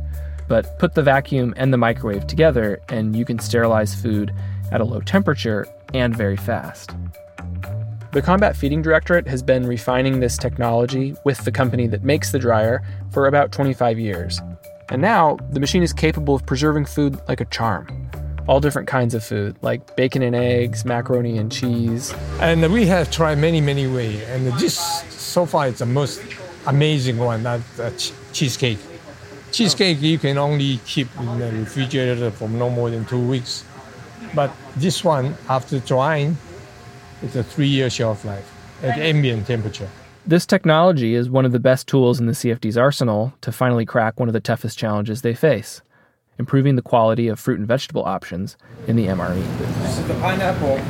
But 0.48 0.78
put 0.78 0.94
the 0.94 1.02
vacuum 1.02 1.54
and 1.56 1.72
the 1.72 1.78
microwave 1.78 2.26
together, 2.26 2.80
and 2.88 3.14
you 3.14 3.24
can 3.24 3.38
sterilize 3.38 3.94
food 3.94 4.32
at 4.72 4.80
a 4.80 4.84
low 4.84 5.00
temperature 5.00 5.66
and 5.94 6.16
very 6.16 6.36
fast. 6.36 6.94
The 8.16 8.22
Combat 8.22 8.56
Feeding 8.56 8.80
Directorate 8.80 9.28
has 9.28 9.42
been 9.42 9.66
refining 9.66 10.20
this 10.20 10.38
technology 10.38 11.14
with 11.24 11.44
the 11.44 11.52
company 11.52 11.86
that 11.88 12.02
makes 12.02 12.32
the 12.32 12.38
dryer 12.38 12.82
for 13.10 13.26
about 13.26 13.52
25 13.52 13.98
years. 13.98 14.40
And 14.88 15.02
now, 15.02 15.36
the 15.50 15.60
machine 15.60 15.82
is 15.82 15.92
capable 15.92 16.34
of 16.34 16.46
preserving 16.46 16.86
food 16.86 17.20
like 17.28 17.42
a 17.42 17.44
charm. 17.44 17.86
All 18.46 18.58
different 18.58 18.88
kinds 18.88 19.12
of 19.12 19.22
food, 19.22 19.58
like 19.60 19.96
bacon 19.96 20.22
and 20.22 20.34
eggs, 20.34 20.86
macaroni 20.86 21.36
and 21.36 21.52
cheese. 21.52 22.14
And 22.40 22.72
we 22.72 22.86
have 22.86 23.10
tried 23.10 23.36
many, 23.36 23.60
many 23.60 23.86
ways. 23.86 24.22
And 24.28 24.46
this, 24.54 24.78
so 25.12 25.44
far, 25.44 25.68
it's 25.68 25.80
the 25.80 25.84
most 25.84 26.22
amazing 26.66 27.18
one, 27.18 27.42
that, 27.42 27.60
that 27.76 28.12
cheesecake. 28.32 28.78
Cheesecake, 29.52 30.00
you 30.00 30.18
can 30.18 30.38
only 30.38 30.80
keep 30.86 31.14
in 31.18 31.38
the 31.38 31.52
refrigerator 31.52 32.30
for 32.30 32.48
no 32.48 32.70
more 32.70 32.88
than 32.88 33.04
two 33.04 33.20
weeks. 33.20 33.62
But 34.34 34.56
this 34.74 35.04
one, 35.04 35.36
after 35.50 35.80
drying, 35.80 36.38
it's 37.22 37.36
a 37.36 37.42
three 37.42 37.68
year 37.68 37.90
shelf 37.90 38.24
life 38.24 38.52
at 38.82 38.98
ambient 38.98 39.46
temperature. 39.46 39.88
This 40.26 40.44
technology 40.44 41.14
is 41.14 41.30
one 41.30 41.44
of 41.44 41.52
the 41.52 41.60
best 41.60 41.86
tools 41.86 42.18
in 42.18 42.26
the 42.26 42.32
CFD's 42.32 42.76
arsenal 42.76 43.32
to 43.42 43.52
finally 43.52 43.86
crack 43.86 44.18
one 44.18 44.28
of 44.28 44.32
the 44.32 44.40
toughest 44.40 44.76
challenges 44.76 45.22
they 45.22 45.34
face 45.34 45.82
improving 46.38 46.76
the 46.76 46.82
quality 46.82 47.28
of 47.28 47.40
fruit 47.40 47.58
and 47.58 47.66
vegetable 47.66 48.04
options 48.04 48.56
in 48.86 48.96
the 48.96 49.06
MRE. 49.06 49.42
This 49.82 49.98
is 49.98 50.08
the 50.08 50.14
pineapple 50.14 50.80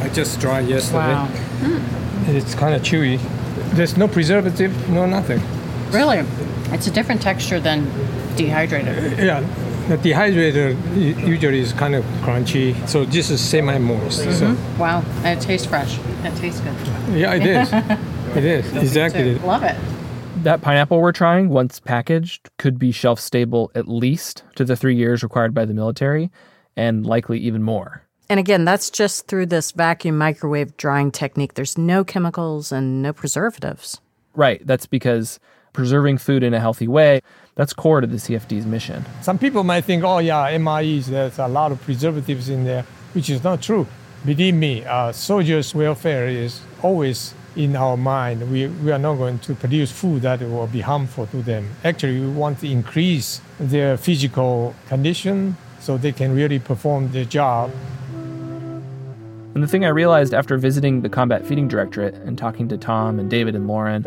I 0.00 0.08
just 0.10 0.38
dried 0.40 0.68
yesterday. 0.68 0.98
Wow. 0.98 1.28
And 2.26 2.36
It's 2.36 2.54
kind 2.54 2.74
of 2.74 2.82
chewy. 2.82 3.18
There's 3.74 3.96
no 3.96 4.06
preservative, 4.06 4.88
no 4.90 5.06
nothing. 5.06 5.40
Really? 5.90 6.18
It's 6.72 6.86
a 6.86 6.90
different 6.90 7.20
texture 7.20 7.58
than 7.58 7.84
dehydrated. 8.36 9.18
Yeah, 9.18 9.40
the 9.88 9.96
dehydrator 9.96 10.76
usually 11.26 11.60
is 11.60 11.72
kind 11.72 11.94
of 11.94 12.04
crunchy, 12.22 12.74
so 12.88 13.04
this 13.04 13.30
is 13.30 13.40
semi-moist. 13.40 14.18
So 14.38 14.46
Mhm. 14.54 14.78
Wow, 14.78 15.02
and 15.24 15.38
it 15.38 15.42
tastes 15.42 15.66
fresh. 15.66 15.98
It 16.24 16.36
tastes 16.36 16.60
good. 16.60 16.74
yeah, 17.16 17.34
it 17.34 17.46
is. 17.46 17.72
it 18.36 18.44
is 18.44 18.72
exactly. 18.76 19.34
Love 19.38 19.62
it. 19.62 19.76
That 20.44 20.60
pineapple 20.60 21.00
we're 21.00 21.12
trying, 21.12 21.48
once 21.48 21.80
packaged, 21.80 22.50
could 22.58 22.78
be 22.78 22.92
shelf 22.92 23.18
stable 23.18 23.70
at 23.74 23.88
least 23.88 24.44
to 24.54 24.64
the 24.64 24.76
three 24.76 24.94
years 24.94 25.22
required 25.22 25.52
by 25.54 25.64
the 25.64 25.74
military, 25.74 26.30
and 26.76 27.04
likely 27.04 27.38
even 27.40 27.62
more. 27.62 28.02
And 28.30 28.38
again, 28.38 28.64
that's 28.66 28.90
just 28.90 29.26
through 29.26 29.46
this 29.46 29.72
vacuum 29.72 30.18
microwave 30.18 30.76
drying 30.76 31.10
technique. 31.10 31.54
There's 31.54 31.78
no 31.78 32.04
chemicals 32.04 32.70
and 32.70 33.02
no 33.02 33.12
preservatives. 33.14 34.00
Right, 34.34 34.64
that's 34.66 34.86
because 34.86 35.40
preserving 35.72 36.18
food 36.18 36.42
in 36.42 36.54
a 36.54 36.60
healthy 36.60 36.86
way, 36.88 37.20
that's 37.58 37.72
core 37.72 38.00
to 38.00 38.06
the 38.06 38.18
CFD's 38.18 38.64
mission. 38.64 39.04
Some 39.20 39.36
people 39.36 39.64
might 39.64 39.80
think, 39.80 40.04
oh 40.04 40.18
yeah, 40.18 40.48
MREs, 40.52 41.06
there's 41.06 41.40
a 41.40 41.48
lot 41.48 41.72
of 41.72 41.82
preservatives 41.82 42.48
in 42.48 42.62
there, 42.62 42.84
which 43.14 43.28
is 43.28 43.42
not 43.42 43.60
true. 43.60 43.84
Believe 44.24 44.54
me, 44.54 44.84
uh, 44.84 45.10
soldiers' 45.10 45.74
welfare 45.74 46.28
is 46.28 46.60
always 46.82 47.34
in 47.56 47.74
our 47.74 47.96
mind. 47.96 48.48
We, 48.52 48.68
we 48.68 48.92
are 48.92 48.98
not 48.98 49.16
going 49.16 49.40
to 49.40 49.56
produce 49.56 49.90
food 49.90 50.22
that 50.22 50.40
will 50.40 50.68
be 50.68 50.82
harmful 50.82 51.26
to 51.26 51.42
them. 51.42 51.68
Actually, 51.82 52.20
we 52.20 52.28
want 52.28 52.60
to 52.60 52.70
increase 52.70 53.40
their 53.58 53.96
physical 53.96 54.76
condition 54.86 55.56
so 55.80 55.98
they 55.98 56.12
can 56.12 56.36
really 56.36 56.60
perform 56.60 57.10
their 57.10 57.24
job. 57.24 57.72
And 59.54 59.64
the 59.64 59.66
thing 59.66 59.84
I 59.84 59.88
realized 59.88 60.32
after 60.32 60.56
visiting 60.58 61.02
the 61.02 61.08
Combat 61.08 61.44
Feeding 61.44 61.66
Directorate 61.66 62.14
and 62.14 62.38
talking 62.38 62.68
to 62.68 62.78
Tom 62.78 63.18
and 63.18 63.28
David 63.28 63.56
and 63.56 63.66
Lauren 63.66 64.06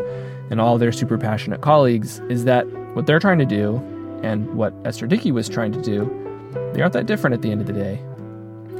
and 0.52 0.60
all 0.60 0.76
their 0.76 0.92
super 0.92 1.16
passionate 1.16 1.62
colleagues 1.62 2.18
is 2.28 2.44
that 2.44 2.66
what 2.94 3.06
they're 3.06 3.18
trying 3.18 3.38
to 3.38 3.46
do 3.46 3.76
and 4.22 4.54
what 4.54 4.74
Esther 4.84 5.06
Dickey 5.06 5.32
was 5.32 5.48
trying 5.48 5.72
to 5.72 5.80
do, 5.80 6.04
they 6.74 6.82
aren't 6.82 6.92
that 6.92 7.06
different 7.06 7.32
at 7.32 7.40
the 7.40 7.50
end 7.50 7.62
of 7.62 7.66
the 7.66 7.72
day. 7.72 7.98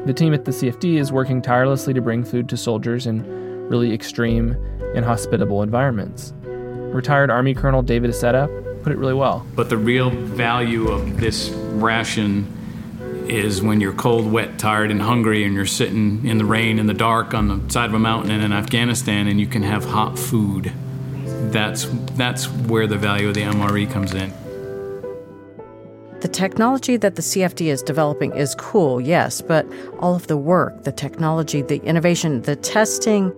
The 0.04 0.12
team 0.12 0.34
at 0.34 0.44
the 0.44 0.50
CFD 0.50 0.96
is 0.96 1.10
working 1.10 1.40
tirelessly 1.40 1.94
to 1.94 2.02
bring 2.02 2.24
food 2.24 2.46
to 2.50 2.58
soldiers 2.58 3.06
in 3.06 3.24
really 3.70 3.94
extreme 3.94 4.54
and 4.94 5.02
hospitable 5.02 5.62
environments. 5.62 6.34
Retired 6.44 7.30
Army 7.30 7.54
Colonel 7.54 7.82
David 7.82 8.10
Accetta 8.10 8.82
put 8.82 8.92
it 8.92 8.98
really 8.98 9.14
well. 9.14 9.46
But 9.56 9.70
the 9.70 9.78
real 9.78 10.10
value 10.10 10.88
of 10.88 11.20
this 11.20 11.48
ration 11.48 12.46
is 13.30 13.62
when 13.62 13.80
you're 13.80 13.94
cold, 13.94 14.30
wet, 14.30 14.58
tired, 14.58 14.90
and 14.90 15.00
hungry, 15.00 15.42
and 15.44 15.54
you're 15.54 15.64
sitting 15.64 16.26
in 16.26 16.36
the 16.36 16.44
rain 16.44 16.78
in 16.78 16.86
the 16.86 16.92
dark 16.92 17.32
on 17.32 17.48
the 17.48 17.72
side 17.72 17.88
of 17.88 17.94
a 17.94 17.98
mountain 17.98 18.42
in 18.42 18.52
Afghanistan, 18.52 19.26
and 19.26 19.40
you 19.40 19.46
can 19.46 19.62
have 19.62 19.86
hot 19.86 20.18
food. 20.18 20.70
That's 21.52 21.86
that's 22.14 22.48
where 22.48 22.86
the 22.86 22.96
value 22.96 23.28
of 23.28 23.34
the 23.34 23.42
MRE 23.42 23.90
comes 23.90 24.14
in. 24.14 24.32
The 26.20 26.28
technology 26.28 26.96
that 26.96 27.16
the 27.16 27.22
CFD 27.22 27.66
is 27.66 27.82
developing 27.82 28.32
is 28.36 28.54
cool, 28.54 29.00
yes, 29.00 29.40
but 29.40 29.66
all 29.98 30.14
of 30.14 30.28
the 30.28 30.36
work, 30.36 30.84
the 30.84 30.92
technology, 30.92 31.62
the 31.62 31.82
innovation, 31.82 32.42
the 32.42 32.54
testing, 32.54 33.32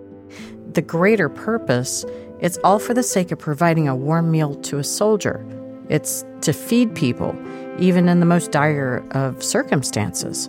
the 0.71 0.83
greater 0.83 1.27
purpose, 1.27 2.05
it's 2.41 2.59
all 2.63 2.77
for 2.77 2.93
the 2.93 3.01
sake 3.01 3.31
of 3.31 3.39
providing 3.39 3.87
a 3.87 3.95
warm 3.95 4.29
meal 4.29 4.53
to 4.55 4.77
a 4.77 4.83
soldier. 4.83 5.43
It's 5.89 6.23
to 6.41 6.53
feed 6.53 6.93
people, 6.93 7.35
even 7.79 8.07
in 8.07 8.19
the 8.19 8.25
most 8.25 8.51
dire 8.51 9.03
of 9.11 9.43
circumstances. 9.43 10.47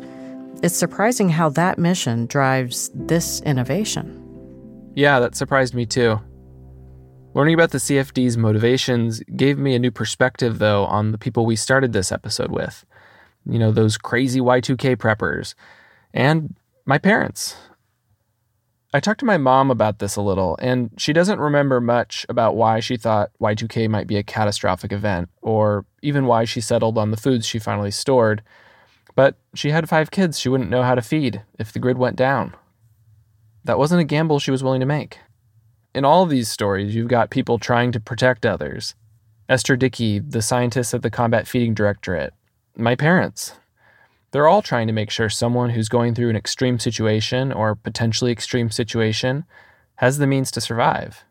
It's 0.62 0.76
surprising 0.76 1.30
how 1.30 1.48
that 1.50 1.78
mission 1.78 2.26
drives 2.26 2.90
this 2.94 3.40
innovation. 3.42 4.22
Yeah, 4.94 5.20
that 5.20 5.34
surprised 5.34 5.74
me 5.74 5.86
too. 5.86 6.20
Learning 7.36 7.52
about 7.52 7.70
the 7.70 7.76
CFD's 7.76 8.38
motivations 8.38 9.20
gave 9.36 9.58
me 9.58 9.74
a 9.74 9.78
new 9.78 9.90
perspective, 9.90 10.58
though, 10.58 10.86
on 10.86 11.12
the 11.12 11.18
people 11.18 11.44
we 11.44 11.54
started 11.54 11.92
this 11.92 12.10
episode 12.10 12.50
with. 12.50 12.86
You 13.44 13.58
know, 13.58 13.70
those 13.70 13.98
crazy 13.98 14.40
Y2K 14.40 14.96
preppers. 14.96 15.54
And 16.14 16.56
my 16.86 16.96
parents. 16.96 17.54
I 18.94 19.00
talked 19.00 19.20
to 19.20 19.26
my 19.26 19.36
mom 19.36 19.70
about 19.70 19.98
this 19.98 20.16
a 20.16 20.22
little, 20.22 20.56
and 20.62 20.90
she 20.96 21.12
doesn't 21.12 21.38
remember 21.38 21.78
much 21.78 22.24
about 22.30 22.56
why 22.56 22.80
she 22.80 22.96
thought 22.96 23.32
Y2K 23.38 23.90
might 23.90 24.06
be 24.06 24.16
a 24.16 24.22
catastrophic 24.22 24.90
event, 24.90 25.28
or 25.42 25.84
even 26.00 26.24
why 26.24 26.46
she 26.46 26.62
settled 26.62 26.96
on 26.96 27.10
the 27.10 27.18
foods 27.18 27.44
she 27.44 27.58
finally 27.58 27.90
stored. 27.90 28.42
But 29.14 29.36
she 29.52 29.72
had 29.72 29.90
five 29.90 30.10
kids 30.10 30.40
she 30.40 30.48
wouldn't 30.48 30.70
know 30.70 30.84
how 30.84 30.94
to 30.94 31.02
feed 31.02 31.42
if 31.58 31.70
the 31.70 31.80
grid 31.80 31.98
went 31.98 32.16
down. 32.16 32.54
That 33.64 33.78
wasn't 33.78 34.00
a 34.00 34.04
gamble 34.04 34.38
she 34.38 34.50
was 34.50 34.64
willing 34.64 34.80
to 34.80 34.86
make. 34.86 35.18
In 35.96 36.04
all 36.04 36.22
of 36.22 36.28
these 36.28 36.50
stories, 36.50 36.94
you've 36.94 37.08
got 37.08 37.30
people 37.30 37.58
trying 37.58 37.90
to 37.92 38.00
protect 38.00 38.44
others. 38.44 38.94
Esther 39.48 39.76
Dickey, 39.76 40.18
the 40.18 40.42
scientist 40.42 40.92
at 40.92 41.00
the 41.00 41.08
Combat 41.08 41.48
Feeding 41.48 41.72
Directorate, 41.72 42.34
my 42.76 42.94
parents. 42.94 43.54
They're 44.30 44.46
all 44.46 44.60
trying 44.60 44.88
to 44.88 44.92
make 44.92 45.10
sure 45.10 45.30
someone 45.30 45.70
who's 45.70 45.88
going 45.88 46.14
through 46.14 46.28
an 46.28 46.36
extreme 46.36 46.78
situation 46.78 47.50
or 47.50 47.74
potentially 47.74 48.30
extreme 48.30 48.70
situation 48.70 49.46
has 49.94 50.18
the 50.18 50.26
means 50.26 50.50
to 50.50 50.60
survive. 50.60 51.24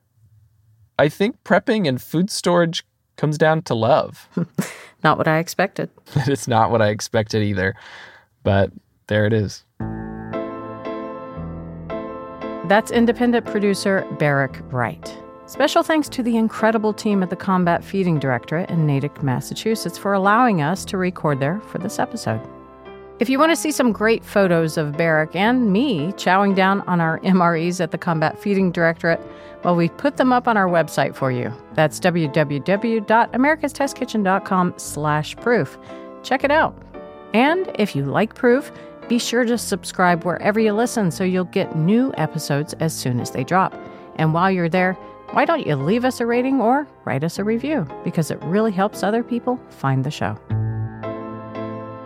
I 0.98 1.10
think 1.10 1.44
prepping 1.44 1.88
and 1.88 2.02
food 2.02 2.32
storage 2.32 2.84
comes 3.18 3.38
down 3.38 3.62
to 3.64 3.76
love. 3.76 4.28
not 5.04 5.20
what 5.20 5.28
I 5.28 5.38
expected. 5.38 5.92
it's 6.16 6.48
not 6.48 6.72
what 6.72 6.82
I 6.82 6.88
expected 6.88 7.44
either. 7.44 7.76
But 8.42 8.72
there 9.06 9.28
it 9.28 9.34
is. 9.34 9.64
That's 12.68 12.92
independent 12.92 13.46
producer 13.46 14.08
Barrick 14.18 14.60
Wright. 14.72 15.16
Special 15.46 15.84
thanks 15.84 16.10
to 16.10 16.24
the 16.24 16.38
incredible 16.38 16.92
team 16.92 17.22
at 17.22 17.30
the 17.30 17.36
Combat 17.36 17.84
Feeding 17.84 18.18
Directorate 18.18 18.72
in 18.72 18.88
Natick, 18.88 19.22
Massachusetts, 19.22 19.96
for 19.98 20.14
allowing 20.14 20.64
us 20.64 20.84
to 20.86 20.98
record 20.98 21.40
there 21.40 21.60
for 21.72 21.78
this 21.78 22.00
episode. 22.00 22.42
If 23.20 23.30
you 23.30 23.38
want 23.38 23.52
to 23.52 23.56
see 23.56 23.72
some 23.72 23.92
great 23.92 24.26
photos 24.26 24.76
of 24.76 24.98
Barrick 24.98 25.36
and 25.36 25.72
me 25.72 26.14
chowing 26.14 26.56
down 26.56 26.82
on 26.82 27.00
our 27.00 27.20
MREs 27.20 27.80
at 27.80 27.92
the 27.92 28.00
Combat 28.00 28.40
Feeding 28.40 28.72
Directorate, 28.72 29.22
well, 29.64 29.76
we 29.76 29.90
put 29.90 30.18
them 30.18 30.34
up 30.34 30.48
on 30.48 30.58
our 30.58 30.68
website 30.68 31.16
for 31.16 31.32
you. 31.32 31.54
That's 31.74 32.00
www.americastestkitchen.com 32.00 34.74
slash 34.78 35.36
proof. 35.38 35.78
Check 36.24 36.44
it 36.44 36.52
out. 36.52 36.76
And 37.34 37.72
if 37.76 37.96
you 37.96 38.06
like 38.06 38.34
proof, 38.34 38.72
be 39.08 39.20
sure 39.20 39.46
to 39.46 39.58
subscribe 39.58 40.24
wherever 40.24 40.60
you 40.60 40.74
listen 40.74 41.12
so 41.12 41.24
you'll 41.24 41.46
get 41.46 41.76
new 41.76 42.14
episodes 42.18 42.74
as 42.80 42.94
soon 42.94 43.20
as 43.20 43.32
they 43.32 43.44
drop. 43.44 43.74
And 44.16 44.34
while 44.34 44.52
you're 44.52 44.70
there, 44.70 44.94
why 45.32 45.46
don't 45.46 45.66
you 45.66 45.76
leave 45.76 46.06
us 46.06 46.20
a 46.20 46.26
rating 46.26 46.62
or 46.62 46.88
write 47.04 47.24
us 47.24 47.40
a 47.40 47.44
review? 47.44 47.88
Because 48.04 48.32
it 48.32 48.42
really 48.44 48.72
helps 48.72 49.04
other 49.04 49.24
people 49.24 49.60
find 49.70 50.04
the 50.04 50.12
show. 50.12 50.38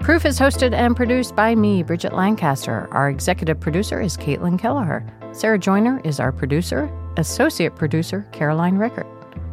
Proof 0.01 0.25
is 0.25 0.39
hosted 0.39 0.73
and 0.73 0.95
produced 0.95 1.35
by 1.35 1.53
me, 1.53 1.83
Bridget 1.83 2.13
Lancaster. 2.13 2.87
Our 2.91 3.09
executive 3.09 3.59
producer 3.59 4.01
is 4.01 4.17
Caitlin 4.17 4.57
Kelleher. 4.57 5.05
Sarah 5.33 5.59
Joyner 5.59 6.01
is 6.03 6.19
our 6.19 6.31
producer. 6.31 6.89
Associate 7.17 7.75
producer, 7.75 8.27
Caroline 8.31 8.77
Rickert. 8.77 9.05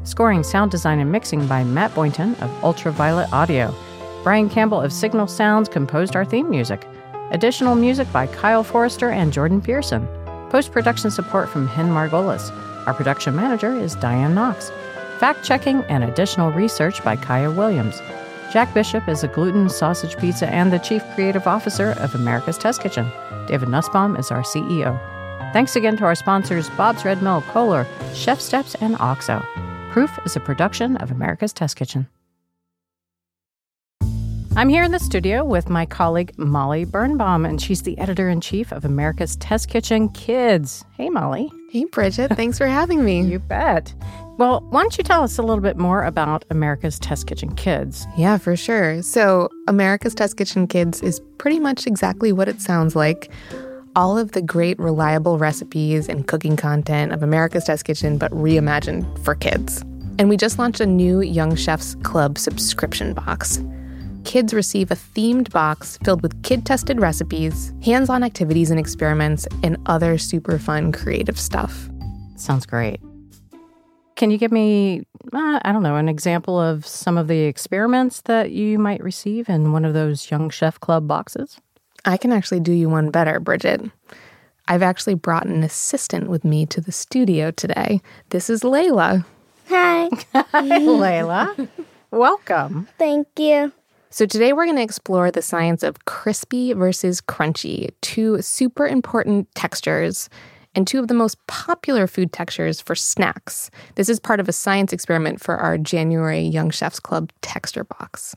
Scoring, 0.05 0.43
sound 0.43 0.71
design, 0.71 1.01
and 1.01 1.13
mixing 1.13 1.47
by 1.47 1.65
Matt 1.65 1.95
Boynton 1.95 2.35
of 2.37 2.65
Ultraviolet 2.65 3.31
Audio. 3.33 3.75
Brian 4.23 4.49
Campbell 4.49 4.81
of 4.81 4.93
Signal 4.93 5.27
Sounds 5.27 5.69
composed 5.69 6.17
our 6.17 6.25
theme 6.25 6.49
music. 6.49 6.87
Additional 7.33 7.75
music 7.75 8.11
by 8.13 8.29
Kyle 8.29 8.63
Forrester 8.63 9.11
and 9.11 9.33
Jordan 9.33 9.61
Pearson. 9.61 10.07
Post 10.49 10.71
production 10.71 11.11
support 11.11 11.49
from 11.49 11.67
Hen 11.67 11.89
Margolis. 11.89 12.53
Our 12.87 12.95
production 12.95 13.35
manager 13.35 13.73
is 13.73 13.97
Diane 13.97 14.35
Knox. 14.35 14.71
Fact 15.19 15.45
checking 15.45 15.83
and 15.85 16.05
additional 16.05 16.53
research 16.53 17.03
by 17.03 17.17
Kaya 17.17 17.51
Williams. 17.51 18.01
Jack 18.53 18.73
Bishop 18.75 19.09
is 19.09 19.25
a 19.25 19.29
gluten 19.29 19.69
sausage 19.69 20.17
pizza 20.19 20.49
and 20.49 20.73
the 20.73 20.79
chief 20.79 21.03
creative 21.15 21.49
officer 21.49 21.93
of 21.99 22.15
America's 22.15 22.59
Test 22.59 22.81
Kitchen. 22.81 23.11
David 23.49 23.71
Nussbaum 23.71 24.15
is 24.15 24.31
our 24.31 24.43
CEO. 24.43 24.97
Thanks 25.53 25.75
again 25.75 25.97
to 25.97 26.05
our 26.05 26.15
sponsors 26.15 26.71
Bob's 26.71 27.05
Red 27.05 27.23
Mill, 27.23 27.43
Kohler, 27.49 27.87
ChefSteps, 28.13 28.77
and 28.81 28.95
OXO. 29.01 29.43
Proof 29.91 30.17
is 30.25 30.37
a 30.37 30.41
production 30.41 30.97
of 30.99 31.11
America's 31.11 31.53
Test 31.53 31.75
Kitchen. 31.75 32.07
I'm 34.57 34.71
here 34.71 34.85
in 34.85 34.91
the 34.91 34.99
studio 34.99 35.45
with 35.45 35.69
my 35.69 35.85
colleague 35.85 36.33
Molly 36.39 36.87
Birnbaum, 36.87 37.45
and 37.45 37.61
she's 37.61 37.83
the 37.83 37.99
editor 37.99 38.31
in 38.31 38.41
chief 38.41 38.73
of 38.73 38.87
America's 38.87 39.37
Test 39.37 39.69
Kitchen 39.69 40.09
Kids. 40.09 40.83
Hey, 40.95 41.11
Molly. 41.11 41.53
Hey, 41.71 41.85
Bridget. 41.85 42.35
Thanks 42.37 42.57
for 42.57 42.67
having 42.67 43.05
me. 43.05 43.21
You 43.21 43.39
bet. 43.39 43.93
Well, 44.39 44.67
why 44.71 44.81
don't 44.81 44.97
you 44.97 45.05
tell 45.05 45.23
us 45.23 45.37
a 45.37 45.43
little 45.43 45.61
bit 45.61 45.77
more 45.77 46.05
about 46.05 46.47
America's 46.49 46.99
Test 46.99 47.27
Kitchen 47.27 47.55
Kids? 47.55 48.07
Yeah, 48.17 48.39
for 48.39 48.57
sure. 48.57 49.03
So, 49.03 49.51
America's 49.69 50.15
Test 50.15 50.39
Kitchen 50.39 50.67
Kids 50.67 51.03
is 51.03 51.21
pretty 51.37 51.61
much 51.61 51.87
exactly 51.87 52.33
what 52.33 52.49
it 52.49 52.63
sounds 52.63 52.97
like. 52.97 53.31
All 53.95 54.17
of 54.17 54.33
the 54.33 54.41
great, 54.41 54.79
reliable 54.79 55.37
recipes 55.37 56.09
and 56.09 56.27
cooking 56.27 56.57
content 56.57 57.13
of 57.13 57.23
America's 57.23 57.65
Test 57.65 57.85
Kitchen, 57.85 58.17
but 58.17 58.33
reimagined 58.33 59.23
for 59.23 59.35
kids. 59.35 59.83
And 60.19 60.31
we 60.31 60.39
just 60.39 60.59
launched 60.59 60.81
a 60.81 60.87
new 60.87 61.21
Young 61.21 61.57
Chefs 61.57 61.95
Club 61.97 62.39
subscription 62.39 63.13
box 63.13 63.61
kids 64.27 64.53
receive 64.53 64.91
a 64.91 64.97
themed 64.97 65.51
box 65.53 65.99
filled 66.05 66.21
with 66.21 66.43
kid 66.43 66.67
tested 66.67 67.01
recipes, 67.01 67.73
hands 67.83 68.11
on 68.11 68.25
activities 68.25 68.71
and 68.71 68.79
experiments, 68.79 69.47
and 69.63 69.79
other 69.87 70.19
super 70.19 70.59
fun 70.59 70.93
creative 70.93 71.39
stuff. 71.39 71.89
Sounds 72.35 72.67
great. 72.67 73.01
Can 74.17 74.31
you 74.31 74.37
give 74.37 74.51
me, 74.51 75.03
uh, 75.33 75.61
I 75.63 75.73
don't 75.73 75.83
know, 75.83 75.97
an 75.97 76.09
example 76.09 76.61
of 76.61 76.85
some 76.87 77.17
of 77.17 77.29
the 77.29 77.45
experiments 77.45 78.23
that 78.23 78.51
you 78.51 78.79
might 78.79 79.03
receive 79.03 79.49
in 79.49 79.73
one 79.73 79.85
of 79.85 79.95
those 79.95 80.31
Young 80.31 80.51
Chef 80.51 80.81
Club 80.81 81.07
boxes? 81.07 81.61
I 82.05 82.17
can 82.17 82.33
actually 82.33 82.61
do 82.61 82.73
you 82.73 82.89
one 82.89 83.11
better, 83.11 83.39
Bridget. 83.39 83.83
I've 84.67 84.83
actually 84.83 85.15
brought 85.15 85.47
an 85.47 85.63
assistant 85.63 86.29
with 86.29 86.45
me 86.45 86.67
to 86.67 86.81
the 86.81 86.93
studio 86.93 87.53
today. 87.53 88.01
This 88.31 88.51
is 88.51 88.63
Layla. 88.63 89.25
Hi. 89.69 90.09
Hi, 90.33 90.45
Layla. 90.53 91.69
Welcome. 92.11 92.89
Thank 92.99 93.29
you. 93.39 93.73
So, 94.09 94.25
today 94.25 94.53
we're 94.53 94.67
going 94.67 94.77
to 94.77 94.83
explore 94.83 95.31
the 95.31 95.43
science 95.43 95.83
of 95.83 96.05
crispy 96.05 96.73
versus 96.73 97.21
crunchy, 97.21 97.91
two 98.03 98.41
super 98.41 98.87
important 98.87 99.53
textures 99.57 100.31
and 100.77 100.87
two 100.87 101.01
of 101.01 101.09
the 101.09 101.15
most 101.15 101.45
popular 101.49 102.07
food 102.07 102.33
textures 102.33 102.81
for 102.81 102.95
snacks. 102.95 103.71
This 103.97 104.09
is 104.09 104.21
part 104.21 104.39
of 104.39 104.49
a 104.49 104.53
science 104.53 104.93
experiment 104.93 105.43
for 105.43 105.57
our 105.57 105.77
January 105.77 106.43
Young 106.43 106.71
Chefs 106.71 107.01
Club 107.01 107.33
texture 107.43 107.83
box. 107.83 108.37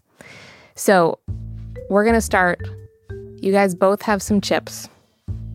So, 0.73 1.19
we're 1.89 2.03
going 2.03 2.15
to 2.15 2.21
start. 2.21 2.59
You 3.41 3.51
guys 3.51 3.75
both 3.75 4.01
have 4.01 4.21
some 4.21 4.41
chips 4.41 4.89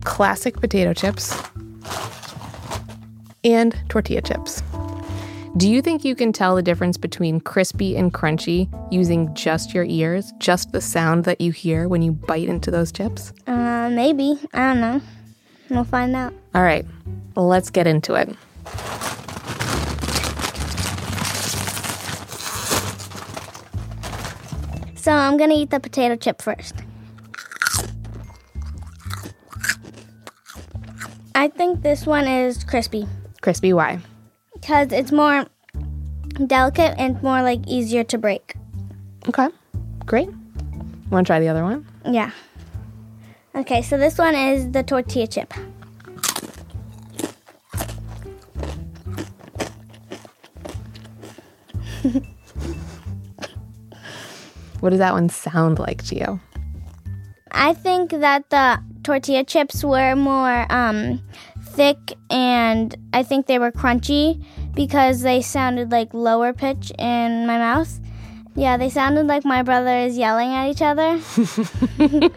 classic 0.05 0.55
potato 0.59 0.93
chips 0.93 1.35
and 3.43 3.75
tortilla 3.89 4.21
chips. 4.21 4.61
Do 5.57 5.71
you 5.71 5.81
think 5.81 6.03
you 6.03 6.15
can 6.15 6.33
tell 6.33 6.53
the 6.53 6.61
difference 6.61 6.97
between 6.97 7.39
crispy 7.39 7.95
and 7.95 8.13
crunchy 8.13 8.67
using 8.91 9.33
just 9.33 9.73
your 9.73 9.85
ears, 9.85 10.33
just 10.37 10.73
the 10.73 10.81
sound 10.81 11.23
that 11.23 11.39
you 11.39 11.53
hear 11.53 11.87
when 11.87 12.01
you 12.01 12.11
bite 12.11 12.49
into 12.49 12.71
those 12.71 12.91
chips? 12.91 13.31
Uh, 13.47 13.89
maybe. 13.89 14.37
I 14.53 14.73
don't 14.73 14.81
know. 14.81 15.01
We'll 15.69 15.85
find 15.85 16.13
out. 16.13 16.33
All 16.53 16.61
right, 16.61 16.85
let's 17.37 17.69
get 17.69 17.87
into 17.87 18.15
it. 18.15 18.35
So 24.97 25.13
I'm 25.13 25.37
gonna 25.37 25.53
eat 25.53 25.69
the 25.69 25.79
potato 25.79 26.17
chip 26.17 26.41
first. 26.41 26.75
I 31.33 31.47
think 31.47 31.81
this 31.81 32.05
one 32.05 32.27
is 32.27 32.65
crispy. 32.65 33.07
Crispy, 33.41 33.71
why? 33.71 34.01
Because 34.65 34.91
it's 34.91 35.11
more 35.11 35.45
delicate 36.47 36.95
and 36.97 37.21
more 37.21 37.43
like 37.43 37.59
easier 37.67 38.03
to 38.05 38.17
break. 38.17 38.55
Okay, 39.29 39.47
great. 40.07 40.27
Want 41.11 41.27
to 41.27 41.29
try 41.29 41.39
the 41.39 41.49
other 41.49 41.61
one? 41.61 41.85
Yeah. 42.03 42.31
Okay, 43.53 43.83
so 43.83 43.95
this 43.95 44.17
one 44.17 44.33
is 44.33 44.71
the 44.71 44.81
tortilla 44.81 45.27
chip. 45.27 45.53
what 54.79 54.89
does 54.89 54.97
that 54.97 55.13
one 55.13 55.29
sound 55.29 55.77
like 55.77 56.03
to 56.05 56.15
you? 56.15 56.39
I 57.51 57.75
think 57.75 58.09
that 58.09 58.49
the 58.49 58.79
tortilla 59.03 59.43
chips 59.43 59.83
were 59.83 60.15
more 60.15 60.65
um, 60.73 61.21
thick 61.75 62.13
and 62.29 62.95
I 63.13 63.23
think 63.23 63.47
they 63.47 63.59
were 63.59 63.71
crunchy 63.71 64.43
because 64.73 65.21
they 65.21 65.41
sounded 65.41 65.91
like 65.91 66.13
lower 66.13 66.53
pitch 66.53 66.91
in 66.97 67.45
my 67.45 67.57
mouth. 67.57 67.99
Yeah, 68.55 68.77
they 68.77 68.89
sounded 68.89 69.27
like 69.27 69.43
my 69.43 69.63
brothers 69.63 70.17
yelling 70.17 70.53
at 70.53 70.69
each 70.69 70.81
other. 70.81 71.19
so, 71.21 72.31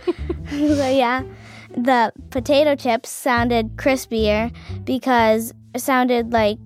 yeah, 0.51 1.23
the 1.77 2.13
potato 2.31 2.75
chips 2.75 3.09
sounded 3.09 3.77
crispier 3.77 4.53
because 4.85 5.53
it 5.75 5.81
sounded 5.81 6.33
like 6.33 6.59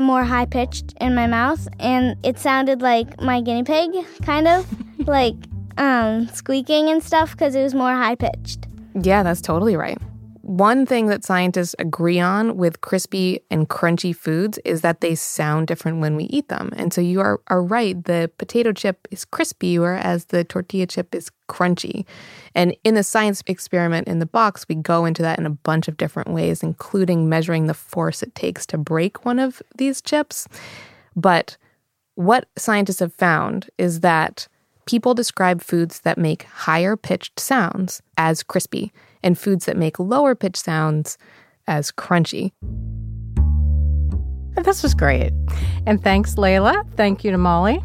more 0.00 0.22
high 0.22 0.46
pitched 0.46 0.94
in 1.00 1.16
my 1.16 1.26
mouth, 1.26 1.66
and 1.80 2.16
it 2.22 2.38
sounded 2.38 2.80
like 2.80 3.20
my 3.20 3.40
guinea 3.40 3.64
pig, 3.64 3.90
kind 4.22 4.46
of 4.46 4.64
like 5.08 5.34
um, 5.76 6.28
squeaking 6.28 6.88
and 6.88 7.02
stuff 7.02 7.32
because 7.32 7.56
it 7.56 7.62
was 7.62 7.74
more 7.74 7.92
high 7.92 8.14
pitched. 8.14 8.68
Yeah, 8.94 9.24
that's 9.24 9.40
totally 9.40 9.76
right. 9.76 9.98
One 10.52 10.84
thing 10.84 11.06
that 11.06 11.24
scientists 11.24 11.74
agree 11.78 12.20
on 12.20 12.58
with 12.58 12.82
crispy 12.82 13.40
and 13.50 13.70
crunchy 13.70 14.14
foods 14.14 14.58
is 14.66 14.82
that 14.82 15.00
they 15.00 15.14
sound 15.14 15.66
different 15.66 16.02
when 16.02 16.14
we 16.14 16.24
eat 16.24 16.48
them. 16.48 16.74
And 16.76 16.92
so 16.92 17.00
you 17.00 17.20
are, 17.20 17.40
are 17.46 17.62
right. 17.62 18.04
The 18.04 18.30
potato 18.36 18.74
chip 18.74 19.08
is 19.10 19.24
crispy, 19.24 19.78
whereas 19.78 20.26
the 20.26 20.44
tortilla 20.44 20.86
chip 20.86 21.14
is 21.14 21.30
crunchy. 21.48 22.04
And 22.54 22.76
in 22.84 22.92
the 22.92 23.02
science 23.02 23.42
experiment 23.46 24.08
in 24.08 24.18
the 24.18 24.26
box, 24.26 24.66
we 24.68 24.74
go 24.74 25.06
into 25.06 25.22
that 25.22 25.38
in 25.38 25.46
a 25.46 25.50
bunch 25.50 25.88
of 25.88 25.96
different 25.96 26.28
ways, 26.28 26.62
including 26.62 27.30
measuring 27.30 27.66
the 27.66 27.72
force 27.72 28.22
it 28.22 28.34
takes 28.34 28.66
to 28.66 28.76
break 28.76 29.24
one 29.24 29.38
of 29.38 29.62
these 29.78 30.02
chips. 30.02 30.46
But 31.16 31.56
what 32.14 32.46
scientists 32.58 33.00
have 33.00 33.14
found 33.14 33.70
is 33.78 34.00
that 34.00 34.48
people 34.84 35.14
describe 35.14 35.62
foods 35.62 36.00
that 36.00 36.18
make 36.18 36.42
higher 36.42 36.94
pitched 36.94 37.40
sounds 37.40 38.02
as 38.18 38.42
crispy 38.42 38.92
and 39.22 39.38
foods 39.38 39.66
that 39.66 39.76
make 39.76 39.98
lower 39.98 40.34
pitch 40.34 40.56
sounds 40.56 41.18
as 41.66 41.90
crunchy. 41.92 42.52
This 44.64 44.82
was 44.82 44.94
great. 44.94 45.32
And 45.86 46.02
thanks, 46.02 46.34
Layla. 46.34 46.84
Thank 46.94 47.24
you 47.24 47.30
to 47.30 47.38
Molly. 47.38 47.82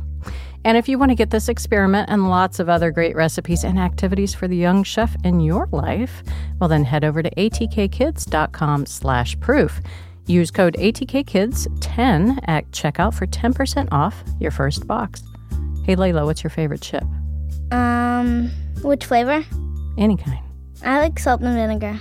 And 0.66 0.76
if 0.78 0.90
you 0.90 1.00
want 1.00 1.12
to 1.12 1.16
get 1.16 1.30
this 1.30 1.48
experiment 1.48 2.10
and 2.10 2.30
lots 2.30 2.60
of 2.60 2.68
other 2.68 2.92
great 2.92 3.16
recipes 3.16 3.64
and 3.64 3.80
activities 3.80 4.36
for 4.36 4.48
the 4.50 4.58
young 4.58 4.84
chef 4.84 5.16
in 5.24 5.40
your 5.40 5.70
life, 5.72 6.24
well 6.60 6.68
then 6.68 6.84
head 6.84 7.06
over 7.06 7.24
to 7.24 7.30
atkkids.com 7.36 8.86
slash 8.86 9.40
proof. 9.40 9.80
Use 10.26 10.52
code 10.52 10.76
ATKKids10 10.78 12.40
at 12.48 12.70
checkout 12.72 13.14
for 13.14 13.26
10% 13.26 13.88
off 13.94 14.22
your 14.42 14.52
first 14.52 14.86
box. 14.86 15.24
Hey 15.86 15.96
Layla, 15.96 16.26
what's 16.26 16.44
your 16.44 16.52
favorite 16.52 16.82
chip? 16.82 17.06
Um, 17.72 18.52
which 18.82 19.06
flavor? 19.06 19.46
Any 19.98 20.18
kind. 20.18 20.47
I 20.84 21.00
like 21.00 21.20
salt 21.20 21.42
and 21.42 21.56
vinegar. 21.56 22.00